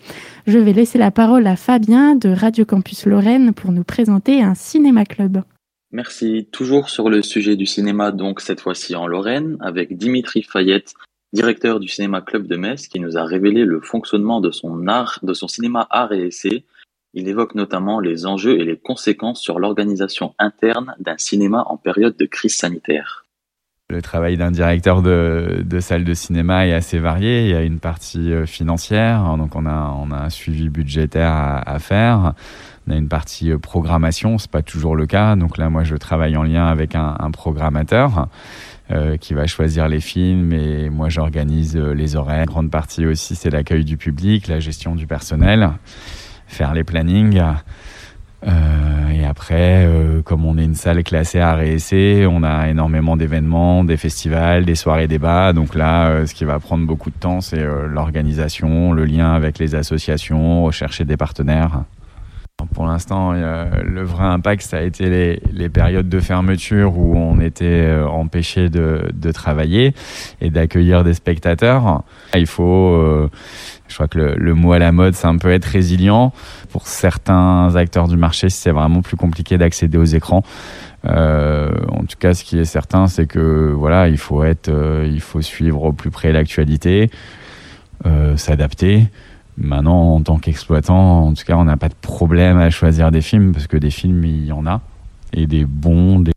Je 0.47 0.59
vais 0.59 0.73
laisser 0.73 0.99
la 0.99 1.11
parole 1.11 1.47
à 1.47 1.57
Fabien 1.57 2.15
de 2.15 2.29
Radio 2.29 2.65
Campus 2.65 3.07
Lorraine 3.07 3.53
pour 3.53 3.73
nous 3.73 3.85
présenter 3.85 4.43
un 4.43 4.55
cinéma 4.55 5.05
club. 5.05 5.43
Merci. 5.93 6.49
Toujours 6.51 6.91
sur 6.91 7.09
le 7.09 7.23
sujet 7.23 7.57
du 7.57 7.67
cinéma, 7.67 8.11
donc 8.11 8.41
cette 8.41 8.61
fois-ci 8.61 8.95
en 8.97 9.07
Lorraine, 9.07 9.57
avec 9.61 9.97
Dimitri 9.97 10.43
Fayette, 10.43 10.95
directeur 11.33 11.81
du 11.81 11.89
cinéma 11.89 12.21
club 12.21 12.47
de 12.47 12.57
Metz, 12.57 12.89
qui 12.89 13.01
nous 13.01 13.17
a 13.17 13.25
révélé 13.25 13.65
le 13.65 13.81
fonctionnement 13.81 14.41
de 14.41 14.51
son 14.51 14.89
art, 14.89 15.21
de 15.23 15.33
son 15.33 15.49
cinéma 15.49 15.87
art 15.91 16.13
et 16.13 16.27
essai. 16.27 16.65
Il 17.19 17.29
évoque 17.29 17.55
notamment 17.55 17.99
les 17.99 18.27
enjeux 18.27 18.61
et 18.61 18.65
les 18.65 18.77
conséquences 18.77 19.41
sur 19.41 19.59
l'organisation 19.59 20.35
interne 20.39 20.95
d'un 21.01 21.17
cinéma 21.17 21.65
en 21.67 21.79
période 21.79 22.15
de 22.15 22.27
crise 22.27 22.55
sanitaire. 22.55 23.25
Le 23.89 24.03
travail 24.03 24.37
d'un 24.37 24.51
directeur 24.51 25.01
de, 25.01 25.65
salle 25.81 26.05
de 26.05 26.13
cinéma 26.13 26.67
est 26.67 26.75
assez 26.75 26.99
varié. 26.99 27.45
Il 27.47 27.51
y 27.53 27.55
a 27.55 27.63
une 27.63 27.79
partie 27.79 28.35
euh, 28.35 28.45
financière, 28.45 29.35
donc 29.39 29.57
on 29.57 29.65
a, 29.65 29.71
un 29.71 30.29
suivi 30.29 30.69
budgétaire 30.69 31.33
à, 31.33 31.79
faire. 31.79 32.35
On 32.87 32.93
a 32.93 32.97
une 32.97 33.09
partie 33.09 33.51
euh, 33.51 33.57
programmation, 33.57 34.37
c'est 34.37 34.51
pas 34.51 34.63
toujours 34.63 34.95
le 34.95 35.07
cas. 35.07 35.37
Donc 35.37 35.57
là, 35.57 35.71
moi, 35.71 35.85
je 35.85 35.97
travaille 35.97 36.37
en 36.37 36.43
lien 36.43 36.67
avec 36.67 36.95
un, 36.95 37.17
un 37.19 37.31
programmateur 37.31 38.29
euh, 38.91 39.17
qui 39.17 39.33
va 39.33 39.47
choisir 39.47 39.89
les 39.89 40.01
films 40.01 40.53
et 40.53 40.91
moi, 40.91 41.09
j'organise 41.09 41.79
les 41.79 42.15
horaires. 42.15 42.45
Grande 42.45 42.71
partie 42.71 43.07
aussi, 43.07 43.37
c'est 43.37 43.51
l'accueil 43.51 43.87
du 43.87 43.97
public, 43.97 44.49
la 44.49 44.61
gestion 44.61 44.95
du 44.95 45.07
personnel, 45.07 45.71
faire 46.47 46.75
les 46.75 46.85
plannings. 46.85 47.41
Euh, 48.47 49.09
et 49.11 49.25
après, 49.25 49.87
euh, 49.87 50.23
comme 50.23 50.45
on 50.45 50.57
est 50.59 50.65
une 50.65 50.75
salle 50.75 51.03
classée 51.03 51.41
à 51.41 51.55
RSC, 51.57 52.27
on 52.31 52.43
a 52.43 52.69
énormément 52.69 53.17
d'événements, 53.17 53.83
des 53.83 53.97
festivals, 53.97 54.65
des 54.65 54.75
soirées 54.75 55.09
débats. 55.09 55.53
Donc 55.53 55.75
là, 55.75 56.09
euh, 56.09 56.27
ce 56.27 56.35
qui 56.35 56.45
va 56.45 56.59
prendre 56.61 56.87
beaucoup 56.87 57.11
de 57.11 57.17
temps, 57.17 57.41
c'est 57.41 57.65
l'organisation, 57.89 58.93
le 58.93 59.05
lien 59.05 59.33
avec 59.33 59.59
les 59.59 59.75
associations, 59.75 60.65
rechercher 60.65 61.05
des 61.05 61.17
partenaires. 61.17 61.83
Pour 62.73 62.87
l'instant, 62.87 63.33
le 63.33 64.03
vrai 64.03 64.25
impact, 64.25 64.63
ça 64.63 64.79
a 64.79 64.81
été 64.81 65.11
les, 65.11 65.43
les, 65.53 65.69
périodes 65.69 66.09
de 66.09 66.21
fermeture 66.21 66.97
où 66.97 67.15
on 67.15 67.39
était 67.39 67.95
empêché 68.09 68.71
de, 68.71 69.11
de 69.13 69.31
travailler 69.31 69.93
et 70.41 70.49
d'accueillir 70.49 71.05
des 71.05 71.13
spectateurs. 71.13 72.03
Il 72.35 72.47
faut 72.47 73.29
je 73.89 73.95
crois 73.95 74.09
que 74.09 74.19
le, 74.19 74.55
mot 74.55 74.73
à 74.73 74.79
la 74.79 74.93
mode, 74.93 75.15
c'est 75.15 75.27
un 75.27 75.37
peu 75.37 75.51
être 75.51 75.65
résilient. 75.65 76.33
Pour 76.71 76.87
certains 76.87 77.75
acteurs 77.77 78.09
du 78.09 78.17
marché, 78.17 78.49
c'est 78.49 78.71
vraiment 78.71 79.03
plus 79.03 79.17
compliqué 79.17 79.59
d'accéder 79.59 79.99
aux 79.99 80.05
écrans. 80.05 80.43
Euh, 81.07 81.71
en 81.91 82.01
tout 82.01 82.17
cas, 82.19 82.35
ce 82.35 82.45
qui 82.45 82.59
est 82.59 82.65
certain, 82.65 83.07
c'est 83.07 83.27
que 83.27 83.73
voilà, 83.73 84.09
il 84.09 84.19
faut 84.19 84.43
être, 84.43 84.69
euh, 84.69 85.09
il 85.11 85.21
faut 85.21 85.41
suivre 85.41 85.85
au 85.85 85.93
plus 85.93 86.11
près 86.11 86.33
l'actualité, 86.33 87.11
euh, 88.07 88.37
s'adapter. 88.37 89.07
Maintenant, 89.59 90.15
en 90.15 90.21
tant 90.21 90.39
qu'exploitant, 90.39 91.29
en 91.29 91.33
tout 91.33 91.45
cas, 91.45 91.57
on 91.57 91.65
n'a 91.65 91.77
pas 91.77 91.89
de 91.89 91.95
problème 91.95 92.59
à 92.59 92.71
choisir 92.71 93.11
des 93.11 93.23
films 93.23 93.53
parce 93.53 93.67
que 93.67 93.77
des 93.77 93.91
films, 93.91 94.25
il 94.25 94.47
y 94.47 94.53
en 94.53 94.67
a 94.67 94.81
et 95.33 95.47
des 95.47 95.65
bons, 95.65 96.21
des 96.21 96.33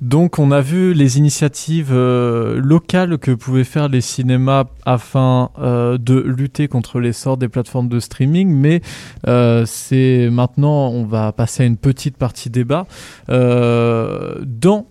donc 0.00 0.38
on 0.38 0.52
a 0.52 0.60
vu 0.60 0.94
les 0.94 1.18
initiatives 1.18 1.92
euh, 1.92 2.60
locales 2.60 3.18
que 3.18 3.32
pouvaient 3.32 3.64
faire 3.64 3.88
les 3.88 4.00
cinémas 4.00 4.64
afin 4.86 5.50
euh, 5.58 5.98
de 5.98 6.14
lutter 6.14 6.68
contre 6.68 7.00
l'essor 7.00 7.36
des 7.36 7.48
plateformes 7.48 7.88
de 7.88 7.98
streaming, 7.98 8.48
mais 8.48 8.80
euh, 9.26 9.64
c'est 9.66 10.28
maintenant 10.30 10.88
on 10.88 11.04
va 11.04 11.32
passer 11.32 11.64
à 11.64 11.66
une 11.66 11.76
petite 11.76 12.16
partie 12.16 12.50
débat. 12.50 12.86
dans 13.28 14.86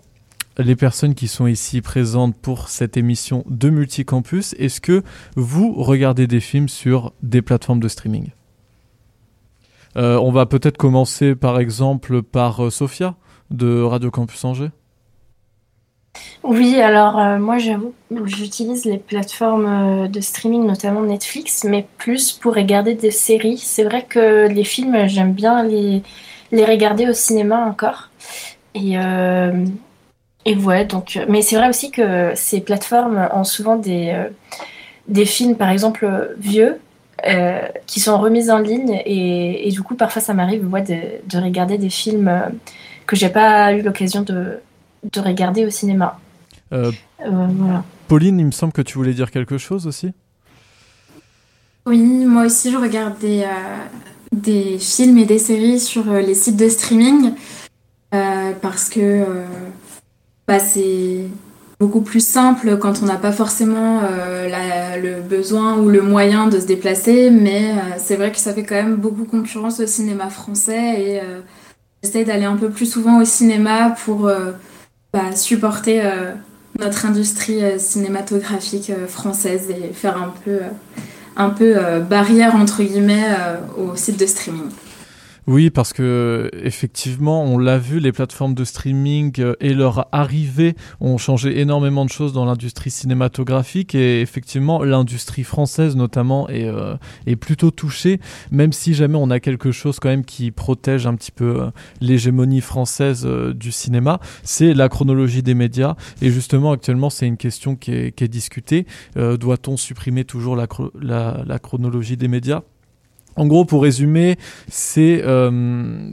les 0.60 0.74
personnes 0.74 1.14
qui 1.14 1.28
sont 1.28 1.46
ici 1.46 1.80
présentes 1.80 2.36
pour 2.36 2.68
cette 2.68 2.96
émission 2.96 3.44
de 3.48 3.70
Multicampus, 3.70 4.54
est-ce 4.58 4.80
que 4.80 5.04
vous 5.36 5.72
regardez 5.74 6.26
des 6.26 6.40
films 6.40 6.68
sur 6.68 7.12
des 7.22 7.42
plateformes 7.42 7.80
de 7.80 7.88
streaming? 7.88 8.30
On 9.94 10.30
va 10.30 10.46
peut-être 10.46 10.76
commencer 10.76 11.34
par 11.34 11.58
exemple 11.58 12.22
par 12.22 12.70
Sophia 12.70 13.16
de 13.50 13.82
Radio 13.82 14.10
Campus 14.10 14.44
Angers. 14.44 14.70
Oui, 16.44 16.80
alors 16.80 17.18
euh, 17.18 17.38
moi 17.38 17.58
j'avoue, 17.58 17.94
j'utilise 18.24 18.84
les 18.84 18.98
plateformes 18.98 20.04
euh, 20.04 20.08
de 20.08 20.20
streaming, 20.20 20.64
notamment 20.66 21.02
Netflix, 21.02 21.64
mais 21.64 21.86
plus 21.98 22.32
pour 22.32 22.54
regarder 22.54 22.94
des 22.94 23.10
séries. 23.10 23.58
C'est 23.58 23.84
vrai 23.84 24.04
que 24.08 24.46
les 24.48 24.64
films, 24.64 25.08
j'aime 25.08 25.32
bien 25.32 25.64
les, 25.64 26.02
les 26.52 26.64
regarder 26.64 27.08
au 27.08 27.12
cinéma 27.12 27.66
encore. 27.66 28.10
Et, 28.74 28.98
euh, 28.98 29.64
et 30.44 30.54
ouais, 30.56 30.84
donc, 30.84 31.18
mais 31.28 31.42
c'est 31.42 31.56
vrai 31.56 31.68
aussi 31.68 31.90
que 31.90 32.32
ces 32.34 32.60
plateformes 32.60 33.28
ont 33.32 33.44
souvent 33.44 33.76
des, 33.76 34.14
des 35.08 35.26
films, 35.26 35.56
par 35.56 35.70
exemple, 35.70 36.34
vieux, 36.38 36.80
qui 37.86 38.00
sont 38.00 38.18
remis 38.18 38.50
en 38.50 38.58
ligne. 38.58 39.02
Et, 39.04 39.68
et 39.68 39.70
du 39.72 39.82
coup, 39.82 39.96
parfois 39.96 40.22
ça 40.22 40.34
m'arrive 40.34 40.66
ouais, 40.72 40.82
de, 40.82 40.96
de, 41.26 41.42
regarder 41.42 41.78
des 41.78 41.90
films 41.90 42.30
que 43.06 43.16
j'ai 43.16 43.28
pas 43.28 43.72
eu 43.72 43.82
l'occasion 43.82 44.22
de, 44.22 44.60
de 45.04 45.20
regarder 45.20 45.64
au 45.64 45.70
cinéma. 45.70 46.18
Euh, 46.72 46.92
euh, 47.24 47.46
Pauline, 48.08 48.38
il 48.38 48.46
me 48.46 48.50
semble 48.50 48.72
que 48.72 48.82
tu 48.82 48.98
voulais 48.98 49.14
dire 49.14 49.30
quelque 49.30 49.58
chose 49.58 49.86
aussi. 49.86 50.12
Oui, 51.86 51.98
moi 52.26 52.44
aussi 52.44 52.70
je 52.70 52.76
regarde 52.76 53.18
des, 53.18 53.44
euh, 53.44 53.78
des 54.32 54.78
films 54.78 55.18
et 55.18 55.24
des 55.24 55.38
séries 55.38 55.80
sur 55.80 56.04
les 56.12 56.34
sites 56.34 56.56
de 56.56 56.68
streaming 56.68 57.32
parce 58.10 58.88
que 58.88 59.24
bah, 60.46 60.58
c'est 60.58 61.24
beaucoup 61.78 62.00
plus 62.00 62.26
simple 62.26 62.78
quand 62.78 63.02
on 63.02 63.06
n'a 63.06 63.16
pas 63.16 63.32
forcément 63.32 64.00
le 64.02 65.20
besoin 65.20 65.78
ou 65.78 65.88
le 65.88 66.02
moyen 66.02 66.46
de 66.46 66.58
se 66.58 66.66
déplacer, 66.66 67.30
mais 67.30 67.74
c'est 67.98 68.16
vrai 68.16 68.32
que 68.32 68.38
ça 68.38 68.52
fait 68.52 68.64
quand 68.64 68.74
même 68.74 68.96
beaucoup 68.96 69.24
concurrence 69.24 69.80
au 69.80 69.86
cinéma 69.86 70.28
français 70.30 71.00
et 71.00 71.20
j'essaie 72.02 72.24
d'aller 72.24 72.44
un 72.44 72.56
peu 72.56 72.70
plus 72.70 72.90
souvent 72.90 73.20
au 73.20 73.24
cinéma 73.24 73.94
pour 74.04 74.30
bah, 75.12 75.34
supporter 75.34 76.00
euh, 76.04 76.32
notre 76.78 77.06
industrie 77.06 77.64
euh, 77.64 77.78
cinématographique 77.78 78.90
euh, 78.90 79.06
française 79.06 79.70
et 79.70 79.92
faire 79.94 80.20
un 80.20 80.34
peu, 80.44 80.60
un 81.36 81.50
peu 81.50 81.76
barrière 82.00 82.56
entre 82.56 82.82
guillemets 82.82 83.28
au 83.78 83.94
site 83.96 84.18
de 84.18 84.26
streaming. 84.26 84.70
Oui, 85.48 85.70
parce 85.70 85.94
que 85.94 86.50
effectivement, 86.62 87.42
on 87.42 87.56
l'a 87.56 87.78
vu, 87.78 88.00
les 88.00 88.12
plateformes 88.12 88.52
de 88.52 88.64
streaming 88.64 89.32
euh, 89.38 89.54
et 89.60 89.72
leur 89.72 90.06
arrivée 90.12 90.74
ont 91.00 91.16
changé 91.16 91.58
énormément 91.58 92.04
de 92.04 92.10
choses 92.10 92.34
dans 92.34 92.44
l'industrie 92.44 92.90
cinématographique 92.90 93.94
et 93.94 94.20
effectivement, 94.20 94.84
l'industrie 94.84 95.44
française 95.44 95.96
notamment 95.96 96.50
est, 96.50 96.66
euh, 96.66 96.96
est 97.26 97.36
plutôt 97.36 97.70
touchée, 97.70 98.20
même 98.50 98.74
si 98.74 98.92
jamais 98.92 99.16
on 99.16 99.30
a 99.30 99.40
quelque 99.40 99.72
chose 99.72 100.00
quand 100.00 100.10
même 100.10 100.26
qui 100.26 100.50
protège 100.50 101.06
un 101.06 101.14
petit 101.14 101.32
peu 101.32 101.62
euh, 101.62 101.70
l'hégémonie 102.02 102.60
française 102.60 103.26
du 103.26 103.72
cinéma, 103.72 104.20
c'est 104.42 104.74
la 104.74 104.90
chronologie 104.90 105.42
des 105.42 105.54
médias. 105.54 105.94
Et 106.20 106.30
justement, 106.30 106.72
actuellement, 106.72 107.08
c'est 107.08 107.26
une 107.26 107.38
question 107.38 107.74
qui 107.74 107.92
est, 107.92 108.12
qui 108.12 108.22
est 108.22 108.28
discutée. 108.28 108.86
Doit-on 109.16 109.78
supprimer 109.78 110.26
toujours 110.26 110.56
la, 110.56 110.66
la, 111.00 111.42
la 111.46 111.58
chronologie 111.58 112.18
des 112.18 112.28
médias? 112.28 112.64
En 113.38 113.46
gros, 113.46 113.64
pour 113.64 113.84
résumer, 113.84 114.36
c'est 114.68 115.22
euh, 115.22 116.12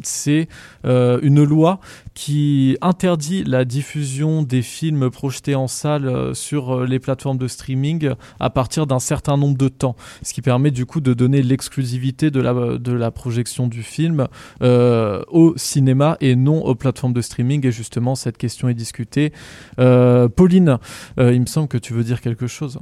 euh, 0.85 1.19
une 1.23 1.43
loi 1.43 1.79
qui 2.13 2.77
interdit 2.81 3.43
la 3.43 3.65
diffusion 3.65 4.43
des 4.43 4.61
films 4.61 5.09
projetés 5.09 5.55
en 5.55 5.67
salle 5.67 6.07
euh, 6.07 6.35
sur 6.35 6.85
les 6.85 6.99
plateformes 6.99 7.39
de 7.39 7.47
streaming 7.47 8.11
à 8.39 8.51
partir 8.51 8.85
d'un 8.85 8.99
certain 8.99 9.37
nombre 9.37 9.57
de 9.57 9.69
temps, 9.69 9.95
ce 10.21 10.35
qui 10.35 10.43
permet 10.43 10.69
du 10.69 10.85
coup 10.85 11.01
de 11.01 11.15
donner 11.15 11.41
l'exclusivité 11.41 12.29
de 12.29 12.41
la, 12.41 12.77
de 12.77 12.91
la 12.91 13.09
projection 13.09 13.65
du 13.67 13.81
film 13.81 14.27
au 14.61 15.53
cinéma 15.57 16.17
et 16.21 16.35
non 16.35 16.63
aux 16.63 16.75
plateformes 16.75 17.13
de 17.13 17.21
streaming. 17.21 17.65
Et 17.65 17.71
justement, 17.71 18.13
cette 18.13 18.37
question 18.37 18.69
est 18.69 18.75
discutée. 18.75 19.33
Pauline, 19.77 20.77
il 21.17 21.41
me 21.41 21.47
semble 21.47 21.67
que 21.67 21.79
tu 21.79 21.93
veux 21.93 22.03
dire 22.03 22.21
quelque 22.21 22.45
chose. 22.45 22.79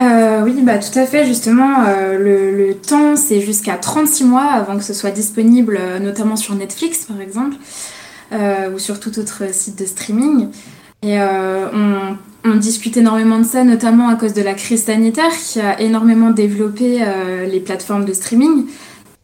Euh, 0.00 0.42
oui, 0.44 0.54
bah, 0.62 0.78
tout 0.78 0.96
à 0.98 1.06
fait. 1.06 1.26
Justement, 1.26 1.84
euh, 1.88 2.18
le, 2.18 2.74
temps, 2.74 3.16
c'est 3.16 3.40
jusqu'à 3.40 3.74
36 3.76 4.24
mois 4.24 4.44
avant 4.52 4.76
que 4.76 4.84
ce 4.84 4.94
soit 4.94 5.10
disponible, 5.10 5.78
euh, 5.80 5.98
notamment 5.98 6.36
sur 6.36 6.54
Netflix, 6.54 7.04
par 7.04 7.20
exemple, 7.20 7.56
ou 8.32 8.78
sur 8.78 9.00
tout 9.00 9.18
autre 9.18 9.52
site 9.52 9.78
de 9.78 9.86
streaming. 9.86 10.48
Et 11.02 11.18
on, 11.18 12.16
on, 12.44 12.56
discute 12.56 12.96
énormément 12.96 13.38
de 13.38 13.44
ça, 13.44 13.64
notamment 13.64 14.08
à 14.08 14.16
cause 14.16 14.34
de 14.34 14.42
la 14.42 14.54
crise 14.54 14.84
sanitaire 14.84 15.30
qui 15.30 15.60
a 15.60 15.80
énormément 15.80 16.30
développé 16.30 17.02
les 17.50 17.60
plateformes 17.60 18.04
de 18.04 18.12
streaming. 18.12 18.66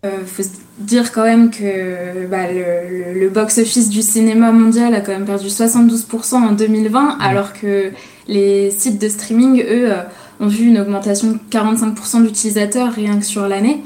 Il 0.05 0.27
faut 0.27 0.43
se 0.43 0.49
dire 0.79 1.12
quand 1.12 1.25
même 1.25 1.51
que 1.51 2.27
bah, 2.31 2.47
le, 2.51 3.18
le 3.18 3.29
box-office 3.29 3.91
du 3.91 4.01
cinéma 4.01 4.53
mondial 4.53 4.95
a 4.95 5.01
quand 5.01 5.12
même 5.12 5.27
perdu 5.27 5.49
72% 5.49 6.35
en 6.37 6.53
2020, 6.53 7.18
alors 7.20 7.53
que 7.53 7.91
les 8.27 8.70
sites 8.70 8.99
de 8.99 9.09
streaming, 9.11 9.62
eux, 9.68 9.93
ont 10.41 10.47
vu 10.47 10.66
une 10.66 10.78
augmentation 10.78 11.32
de 11.32 11.39
45% 11.51 12.22
d'utilisateurs 12.22 12.93
rien 12.93 13.18
que 13.18 13.24
sur 13.24 13.47
l'année. 13.49 13.82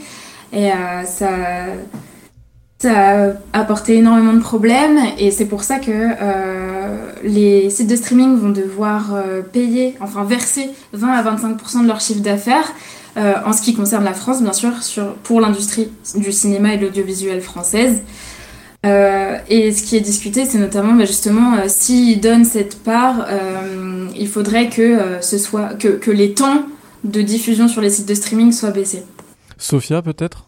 Et 0.53 0.71
euh, 0.71 1.05
ça, 1.05 1.29
a 2.85 3.33
apporté 3.53 3.97
énormément 3.97 4.33
de 4.33 4.41
problèmes 4.41 4.99
et 5.19 5.33
c'est 5.33 5.47
pour 5.47 5.65
ça 5.65 5.81
que 5.81 5.91
euh, 5.91 7.13
les 7.25 7.71
sites 7.71 7.91
de 7.91 7.97
streaming 7.97 8.37
vont 8.39 8.51
devoir 8.51 9.15
euh, 9.15 9.43
payer, 9.43 9.97
enfin 10.01 10.23
verser 10.23 10.71
20 10.93 11.09
à 11.09 11.23
25% 11.25 11.83
de 11.83 11.89
leur 11.89 12.01
chiffre 12.01 12.21
d'affaires 12.21 12.73
en 13.45 13.53
ce 13.53 13.63
qui 13.63 13.75
concerne 13.75 14.05
la 14.05 14.15
France, 14.15 14.41
bien 14.43 14.53
sûr, 14.53 14.81
sur, 14.81 15.15
pour 15.15 15.41
l'industrie 15.41 15.91
du 16.15 16.31
cinéma 16.31 16.75
et 16.75 16.77
de 16.77 16.85
l'audiovisuel 16.85 17.41
française. 17.41 18.03
Euh, 18.87 19.39
et 19.49 19.73
ce 19.73 19.83
qui 19.83 19.97
est 19.97 20.01
discuté, 20.01 20.45
c'est 20.45 20.59
notamment 20.59 20.95
bah, 20.95 21.05
justement 21.05 21.57
euh, 21.57 21.65
s'ils 21.67 22.21
donnent 22.21 22.45
cette 22.45 22.83
part, 22.83 23.27
euh, 23.29 24.07
il 24.17 24.29
faudrait 24.29 24.69
que 24.69 25.21
ce 25.21 25.39
soit 25.39 25.75
que, 25.75 26.11
les 26.11 26.35
temps 26.35 26.63
de 27.05 27.23
diffusion 27.23 27.69
sur 27.69 27.81
les 27.81 27.91
sites 27.91 28.09
de 28.09 28.15
streaming 28.15 28.53
soient 28.53 28.71
baissés. 28.71 29.03
Sophia, 29.57 30.03
peut-être? 30.03 30.48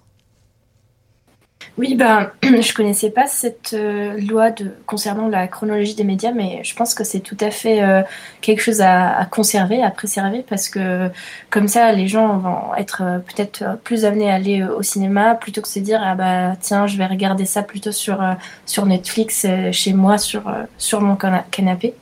Oui, 1.78 1.94
ben, 1.94 2.30
je 2.42 2.74
connaissais 2.74 3.10
pas 3.10 3.26
cette 3.26 3.72
euh, 3.74 4.18
loi 4.20 4.50
concernant 4.86 5.28
la 5.28 5.48
chronologie 5.48 5.94
des 5.94 6.04
médias, 6.04 6.32
mais 6.32 6.62
je 6.64 6.74
pense 6.74 6.94
que 6.94 7.04
c'est 7.04 7.20
tout 7.20 7.36
à 7.40 7.50
fait 7.50 7.82
euh, 7.82 8.02
quelque 8.40 8.60
chose 8.60 8.80
à, 8.82 9.26
conserver, 9.30 9.82
à 9.82 9.90
préserver, 9.90 10.44
parce 10.46 10.68
que 10.68 11.08
comme 11.48 11.68
ça, 11.68 11.92
les 11.92 12.08
gens 12.08 12.38
vont 12.38 12.74
être 12.76 13.02
euh, 13.02 13.18
peut-être 13.18 13.78
plus 13.84 14.04
amenés 14.04 14.30
à 14.30 14.34
aller 14.34 14.62
au 14.62 14.82
cinéma 14.82 15.34
plutôt 15.34 15.62
que 15.62 15.68
se 15.68 15.78
dire 15.78 16.00
ah 16.04 16.14
bah 16.14 16.56
tiens, 16.60 16.86
je 16.86 16.96
vais 16.96 17.06
regarder 17.06 17.46
ça 17.46 17.62
plutôt 17.62 17.92
sur 17.92 18.22
sur 18.66 18.86
Netflix 18.86 19.46
chez 19.72 19.92
moi 19.92 20.18
sur 20.18 20.52
sur 20.76 21.00
mon 21.00 21.16
canapé. 21.50 21.94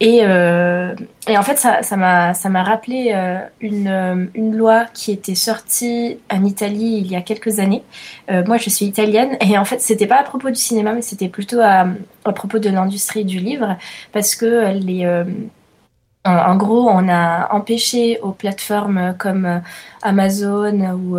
Et, 0.00 0.20
euh, 0.22 0.94
et, 1.28 1.38
en 1.38 1.42
fait, 1.42 1.56
ça 1.56 1.96
m'a 1.96 2.34
ça 2.34 2.48
m'a 2.48 2.62
rappelé 2.64 3.12
euh, 3.14 3.38
une, 3.60 3.88
euh, 3.88 4.26
une, 4.34 4.56
loi 4.56 4.86
qui 4.92 5.12
était 5.12 5.36
sortie 5.36 6.18
en 6.30 6.44
Italie 6.44 6.98
il 6.98 7.06
y 7.06 7.16
a 7.16 7.22
quelques 7.22 7.58
années. 7.60 7.84
moi, 8.28 8.56
je 8.56 8.70
suis 8.70 8.86
italienne 8.86 9.36
et 9.40 9.56
en 9.56 9.64
fait, 9.64 9.80
c'était 9.80 10.06
pas 10.06 10.18
à 10.18 10.24
propos 10.24 10.50
du 10.50 10.56
cinéma, 10.56 10.92
mais 10.92 11.02
c'était 11.02 11.28
plutôt 11.28 11.60
à, 11.60 11.86
à, 12.24 12.32
propos 12.32 12.58
de 12.58 12.68
l'industrie 12.70 13.24
du 13.24 13.38
livre 13.38 13.76
parce 14.12 14.34
que 14.34 14.72
les 14.72 15.06
en, 16.26 16.56
gros, 16.56 16.88
on 16.88 17.08
a 17.08 17.52
empêché 17.52 18.18
aux 18.20 18.32
plateformes 18.32 19.14
comme 19.18 19.60
Amazon 20.02 20.80
ou 20.94 21.18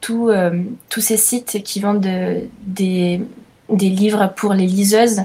tous 0.00 1.00
ces 1.00 1.16
sites 1.16 1.62
qui 1.62 1.80
vendent 1.80 2.00
de, 2.00 2.48
des, 2.62 3.20
des 3.68 3.88
livres 3.90 4.32
pour 4.36 4.54
les 4.54 4.66
liseuses 4.66 5.22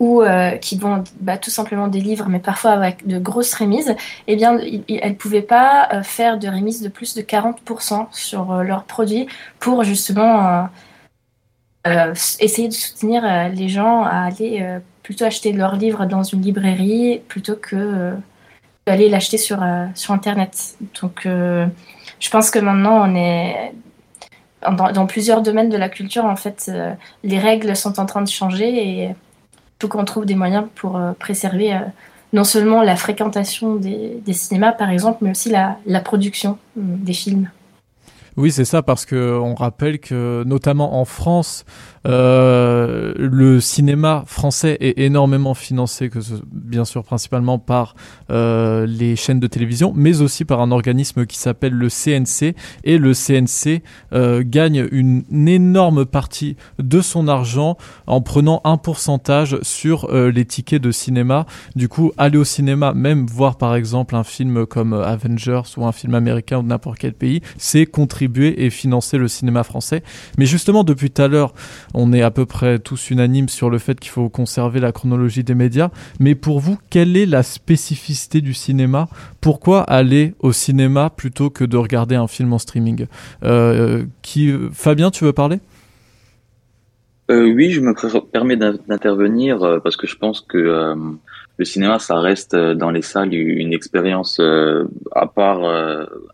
ou 0.00 0.22
euh, 0.22 0.52
qui 0.56 0.76
vendent 0.76 1.08
bah, 1.20 1.38
tout 1.38 1.50
simplement 1.50 1.88
des 1.88 2.00
livres, 2.00 2.26
mais 2.28 2.38
parfois 2.38 2.72
avec 2.72 3.06
de 3.06 3.18
grosses 3.18 3.54
remises, 3.54 3.94
eh 4.26 4.36
bien, 4.36 4.58
elles 4.58 5.10
ne 5.10 5.14
pouvaient 5.14 5.42
pas 5.42 5.88
euh, 5.92 6.02
faire 6.02 6.38
de 6.38 6.48
remise 6.48 6.82
de 6.82 6.88
plus 6.88 7.14
de 7.14 7.22
40% 7.22 8.06
sur 8.10 8.52
euh, 8.52 8.62
leurs 8.62 8.84
produits 8.84 9.26
pour 9.60 9.84
justement 9.84 10.68
essayer 12.40 12.68
de 12.68 12.72
soutenir 12.72 13.50
les 13.52 13.68
gens 13.68 14.04
à 14.04 14.24
aller 14.24 14.66
plutôt 15.02 15.26
acheter 15.26 15.52
leurs 15.52 15.76
livres 15.76 16.06
dans 16.06 16.22
une 16.22 16.40
librairie 16.40 17.20
plutôt 17.28 17.56
que 17.56 18.14
d'aller 18.86 19.10
l'acheter 19.10 19.36
sur, 19.36 19.62
sur 19.94 20.14
Internet. 20.14 20.76
Donc, 21.02 21.22
je 21.26 22.30
pense 22.30 22.50
que 22.50 22.58
maintenant, 22.58 23.06
on 23.06 23.14
est 23.14 23.74
dans, 24.62 24.92
dans, 24.92 25.06
plusieurs 25.06 25.42
domaines 25.42 25.68
de 25.68 25.76
la 25.76 25.90
culture, 25.90 26.24
en 26.24 26.36
fait, 26.36 26.70
les 27.22 27.38
règles 27.38 27.76
sont 27.76 28.00
en 28.00 28.06
train 28.06 28.22
de 28.22 28.30
changer 28.30 29.02
et 29.02 29.14
faut 29.80 29.88
qu'on 29.88 30.04
trouve 30.04 30.24
des 30.24 30.34
moyens 30.34 30.66
pour 30.74 30.96
euh, 30.96 31.12
préserver 31.12 31.74
euh, 31.74 31.80
non 32.32 32.44
seulement 32.44 32.82
la 32.82 32.96
fréquentation 32.96 33.76
des, 33.76 34.20
cinémas, 34.32 34.72
par 34.72 34.90
exemple, 34.90 35.18
mais 35.20 35.30
aussi 35.30 35.50
la, 35.50 36.00
production 36.00 36.58
euh, 36.76 36.80
des 36.82 37.12
films. 37.12 37.48
Oui, 38.36 38.50
c'est 38.50 38.64
ça, 38.64 38.82
parce 38.82 39.06
que 39.06 39.38
on 39.38 39.54
rappelle 39.54 40.00
que 40.00 40.42
notamment 40.44 41.00
en 41.00 41.04
France, 41.04 41.64
euh, 42.06 43.14
le 43.16 43.60
cinéma 43.60 44.24
français 44.26 44.76
est 44.80 44.98
énormément 44.98 45.54
financé, 45.54 46.10
que 46.10 46.18
bien 46.52 46.84
sûr 46.84 47.04
principalement 47.04 47.60
par 47.60 47.94
euh, 48.30 48.86
les 48.86 49.14
chaînes 49.14 49.38
de 49.38 49.46
télévision, 49.46 49.92
mais 49.94 50.20
aussi 50.20 50.44
par 50.44 50.60
un 50.60 50.72
organisme 50.72 51.26
qui 51.26 51.38
s'appelle 51.38 51.74
le 51.74 51.88
CNC. 51.88 52.56
Et 52.82 52.98
le 52.98 53.12
CNC 53.12 53.82
euh, 54.12 54.42
gagne 54.44 54.88
une, 54.90 55.22
énorme 55.46 56.04
partie 56.04 56.56
de 56.78 57.00
son 57.00 57.28
argent 57.28 57.76
en 58.06 58.20
prenant 58.20 58.60
un 58.64 58.76
pourcentage 58.76 59.58
sur 59.62 60.10
les 60.10 60.44
tickets 60.44 60.82
de 60.82 60.90
cinéma. 60.90 61.46
Du 61.76 61.88
coup, 61.88 62.12
aller 62.16 62.38
au 62.38 62.44
cinéma, 62.44 62.92
même 62.94 63.26
voir 63.26 63.56
par 63.56 63.74
exemple 63.76 64.16
un 64.16 64.24
film 64.24 64.66
comme 64.66 64.94
Avengers 64.94 65.62
ou 65.76 65.86
un 65.86 65.92
film 65.92 66.14
américain 66.14 66.58
ou 66.58 66.62
n'importe 66.62 66.98
quel 66.98 67.12
pays, 67.12 67.42
c'est 67.58 67.86
contribuer 67.86 68.23
et 68.62 68.70
financer 68.70 69.18
le 69.18 69.28
cinéma 69.28 69.62
français. 69.62 70.02
Mais 70.38 70.46
justement, 70.46 70.84
depuis 70.84 71.10
tout 71.10 71.22
à 71.22 71.28
l'heure, 71.28 71.54
on 71.94 72.12
est 72.12 72.22
à 72.22 72.30
peu 72.30 72.46
près 72.46 72.78
tous 72.78 73.10
unanimes 73.10 73.48
sur 73.48 73.70
le 73.70 73.78
fait 73.78 73.98
qu'il 73.98 74.10
faut 74.10 74.28
conserver 74.28 74.80
la 74.80 74.92
chronologie 74.92 75.44
des 75.44 75.54
médias. 75.54 75.90
Mais 76.20 76.34
pour 76.34 76.60
vous, 76.60 76.78
quelle 76.90 77.16
est 77.16 77.26
la 77.26 77.42
spécificité 77.42 78.40
du 78.40 78.54
cinéma? 78.54 79.08
Pourquoi 79.40 79.82
aller 79.82 80.34
au 80.40 80.52
cinéma 80.52 81.10
plutôt 81.10 81.50
que 81.50 81.64
de 81.64 81.76
regarder 81.76 82.14
un 82.14 82.26
film 82.26 82.52
en 82.52 82.58
streaming? 82.58 83.06
Euh. 83.44 84.04
Fabien, 84.72 85.10
tu 85.10 85.24
veux 85.24 85.32
parler? 85.32 85.60
Euh, 87.30 87.52
Oui, 87.54 87.70
je 87.70 87.80
me 87.80 87.94
permets 88.20 88.56
d'intervenir 88.56 89.62
euh, 89.62 89.78
parce 89.80 89.96
que 89.96 90.06
je 90.06 90.16
pense 90.16 90.40
que 90.40 90.94
le 91.56 91.64
cinéma, 91.64 91.98
ça 91.98 92.18
reste 92.18 92.56
dans 92.56 92.90
les 92.90 93.02
salles 93.02 93.32
une 93.32 93.72
expérience 93.72 94.40
à 95.12 95.26
part, 95.26 95.62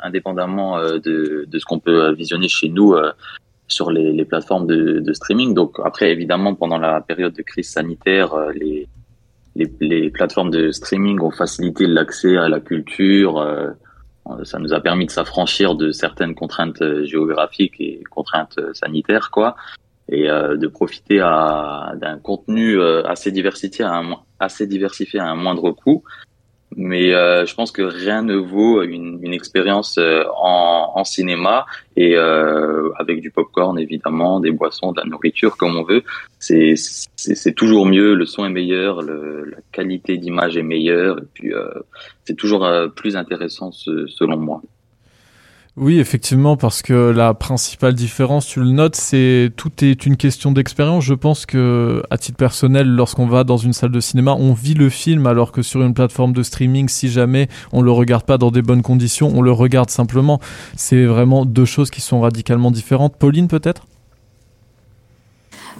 indépendamment 0.00 0.80
de, 0.80 1.44
de 1.46 1.58
ce 1.58 1.64
qu'on 1.66 1.78
peut 1.78 2.12
visionner 2.14 2.48
chez 2.48 2.70
nous 2.70 2.94
sur 3.70 3.90
les, 3.90 4.12
les 4.12 4.24
plateformes 4.24 4.66
de, 4.66 5.00
de, 5.00 5.12
streaming. 5.12 5.54
Donc 5.54 5.78
après, 5.84 6.10
évidemment, 6.10 6.54
pendant 6.54 6.78
la 6.78 7.00
période 7.00 7.32
de 7.32 7.42
crise 7.42 7.70
sanitaire, 7.70 8.34
euh, 8.34 8.52
les, 8.52 8.88
les, 9.54 9.72
les 9.80 10.10
plateformes 10.10 10.50
de 10.50 10.70
streaming 10.70 11.20
ont 11.20 11.30
facilité 11.30 11.86
l'accès 11.86 12.36
à 12.36 12.48
la 12.48 12.60
culture. 12.60 13.38
Euh, 13.38 13.70
ça 14.44 14.58
nous 14.58 14.74
a 14.74 14.80
permis 14.80 15.06
de 15.06 15.10
s'affranchir 15.10 15.74
de 15.74 15.92
certaines 15.92 16.34
contraintes 16.34 16.82
euh, 16.82 17.04
géographiques 17.04 17.80
et 17.80 18.02
contraintes 18.10 18.60
sanitaires, 18.74 19.30
quoi, 19.30 19.56
et 20.10 20.26
de 20.26 20.66
profiter 20.66 21.18
d'un 21.18 22.18
contenu 22.22 22.80
assez 22.82 23.30
diversifié 23.30 23.84
à 23.84 23.94
un, 23.94 24.16
assez 24.38 24.66
diversifié 24.66 25.20
à 25.20 25.26
un 25.26 25.36
moindre 25.36 25.70
coût 25.70 26.02
mais 26.76 27.12
euh, 27.12 27.46
je 27.46 27.54
pense 27.54 27.72
que 27.72 27.82
rien 27.82 28.22
ne 28.22 28.36
vaut 28.36 28.82
une, 28.82 29.18
une 29.22 29.34
expérience 29.34 29.98
euh, 29.98 30.22
en, 30.36 30.92
en, 30.94 31.04
cinéma 31.04 31.66
et 31.96 32.14
euh, 32.14 32.90
avec 32.96 33.20
du 33.20 33.30
popcorn 33.30 33.78
évidemment, 33.78 34.40
des 34.40 34.52
boissons, 34.52 34.92
de 34.92 35.00
la 35.00 35.06
nourriture 35.06 35.56
comme 35.56 35.76
on 35.76 35.82
veut. 35.82 36.04
C'est 36.38 36.74
c'est 36.76 37.54
toujours 37.54 37.86
mieux, 37.86 38.14
le 38.14 38.24
son 38.24 38.46
est 38.46 38.50
meilleur, 38.50 39.02
le, 39.02 39.44
la 39.44 39.58
qualité 39.72 40.16
d'image 40.16 40.56
est 40.56 40.62
meilleure 40.62 41.18
et 41.18 41.26
puis 41.34 41.52
euh, 41.52 41.68
c'est 42.24 42.36
toujours 42.36 42.64
euh, 42.64 42.88
plus 42.88 43.16
intéressant 43.16 43.72
selon 43.72 44.36
moi. 44.36 44.62
Oui, 45.76 46.00
effectivement, 46.00 46.56
parce 46.56 46.82
que 46.82 46.92
la 46.92 47.32
principale 47.32 47.94
différence, 47.94 48.44
tu 48.46 48.58
le 48.60 48.70
notes, 48.70 48.96
c'est 48.96 49.50
tout 49.56 49.70
est 49.82 50.04
une 50.04 50.16
question 50.16 50.50
d'expérience. 50.50 51.04
Je 51.04 51.14
pense 51.14 51.46
que, 51.46 52.02
à 52.10 52.18
titre 52.18 52.36
personnel, 52.36 52.88
lorsqu'on 52.88 53.26
va 53.26 53.44
dans 53.44 53.56
une 53.56 53.72
salle 53.72 53.92
de 53.92 54.00
cinéma, 54.00 54.34
on 54.38 54.52
vit 54.52 54.74
le 54.74 54.88
film, 54.88 55.26
alors 55.26 55.52
que 55.52 55.62
sur 55.62 55.80
une 55.82 55.94
plateforme 55.94 56.32
de 56.32 56.42
streaming, 56.42 56.88
si 56.88 57.08
jamais 57.08 57.48
on 57.72 57.82
le 57.82 57.92
regarde 57.92 58.24
pas 58.24 58.36
dans 58.36 58.50
des 58.50 58.62
bonnes 58.62 58.82
conditions, 58.82 59.32
on 59.32 59.42
le 59.42 59.52
regarde 59.52 59.90
simplement. 59.90 60.40
C'est 60.76 61.04
vraiment 61.04 61.44
deux 61.44 61.64
choses 61.64 61.90
qui 61.90 62.00
sont 62.00 62.20
radicalement 62.20 62.72
différentes. 62.72 63.16
Pauline, 63.16 63.46
peut-être? 63.46 63.86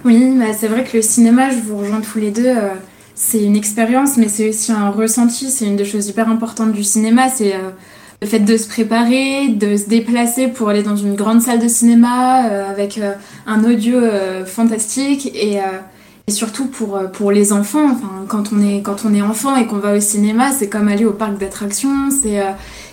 Oui, 0.05 0.35
bah 0.39 0.53
c'est 0.57 0.67
vrai 0.67 0.83
que 0.83 0.97
le 0.97 1.03
cinéma, 1.03 1.51
je 1.51 1.57
vous 1.57 1.77
rejoins 1.77 2.01
tous 2.01 2.17
les 2.17 2.31
deux. 2.31 2.47
Euh, 2.47 2.69
c'est 3.13 3.43
une 3.43 3.55
expérience, 3.57 4.17
mais 4.17 4.29
c'est 4.29 4.49
aussi 4.49 4.71
un 4.71 4.89
ressenti. 4.89 5.51
C'est 5.51 5.65
une 5.65 5.75
des 5.75 5.85
choses 5.85 6.07
hyper 6.07 6.29
importantes 6.29 6.71
du 6.71 6.83
cinéma. 6.83 7.29
C'est 7.29 7.53
euh, 7.53 7.69
le 8.21 8.27
fait 8.27 8.39
de 8.39 8.55
se 8.55 8.67
préparer, 8.67 9.47
de 9.49 9.75
se 9.75 9.89
déplacer 9.89 10.47
pour 10.47 10.69
aller 10.69 10.83
dans 10.83 10.95
une 10.95 11.15
grande 11.15 11.41
salle 11.41 11.59
de 11.59 11.67
cinéma 11.67 12.45
euh, 12.45 12.69
avec 12.69 12.99
euh, 12.99 13.13
un 13.47 13.63
audio 13.63 13.97
euh, 13.97 14.45
fantastique 14.45 15.25
et, 15.33 15.59
et, 16.27 16.31
surtout 16.31 16.67
pour, 16.67 16.99
pour 17.11 17.31
les 17.31 17.51
enfants. 17.51 17.89
Enfin, 17.91 18.25
quand, 18.27 18.53
on 18.53 18.61
est, 18.61 18.83
quand 18.83 19.05
on 19.05 19.13
est 19.15 19.23
enfant 19.23 19.55
et 19.55 19.65
qu'on 19.65 19.79
va 19.79 19.95
au 19.95 19.99
cinéma, 19.99 20.51
c'est 20.51 20.69
comme 20.69 20.87
aller 20.87 21.05
au 21.05 21.13
parc 21.13 21.39
d'attractions, 21.39 22.09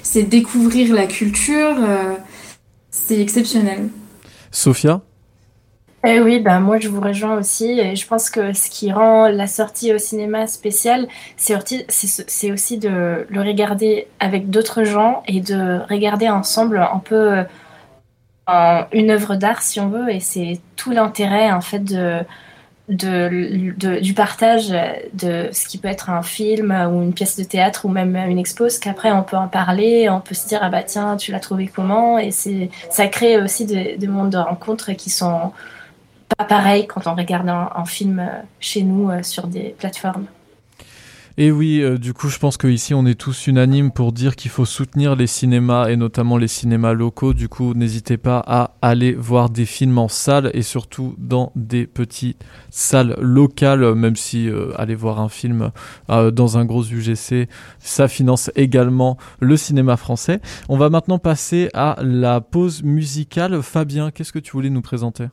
c'est 0.02 0.22
découvrir 0.22 0.94
la 0.94 1.06
culture, 1.06 1.76
c'est 2.90 3.20
exceptionnel. 3.20 3.90
Sophia? 4.50 5.02
Eh 6.04 6.20
oui, 6.20 6.38
bah 6.38 6.60
moi 6.60 6.78
je 6.78 6.88
vous 6.88 7.00
rejoins 7.00 7.36
aussi. 7.38 7.80
Et 7.80 7.96
je 7.96 8.06
pense 8.06 8.30
que 8.30 8.52
ce 8.52 8.70
qui 8.70 8.92
rend 8.92 9.28
la 9.28 9.48
sortie 9.48 9.92
au 9.92 9.98
cinéma 9.98 10.46
spéciale, 10.46 11.08
c'est 11.36 12.52
aussi 12.52 12.78
de 12.78 13.26
le 13.28 13.40
regarder 13.40 14.06
avec 14.20 14.48
d'autres 14.48 14.84
gens 14.84 15.22
et 15.26 15.40
de 15.40 15.80
regarder 15.90 16.28
ensemble 16.28 16.78
un 16.78 17.00
peu 17.00 17.44
euh, 18.48 18.82
une 18.92 19.10
œuvre 19.10 19.34
d'art 19.36 19.60
si 19.62 19.80
on 19.80 19.88
veut. 19.88 20.08
Et 20.10 20.20
c'est 20.20 20.60
tout 20.76 20.92
l'intérêt 20.92 21.50
en 21.50 21.60
fait 21.60 21.82
du 22.88 24.14
partage 24.14 24.70
de 25.14 25.48
ce 25.52 25.66
qui 25.66 25.78
peut 25.78 25.88
être 25.88 26.10
un 26.10 26.22
film 26.22 26.70
ou 26.92 27.02
une 27.02 27.12
pièce 27.12 27.36
de 27.36 27.44
théâtre 27.44 27.86
ou 27.86 27.88
même 27.88 28.14
une 28.16 28.38
expo, 28.38 28.68
qu'après 28.80 29.10
on 29.10 29.24
peut 29.24 29.36
en 29.36 29.48
parler, 29.48 30.08
on 30.08 30.20
peut 30.20 30.34
se 30.36 30.46
dire 30.46 30.60
ah 30.62 30.70
bah 30.70 30.84
tiens 30.84 31.16
tu 31.16 31.32
l'as 31.32 31.40
trouvé 31.40 31.66
comment? 31.66 32.18
Et 32.18 32.30
c'est 32.30 32.70
ça 32.88 33.08
crée 33.08 33.40
aussi 33.42 33.66
des, 33.66 33.96
des 33.96 34.06
mondes 34.06 34.30
de 34.30 34.38
rencontres 34.38 34.92
qui 34.92 35.10
sont 35.10 35.52
pas 36.36 36.44
pareil 36.44 36.86
quand 36.86 37.06
on 37.06 37.14
regarde 37.14 37.48
un, 37.48 37.84
film 37.84 38.18
euh, 38.18 38.42
chez 38.60 38.82
nous 38.82 39.10
euh, 39.10 39.22
sur 39.22 39.46
des 39.46 39.74
plateformes. 39.78 40.26
Et 41.40 41.52
oui, 41.52 41.80
euh, 41.80 41.98
du 41.98 42.14
coup, 42.14 42.28
je 42.28 42.38
pense 42.38 42.56
qu'ici, 42.56 42.94
on 42.94 43.06
est 43.06 43.14
tous 43.14 43.46
unanimes 43.46 43.92
pour 43.92 44.10
dire 44.10 44.34
qu'il 44.34 44.50
faut 44.50 44.64
soutenir 44.64 45.14
les 45.14 45.28
cinémas 45.28 45.88
et 45.88 45.96
notamment 45.96 46.36
les 46.36 46.48
cinémas 46.48 46.94
locaux. 46.94 47.32
Du 47.32 47.48
coup, 47.48 47.74
n'hésitez 47.74 48.16
pas 48.16 48.42
à 48.44 48.72
aller 48.82 49.12
voir 49.12 49.48
des 49.48 49.64
films 49.64 49.98
en 49.98 50.08
salle 50.08 50.50
et 50.52 50.62
surtout 50.62 51.14
dans 51.16 51.52
des 51.54 51.86
petites 51.86 52.44
salles 52.70 53.16
locales, 53.20 53.94
même 53.94 54.16
si 54.16 54.50
aller 54.74 54.96
voir 54.96 55.20
un 55.20 55.28
film 55.28 55.70
dans 56.08 56.58
un 56.58 56.64
gros 56.64 56.82
UGC, 56.82 57.48
ça 57.78 58.08
finance 58.08 58.50
également 58.56 59.16
le 59.38 59.56
cinéma 59.56 59.96
français. 59.96 60.40
On 60.68 60.76
va 60.76 60.90
maintenant 60.90 61.20
passer 61.20 61.68
à 61.72 61.98
la 62.02 62.40
pause 62.40 62.82
musicale. 62.82 63.62
Fabien, 63.62 64.10
qu'est-ce 64.10 64.32
que 64.32 64.40
tu 64.40 64.50
voulais 64.50 64.70
nous 64.70 64.82
présenter? 64.82 65.28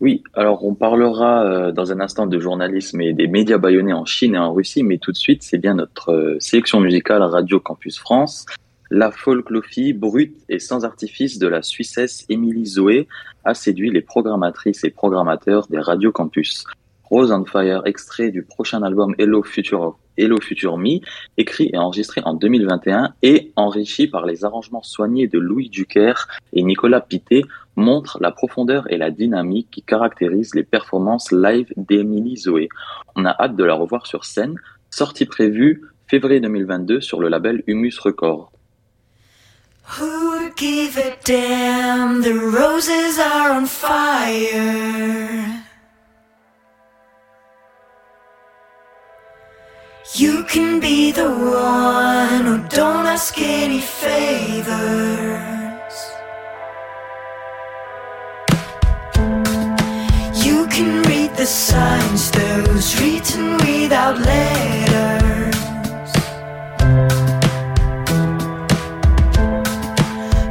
Oui, 0.00 0.22
alors 0.34 0.62
on 0.64 0.74
parlera 0.74 1.44
euh, 1.44 1.72
dans 1.72 1.90
un 1.90 2.00
instant 2.00 2.26
de 2.26 2.38
journalisme 2.38 3.00
et 3.00 3.14
des 3.14 3.28
médias 3.28 3.56
bayonnais 3.56 3.94
en 3.94 4.04
Chine 4.04 4.34
et 4.34 4.38
en 4.38 4.52
Russie, 4.52 4.82
mais 4.82 4.98
tout 4.98 5.10
de 5.10 5.16
suite, 5.16 5.42
c'est 5.42 5.56
bien 5.56 5.74
notre 5.74 6.12
euh, 6.12 6.36
sélection 6.38 6.80
musicale 6.80 7.22
Radio 7.22 7.60
Campus 7.60 7.98
France. 7.98 8.44
La 8.90 9.10
folklophie 9.10 9.94
brute 9.94 10.36
et 10.50 10.58
sans 10.58 10.84
artifice 10.84 11.38
de 11.38 11.48
la 11.48 11.62
Suissesse 11.62 12.26
Émilie 12.28 12.66
Zoé 12.66 13.08
a 13.44 13.54
séduit 13.54 13.90
les 13.90 14.02
programmatrices 14.02 14.84
et 14.84 14.90
programmateurs 14.90 15.66
des 15.68 15.80
Radio 15.80 16.12
Campus. 16.12 16.64
Rose 17.04 17.32
on 17.32 17.44
Fire, 17.44 17.82
extrait 17.86 18.30
du 18.30 18.42
prochain 18.42 18.82
album 18.82 19.14
Hello 19.18 19.42
Future, 19.42 19.96
Hello 20.16 20.40
Future 20.40 20.78
Me, 20.78 21.00
écrit 21.36 21.70
et 21.72 21.78
enregistré 21.78 22.22
en 22.24 22.34
2021 22.34 23.14
et 23.22 23.52
enrichi 23.56 24.06
par 24.06 24.26
les 24.26 24.44
arrangements 24.44 24.82
soignés 24.82 25.26
de 25.26 25.38
Louis 25.38 25.68
Duquer 25.68 26.14
et 26.52 26.62
Nicolas 26.62 27.00
Pité, 27.00 27.44
montre 27.76 28.18
la 28.20 28.30
profondeur 28.30 28.90
et 28.90 28.96
la 28.96 29.10
dynamique 29.10 29.68
qui 29.70 29.82
caractérisent 29.82 30.54
les 30.54 30.64
performances 30.64 31.32
live 31.32 31.72
d'Emily 31.76 32.36
Zoé. 32.36 32.68
On 33.14 33.24
a 33.24 33.36
hâte 33.38 33.56
de 33.56 33.64
la 33.64 33.74
revoir 33.74 34.06
sur 34.06 34.24
scène, 34.24 34.56
sortie 34.90 35.26
prévue 35.26 35.82
février 36.06 36.40
2022 36.40 37.00
sur 37.00 37.20
le 37.20 37.28
label 37.28 37.62
Humus 37.66 37.98
Records. 37.98 38.52
You 50.14 50.44
can 50.44 50.78
be 50.78 51.10
the 51.10 51.28
one 51.28 52.46
who 52.46 52.68
don't 52.68 53.06
ask 53.06 53.34
any 53.38 53.80
favors. 53.80 54.76
You 60.46 60.66
can 60.68 61.02
read 61.02 61.34
the 61.36 61.44
signs, 61.44 62.30
those 62.30 63.00
written 63.00 63.56
without 63.58 64.18
letters. 64.18 65.56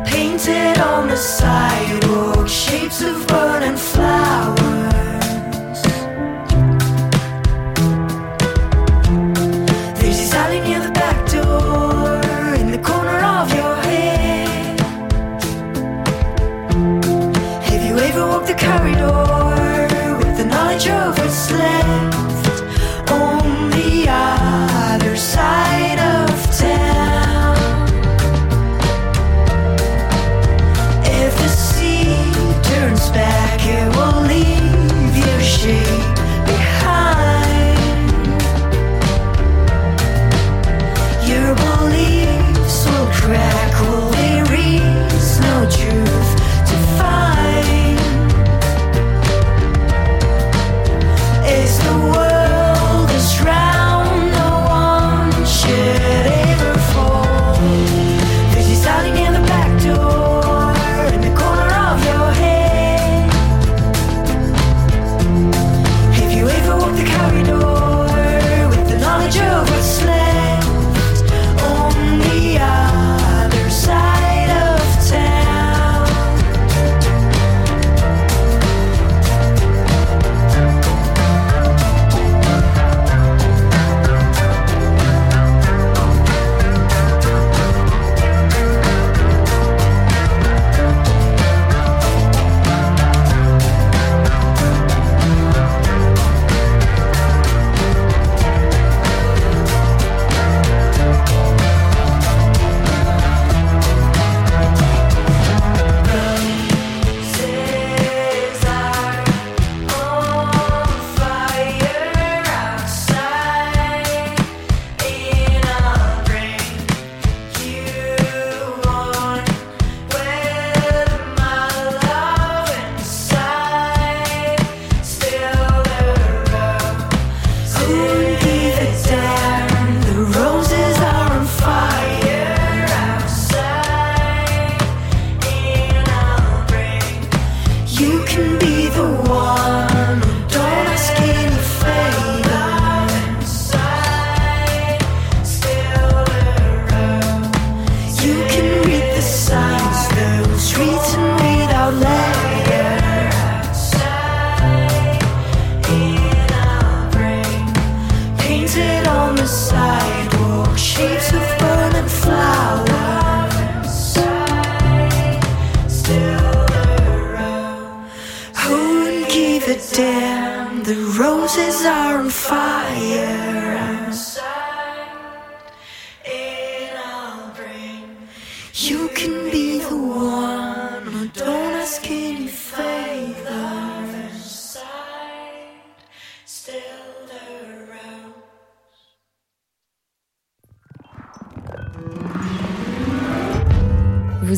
Painted 0.06 0.80
on 0.80 1.08
the 1.08 1.18
sidewalk, 1.18 2.47
shapes 2.49 3.01
of 3.01 3.26
burning 3.28 3.78
flowers. 3.78 4.74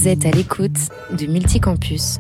Vous 0.08 0.14
êtes 0.14 0.26
à 0.26 0.32
l'écoute 0.32 0.78
du 1.18 1.28
Multicampus. 1.28 2.20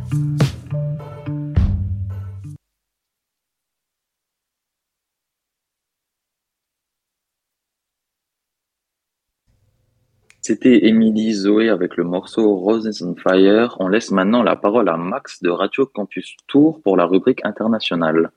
C'était 10.41 10.85
Émilie 10.87 11.31
Zoé 11.31 11.69
avec 11.69 11.95
le 11.95 12.03
morceau 12.03 12.57
Roses 12.57 13.01
on 13.01 13.15
Fire. 13.15 13.77
On 13.79 13.87
laisse 13.87 14.11
maintenant 14.11 14.43
la 14.43 14.57
parole 14.57 14.89
à 14.89 14.97
Max 14.97 15.41
de 15.41 15.49
Radio 15.49 15.85
Campus 15.85 16.35
Tour 16.47 16.81
pour 16.81 16.97
la 16.97 17.05
rubrique 17.05 17.39
internationale. 17.45 18.31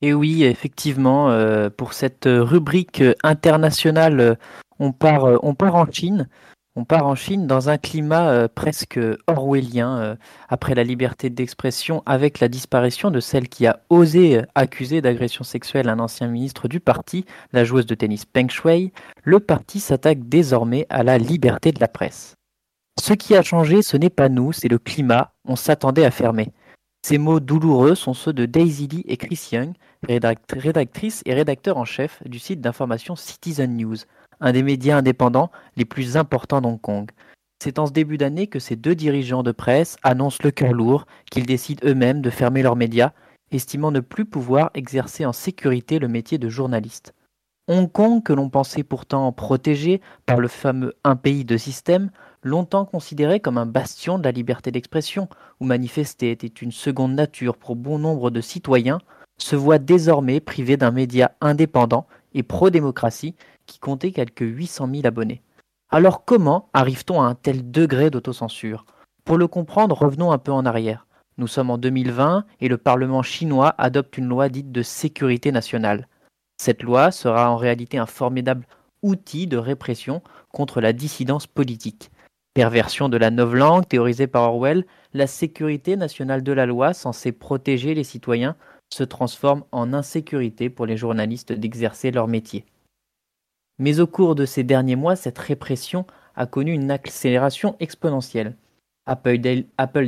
Et 0.00 0.14
oui, 0.14 0.44
effectivement, 0.44 1.30
euh, 1.30 1.68
pour 1.68 1.92
cette 1.92 2.24
rubrique 2.26 3.02
internationale, 3.22 4.20
euh, 4.20 4.34
on 4.78 4.92
part, 4.92 5.26
euh, 5.26 5.36
on 5.42 5.54
part 5.54 5.74
en 5.74 5.84
Chine. 5.84 6.30
On 6.76 6.84
part 6.84 7.06
en 7.06 7.14
Chine 7.14 7.46
dans 7.46 7.68
un 7.68 7.78
climat 7.78 8.30
euh, 8.30 8.48
presque 8.52 8.98
orwellien 9.28 9.96
euh, 9.98 10.16
après 10.48 10.74
la 10.74 10.82
liberté 10.82 11.30
d'expression 11.30 12.02
avec 12.04 12.40
la 12.40 12.48
disparition 12.48 13.12
de 13.12 13.20
celle 13.20 13.48
qui 13.48 13.68
a 13.68 13.78
osé 13.90 14.38
euh, 14.38 14.42
accuser 14.56 15.00
d'agression 15.00 15.44
sexuelle 15.44 15.88
un 15.88 16.00
ancien 16.00 16.26
ministre 16.26 16.66
du 16.66 16.80
parti, 16.80 17.26
la 17.52 17.64
joueuse 17.64 17.86
de 17.86 17.94
tennis 17.94 18.24
Peng 18.24 18.50
Shui. 18.50 18.92
Le 19.22 19.38
parti 19.38 19.78
s'attaque 19.78 20.28
désormais 20.28 20.86
à 20.90 21.04
la 21.04 21.16
liberté 21.16 21.70
de 21.70 21.78
la 21.78 21.86
presse. 21.86 22.34
Ce 23.00 23.12
qui 23.12 23.36
a 23.36 23.42
changé, 23.42 23.82
ce 23.82 23.96
n'est 23.96 24.10
pas 24.10 24.28
nous, 24.28 24.52
c'est 24.52 24.68
le 24.68 24.78
climat. 24.78 25.32
On 25.44 25.54
s'attendait 25.54 26.04
à 26.04 26.10
fermer. 26.10 26.52
Ces 27.06 27.18
mots 27.18 27.38
douloureux 27.38 27.94
sont 27.94 28.14
ceux 28.14 28.32
de 28.32 28.46
Daisy 28.46 28.88
Lee 28.88 29.04
et 29.06 29.18
Chris 29.18 29.50
Young, 29.52 29.74
rédact- 30.08 30.58
rédactrice 30.58 31.22
et 31.26 31.34
rédacteur 31.34 31.76
en 31.76 31.84
chef 31.84 32.20
du 32.24 32.38
site 32.38 32.62
d'information 32.62 33.14
Citizen 33.14 33.76
News, 33.76 33.98
un 34.40 34.52
des 34.52 34.62
médias 34.62 34.98
indépendants 34.98 35.50
les 35.76 35.84
plus 35.84 36.16
importants 36.16 36.60
d'Hong 36.60 36.80
Kong. 36.80 37.10
C'est 37.62 37.78
en 37.78 37.86
ce 37.86 37.92
début 37.92 38.18
d'année 38.18 38.46
que 38.46 38.58
ces 38.58 38.76
deux 38.76 38.94
dirigeants 38.94 39.42
de 39.42 39.52
presse 39.52 39.96
annoncent 40.02 40.42
le 40.44 40.50
cœur 40.50 40.72
lourd 40.72 41.06
qu'ils 41.30 41.46
décident 41.46 41.86
eux-mêmes 41.86 42.20
de 42.20 42.30
fermer 42.30 42.62
leurs 42.62 42.76
médias, 42.76 43.12
estimant 43.52 43.90
ne 43.90 44.00
plus 44.00 44.24
pouvoir 44.24 44.70
exercer 44.74 45.24
en 45.24 45.32
sécurité 45.32 45.98
le 45.98 46.08
métier 46.08 46.38
de 46.38 46.48
journaliste. 46.48 47.14
Hong 47.66 47.90
Kong, 47.90 48.22
que 48.22 48.34
l'on 48.34 48.50
pensait 48.50 48.82
pourtant 48.82 49.32
protégé 49.32 50.02
par 50.26 50.38
le 50.38 50.48
fameux 50.48 50.92
un 51.02 51.16
pays 51.16 51.46
de 51.46 51.56
système, 51.56 52.10
longtemps 52.42 52.84
considéré 52.84 53.40
comme 53.40 53.56
un 53.56 53.64
bastion 53.64 54.18
de 54.18 54.24
la 54.24 54.32
liberté 54.32 54.70
d'expression, 54.70 55.28
où 55.60 55.64
manifester 55.64 56.30
était 56.30 56.46
une 56.46 56.72
seconde 56.72 57.14
nature 57.14 57.56
pour 57.56 57.76
bon 57.76 57.98
nombre 57.98 58.30
de 58.30 58.42
citoyens, 58.42 58.98
se 59.38 59.56
voit 59.56 59.78
désormais 59.78 60.40
privé 60.40 60.76
d'un 60.76 60.90
média 60.90 61.32
indépendant 61.40 62.06
et 62.34 62.42
pro-démocratie 62.42 63.34
qui 63.66 63.78
comptait 63.78 64.12
quelques 64.12 64.40
800 64.42 64.88
000 64.92 65.06
abonnés. 65.06 65.42
Alors 65.90 66.24
comment 66.24 66.68
arrive-t-on 66.72 67.20
à 67.20 67.26
un 67.26 67.34
tel 67.34 67.70
degré 67.70 68.10
d'autocensure? 68.10 68.84
Pour 69.24 69.38
le 69.38 69.46
comprendre, 69.46 69.96
revenons 69.96 70.32
un 70.32 70.38
peu 70.38 70.52
en 70.52 70.66
arrière. 70.66 71.06
Nous 71.38 71.46
sommes 71.46 71.70
en 71.70 71.78
2020 71.78 72.44
et 72.60 72.68
le 72.68 72.78
Parlement 72.78 73.22
chinois 73.22 73.74
adopte 73.78 74.18
une 74.18 74.28
loi 74.28 74.48
dite 74.48 74.70
de 74.70 74.82
sécurité 74.82 75.50
nationale. 75.50 76.08
Cette 76.60 76.82
loi 76.82 77.10
sera 77.10 77.50
en 77.50 77.56
réalité 77.56 77.98
un 77.98 78.06
formidable 78.06 78.66
outil 79.02 79.46
de 79.46 79.56
répression 79.56 80.22
contre 80.52 80.80
la 80.80 80.92
dissidence 80.92 81.46
politique. 81.46 82.10
Perversion 82.54 83.08
de 83.08 83.16
la 83.16 83.30
novlangue 83.30 83.86
théorisée 83.86 84.28
par 84.28 84.44
Orwell, 84.44 84.86
la 85.12 85.26
sécurité 85.26 85.96
nationale 85.96 86.42
de 86.42 86.52
la 86.52 86.66
loi 86.66 86.94
censée 86.94 87.32
protéger 87.32 87.94
les 87.94 88.04
citoyens 88.04 88.56
se 88.92 89.02
transforme 89.02 89.64
en 89.72 89.92
insécurité 89.92 90.70
pour 90.70 90.86
les 90.86 90.96
journalistes 90.96 91.52
d'exercer 91.52 92.12
leur 92.12 92.28
métier. 92.28 92.64
Mais 93.78 94.00
au 94.00 94.06
cours 94.06 94.34
de 94.34 94.46
ces 94.46 94.62
derniers 94.62 94.96
mois, 94.96 95.16
cette 95.16 95.38
répression 95.38 96.06
a 96.36 96.46
connu 96.46 96.72
une 96.72 96.90
accélération 96.90 97.76
exponentielle. 97.80 98.56
Apple 99.06 99.38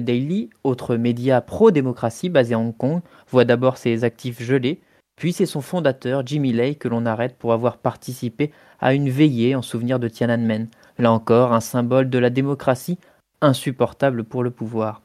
Daily, 0.00 0.50
autre 0.64 0.96
média 0.96 1.40
pro-démocratie 1.40 2.30
basé 2.30 2.54
à 2.54 2.58
Hong 2.58 2.76
Kong, 2.76 3.02
voit 3.28 3.44
d'abord 3.44 3.76
ses 3.76 4.04
actifs 4.04 4.42
gelés, 4.42 4.80
puis 5.16 5.32
c'est 5.32 5.46
son 5.46 5.60
fondateur, 5.60 6.26
Jimmy 6.26 6.52
Lai, 6.52 6.74
que 6.74 6.88
l'on 6.88 7.06
arrête 7.06 7.36
pour 7.36 7.52
avoir 7.52 7.78
participé 7.78 8.52
à 8.80 8.94
une 8.94 9.10
veillée 9.10 9.54
en 9.54 9.62
souvenir 9.62 9.98
de 9.98 10.08
Tiananmen. 10.08 10.68
Là 10.98 11.12
encore, 11.12 11.52
un 11.52 11.60
symbole 11.60 12.08
de 12.08 12.18
la 12.18 12.30
démocratie 12.30 12.98
insupportable 13.40 14.24
pour 14.24 14.42
le 14.42 14.50
pouvoir. 14.50 15.02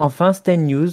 Enfin, 0.00 0.32
Stan 0.32 0.56
News, 0.56 0.90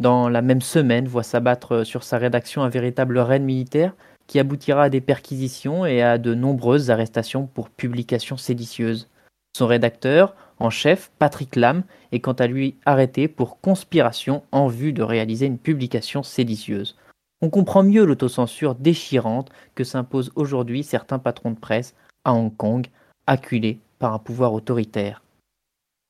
dans 0.00 0.28
la 0.28 0.42
même 0.42 0.62
semaine, 0.62 1.06
voit 1.06 1.22
s'abattre 1.22 1.84
sur 1.84 2.02
sa 2.02 2.18
rédaction 2.18 2.62
un 2.62 2.68
véritable 2.68 3.18
raid 3.18 3.42
militaire 3.42 3.94
qui 4.26 4.38
aboutira 4.38 4.84
à 4.84 4.90
des 4.90 5.00
perquisitions 5.00 5.86
et 5.86 6.02
à 6.02 6.18
de 6.18 6.34
nombreuses 6.34 6.90
arrestations 6.90 7.46
pour 7.46 7.70
publications 7.70 8.36
séditieuses. 8.36 9.08
Son 9.56 9.66
rédacteur, 9.66 10.34
en 10.58 10.70
chef, 10.70 11.10
Patrick 11.18 11.56
Lam, 11.56 11.84
est 12.12 12.20
quant 12.20 12.32
à 12.32 12.46
lui 12.46 12.76
arrêté 12.86 13.28
pour 13.28 13.60
conspiration 13.60 14.42
en 14.52 14.68
vue 14.68 14.92
de 14.92 15.02
réaliser 15.02 15.46
une 15.46 15.58
publication 15.58 16.22
séditieuse. 16.22 16.96
On 17.42 17.50
comprend 17.50 17.82
mieux 17.82 18.04
l'autocensure 18.04 18.74
déchirante 18.74 19.50
que 19.74 19.84
s'imposent 19.84 20.32
aujourd'hui 20.34 20.82
certains 20.82 21.18
patrons 21.18 21.50
de 21.50 21.58
presse 21.58 21.94
à 22.24 22.32
Hong 22.32 22.56
Kong, 22.56 22.86
acculés 23.26 23.78
par 23.98 24.14
un 24.14 24.18
pouvoir 24.18 24.54
autoritaire. 24.54 25.22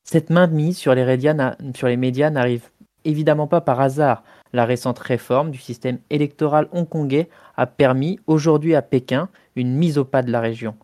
Cette 0.07 0.29
mainmise 0.29 0.77
sur 0.77 0.93
les 0.93 1.97
médias 1.97 2.29
n'arrive 2.29 2.69
évidemment 3.03 3.47
pas 3.47 3.61
par 3.61 3.81
hasard. 3.81 4.23
La 4.53 4.65
récente 4.65 4.99
réforme 4.99 5.51
du 5.51 5.57
système 5.57 5.99
électoral 6.09 6.67
hongkongais 6.71 7.29
a 7.57 7.65
permis 7.67 8.19
aujourd'hui 8.27 8.75
à 8.75 8.81
Pékin 8.81 9.29
une 9.55 9.75
mise 9.75 9.97
au 9.97 10.05
pas 10.05 10.21
de 10.21 10.31
la 10.31 10.41
région. 10.41 10.75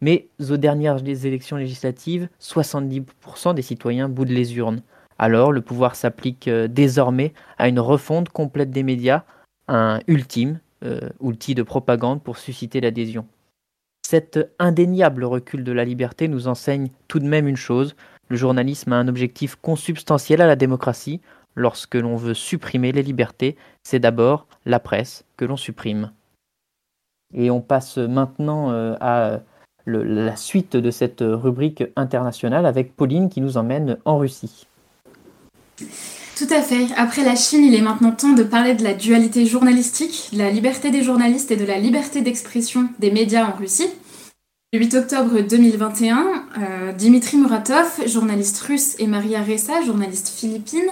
Mais 0.00 0.28
aux 0.48 0.56
dernières 0.56 1.06
élections 1.06 1.56
législatives, 1.56 2.28
70% 2.40 3.54
des 3.54 3.62
citoyens 3.62 4.08
boudent 4.08 4.30
les 4.30 4.56
urnes. 4.56 4.82
Alors 5.18 5.52
le 5.52 5.60
pouvoir 5.60 5.96
s'applique 5.96 6.48
euh, 6.48 6.68
désormais 6.68 7.34
à 7.58 7.68
une 7.68 7.80
refonte 7.80 8.30
complète 8.30 8.70
des 8.70 8.82
médias, 8.82 9.24
un 9.68 10.00
ultime 10.06 10.60
euh, 10.84 11.10
outil 11.20 11.54
de 11.54 11.62
propagande 11.62 12.22
pour 12.22 12.38
susciter 12.38 12.80
l'adhésion. 12.80 13.26
Cet 14.02 14.38
indéniable 14.58 15.24
recul 15.24 15.62
de 15.62 15.72
la 15.72 15.84
liberté 15.84 16.26
nous 16.26 16.48
enseigne 16.48 16.88
tout 17.06 17.18
de 17.18 17.28
même 17.28 17.46
une 17.46 17.56
chose, 17.56 17.94
le 18.30 18.36
journalisme 18.36 18.92
a 18.92 18.96
un 18.96 19.08
objectif 19.08 19.56
consubstantiel 19.56 20.40
à 20.40 20.46
la 20.46 20.54
démocratie. 20.54 21.20
Lorsque 21.60 21.94
l'on 21.94 22.16
veut 22.16 22.32
supprimer 22.32 22.90
les 22.90 23.02
libertés, 23.02 23.54
c'est 23.82 23.98
d'abord 23.98 24.46
la 24.64 24.80
presse 24.80 25.26
que 25.36 25.44
l'on 25.44 25.58
supprime. 25.58 26.10
Et 27.34 27.50
on 27.50 27.60
passe 27.60 27.98
maintenant 27.98 28.70
euh, 28.70 28.94
à 28.98 29.40
la 29.84 30.36
suite 30.36 30.74
de 30.74 30.90
cette 30.90 31.20
rubrique 31.20 31.84
internationale 31.96 32.64
avec 32.64 32.96
Pauline 32.96 33.28
qui 33.28 33.42
nous 33.42 33.58
emmène 33.58 33.98
en 34.06 34.16
Russie. 34.16 34.66
Tout 35.76 36.48
à 36.48 36.62
fait. 36.62 36.86
Après 36.96 37.24
la 37.24 37.36
Chine, 37.36 37.62
il 37.62 37.74
est 37.74 37.82
maintenant 37.82 38.12
temps 38.12 38.32
de 38.32 38.42
parler 38.42 38.72
de 38.72 38.82
la 38.82 38.94
dualité 38.94 39.44
journalistique, 39.44 40.30
de 40.32 40.38
la 40.38 40.50
liberté 40.50 40.90
des 40.90 41.02
journalistes 41.02 41.50
et 41.50 41.56
de 41.56 41.66
la 41.66 41.78
liberté 41.78 42.22
d'expression 42.22 42.88
des 43.00 43.10
médias 43.10 43.46
en 43.46 43.54
Russie. 43.54 43.90
Le 44.72 44.78
8 44.78 44.94
octobre 44.94 45.40
2021, 45.40 46.44
euh, 46.58 46.92
Dimitri 46.92 47.38
Muratov, 47.38 48.06
journaliste 48.06 48.60
russe, 48.60 48.94
et 49.00 49.08
Maria 49.08 49.42
Ressa, 49.42 49.82
journaliste 49.82 50.28
philippine, 50.28 50.86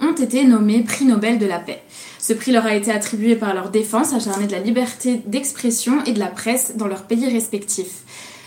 ont 0.00 0.12
été 0.12 0.44
nommés 0.44 0.82
prix 0.82 1.04
Nobel 1.04 1.38
de 1.38 1.46
la 1.46 1.58
paix. 1.58 1.82
Ce 2.18 2.32
prix 2.32 2.52
leur 2.52 2.66
a 2.66 2.74
été 2.74 2.90
attribué 2.90 3.36
par 3.36 3.54
leur 3.54 3.70
défense 3.70 4.14
acharnée 4.14 4.46
de 4.46 4.52
la 4.52 4.60
liberté 4.60 5.20
d'expression 5.26 6.02
et 6.04 6.12
de 6.12 6.18
la 6.18 6.28
presse 6.28 6.76
dans 6.76 6.86
leurs 6.86 7.04
pays 7.04 7.28
respectifs. 7.28 8.02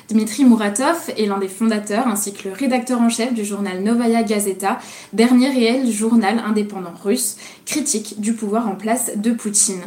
Dmitri 0.09 0.45
Muratov 0.45 1.11
est 1.17 1.25
l'un 1.25 1.37
des 1.37 1.49
fondateurs 1.49 2.07
ainsi 2.07 2.31
que 2.31 2.47
le 2.47 2.55
rédacteur 2.55 3.01
en 3.01 3.09
chef 3.09 3.33
du 3.33 3.43
journal 3.43 3.83
Novaya 3.83 4.23
Gazeta, 4.23 4.79
dernier 5.11 5.49
réel 5.49 5.91
journal 5.91 6.41
indépendant 6.45 6.93
russe, 7.03 7.35
critique 7.65 8.19
du 8.21 8.33
pouvoir 8.33 8.69
en 8.69 8.75
place 8.75 9.11
de 9.17 9.31
Poutine. 9.31 9.81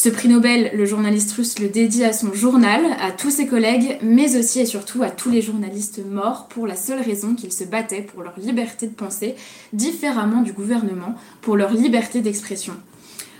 Ce 0.00 0.08
prix 0.08 0.28
Nobel, 0.28 0.70
le 0.74 0.86
journaliste 0.86 1.32
russe 1.32 1.58
le 1.58 1.66
dédie 1.66 2.04
à 2.04 2.12
son 2.12 2.32
journal, 2.32 2.82
à 3.00 3.10
tous 3.10 3.30
ses 3.30 3.48
collègues, 3.48 3.98
mais 4.00 4.38
aussi 4.38 4.60
et 4.60 4.64
surtout 4.64 5.02
à 5.02 5.10
tous 5.10 5.28
les 5.28 5.42
journalistes 5.42 6.00
morts 6.08 6.46
pour 6.46 6.68
la 6.68 6.76
seule 6.76 7.02
raison 7.02 7.34
qu'ils 7.34 7.52
se 7.52 7.64
battaient 7.64 8.02
pour 8.02 8.22
leur 8.22 8.38
liberté 8.38 8.86
de 8.86 8.94
penser 8.94 9.34
différemment 9.72 10.42
du 10.42 10.52
gouvernement, 10.52 11.16
pour 11.40 11.56
leur 11.56 11.72
liberté 11.72 12.20
d'expression. 12.20 12.74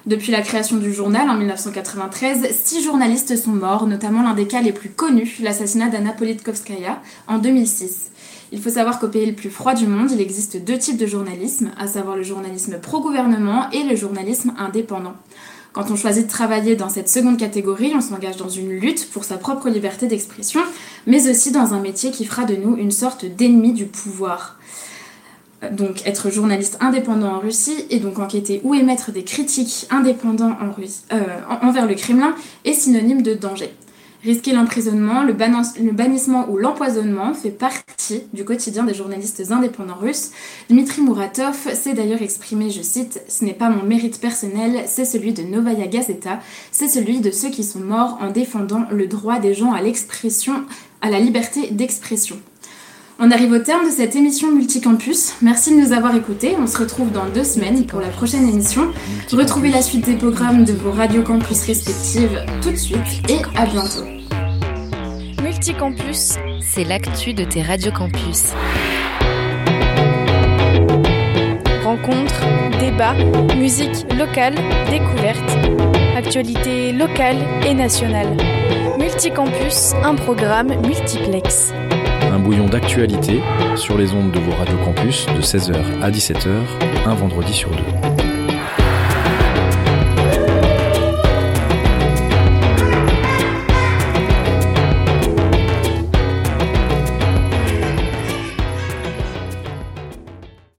Depuis 0.06 0.32
la 0.32 0.42
création 0.42 0.78
du 0.78 0.92
journal 0.92 1.30
en 1.30 1.36
1993, 1.36 2.48
six 2.50 2.82
journalistes 2.82 3.36
sont 3.36 3.52
morts, 3.52 3.86
notamment 3.86 4.24
l'un 4.24 4.34
des 4.34 4.48
cas 4.48 4.60
les 4.60 4.72
plus 4.72 4.90
connus, 4.90 5.38
l'assassinat 5.40 5.90
d'Anna 5.90 6.10
Politkovskaya 6.10 7.00
en 7.28 7.38
2006. 7.38 8.10
Il 8.50 8.60
faut 8.60 8.70
savoir 8.70 8.98
qu'au 8.98 9.06
pays 9.06 9.26
le 9.26 9.36
plus 9.36 9.50
froid 9.50 9.74
du 9.74 9.86
monde, 9.86 10.10
il 10.10 10.20
existe 10.20 10.56
deux 10.64 10.78
types 10.78 10.96
de 10.96 11.06
journalisme, 11.06 11.70
à 11.78 11.86
savoir 11.86 12.16
le 12.16 12.24
journalisme 12.24 12.80
pro-gouvernement 12.80 13.70
et 13.70 13.84
le 13.84 13.94
journalisme 13.94 14.54
indépendant. 14.58 15.14
Quand 15.72 15.90
on 15.90 15.96
choisit 15.96 16.26
de 16.26 16.30
travailler 16.30 16.76
dans 16.76 16.88
cette 16.88 17.08
seconde 17.08 17.36
catégorie, 17.36 17.92
on 17.94 18.00
s'engage 18.00 18.36
dans 18.36 18.48
une 18.48 18.70
lutte 18.70 19.10
pour 19.10 19.24
sa 19.24 19.36
propre 19.36 19.68
liberté 19.68 20.06
d'expression, 20.06 20.60
mais 21.06 21.28
aussi 21.28 21.52
dans 21.52 21.74
un 21.74 21.80
métier 21.80 22.10
qui 22.10 22.24
fera 22.24 22.44
de 22.44 22.56
nous 22.56 22.76
une 22.76 22.90
sorte 22.90 23.24
d'ennemi 23.24 23.72
du 23.72 23.86
pouvoir. 23.86 24.58
Donc 25.72 26.06
être 26.06 26.30
journaliste 26.30 26.78
indépendant 26.80 27.34
en 27.34 27.38
Russie 27.40 27.84
et 27.90 27.98
donc 27.98 28.18
enquêter 28.20 28.60
ou 28.62 28.74
émettre 28.74 29.10
des 29.10 29.24
critiques 29.24 29.86
indépendants 29.90 30.56
euh, 31.12 31.20
envers 31.62 31.86
le 31.86 31.94
Kremlin 31.94 32.34
est 32.64 32.74
synonyme 32.74 33.22
de 33.22 33.34
danger. 33.34 33.74
Risquer 34.24 34.52
l'emprisonnement, 34.52 35.22
le, 35.22 35.32
bannissement 35.92 36.50
ou 36.50 36.56
l'empoisonnement 36.56 37.34
fait 37.34 37.50
partie 37.50 38.22
du 38.32 38.44
quotidien 38.44 38.82
des 38.82 38.94
journalistes 38.94 39.52
indépendants 39.52 39.94
russes. 39.94 40.32
Dmitri 40.68 41.02
Muratov 41.02 41.72
s'est 41.72 41.94
d'ailleurs 41.94 42.20
exprimé, 42.20 42.70
je 42.70 42.82
cite, 42.82 43.22
Ce 43.28 43.44
n'est 43.44 43.54
pas 43.54 43.70
mon 43.70 43.84
mérite 43.84 44.20
personnel, 44.20 44.84
c'est 44.86 45.04
celui 45.04 45.34
de 45.34 45.42
Novaya 45.42 45.86
Gazeta, 45.86 46.40
c'est 46.72 46.88
celui 46.88 47.20
de 47.20 47.30
ceux 47.30 47.50
qui 47.50 47.62
sont 47.62 47.78
morts 47.78 48.18
en 48.20 48.30
défendant 48.30 48.86
le 48.90 49.06
droit 49.06 49.38
des 49.38 49.54
gens 49.54 49.72
à 49.72 49.82
l'expression, 49.82 50.64
à 51.00 51.10
la 51.10 51.20
liberté 51.20 51.70
d'expression. 51.70 52.38
On 53.20 53.32
arrive 53.32 53.50
au 53.50 53.58
terme 53.58 53.84
de 53.84 53.90
cette 53.90 54.14
émission 54.14 54.52
Multicampus. 54.52 55.32
Merci 55.42 55.74
de 55.74 55.80
nous 55.80 55.92
avoir 55.92 56.14
écoutés. 56.14 56.54
On 56.56 56.68
se 56.68 56.78
retrouve 56.78 57.10
dans 57.10 57.26
deux 57.26 57.42
semaines 57.42 57.84
pour 57.84 58.00
la 58.00 58.10
prochaine 58.10 58.48
émission. 58.48 58.92
Retrouvez 59.32 59.70
la 59.70 59.82
suite 59.82 60.04
des 60.04 60.14
programmes 60.14 60.64
de 60.64 60.72
vos 60.72 60.92
radiocampus 60.92 61.64
respectives 61.64 62.40
tout 62.62 62.70
de 62.70 62.76
suite 62.76 63.28
et 63.28 63.40
à 63.58 63.66
bientôt. 63.66 64.04
Multicampus, 65.42 66.36
c'est 66.60 66.84
l'actu 66.84 67.34
de 67.34 67.42
tes 67.42 67.60
radiocampus. 67.60 68.52
Rencontres, 71.82 72.44
débats, 72.78 73.16
musique 73.56 74.06
locale, 74.16 74.54
découvertes, 74.90 75.58
actualités 76.16 76.92
locales 76.92 77.44
et 77.66 77.74
nationales. 77.74 78.36
Multicampus, 78.96 79.94
un 80.04 80.14
programme 80.14 80.68
multiplex 80.86 81.72
un 81.90 81.97
bouillon 82.48 82.66
d'actualité 82.66 83.42
sur 83.76 83.98
les 83.98 84.14
ondes 84.14 84.30
de 84.30 84.38
vos 84.38 84.52
radios 84.52 84.78
campus 84.78 85.26
de 85.26 85.42
16h 85.42 86.00
à 86.00 86.10
17h, 86.10 86.48
un 87.04 87.14
vendredi 87.14 87.52
sur 87.52 87.68
deux. 87.68 88.27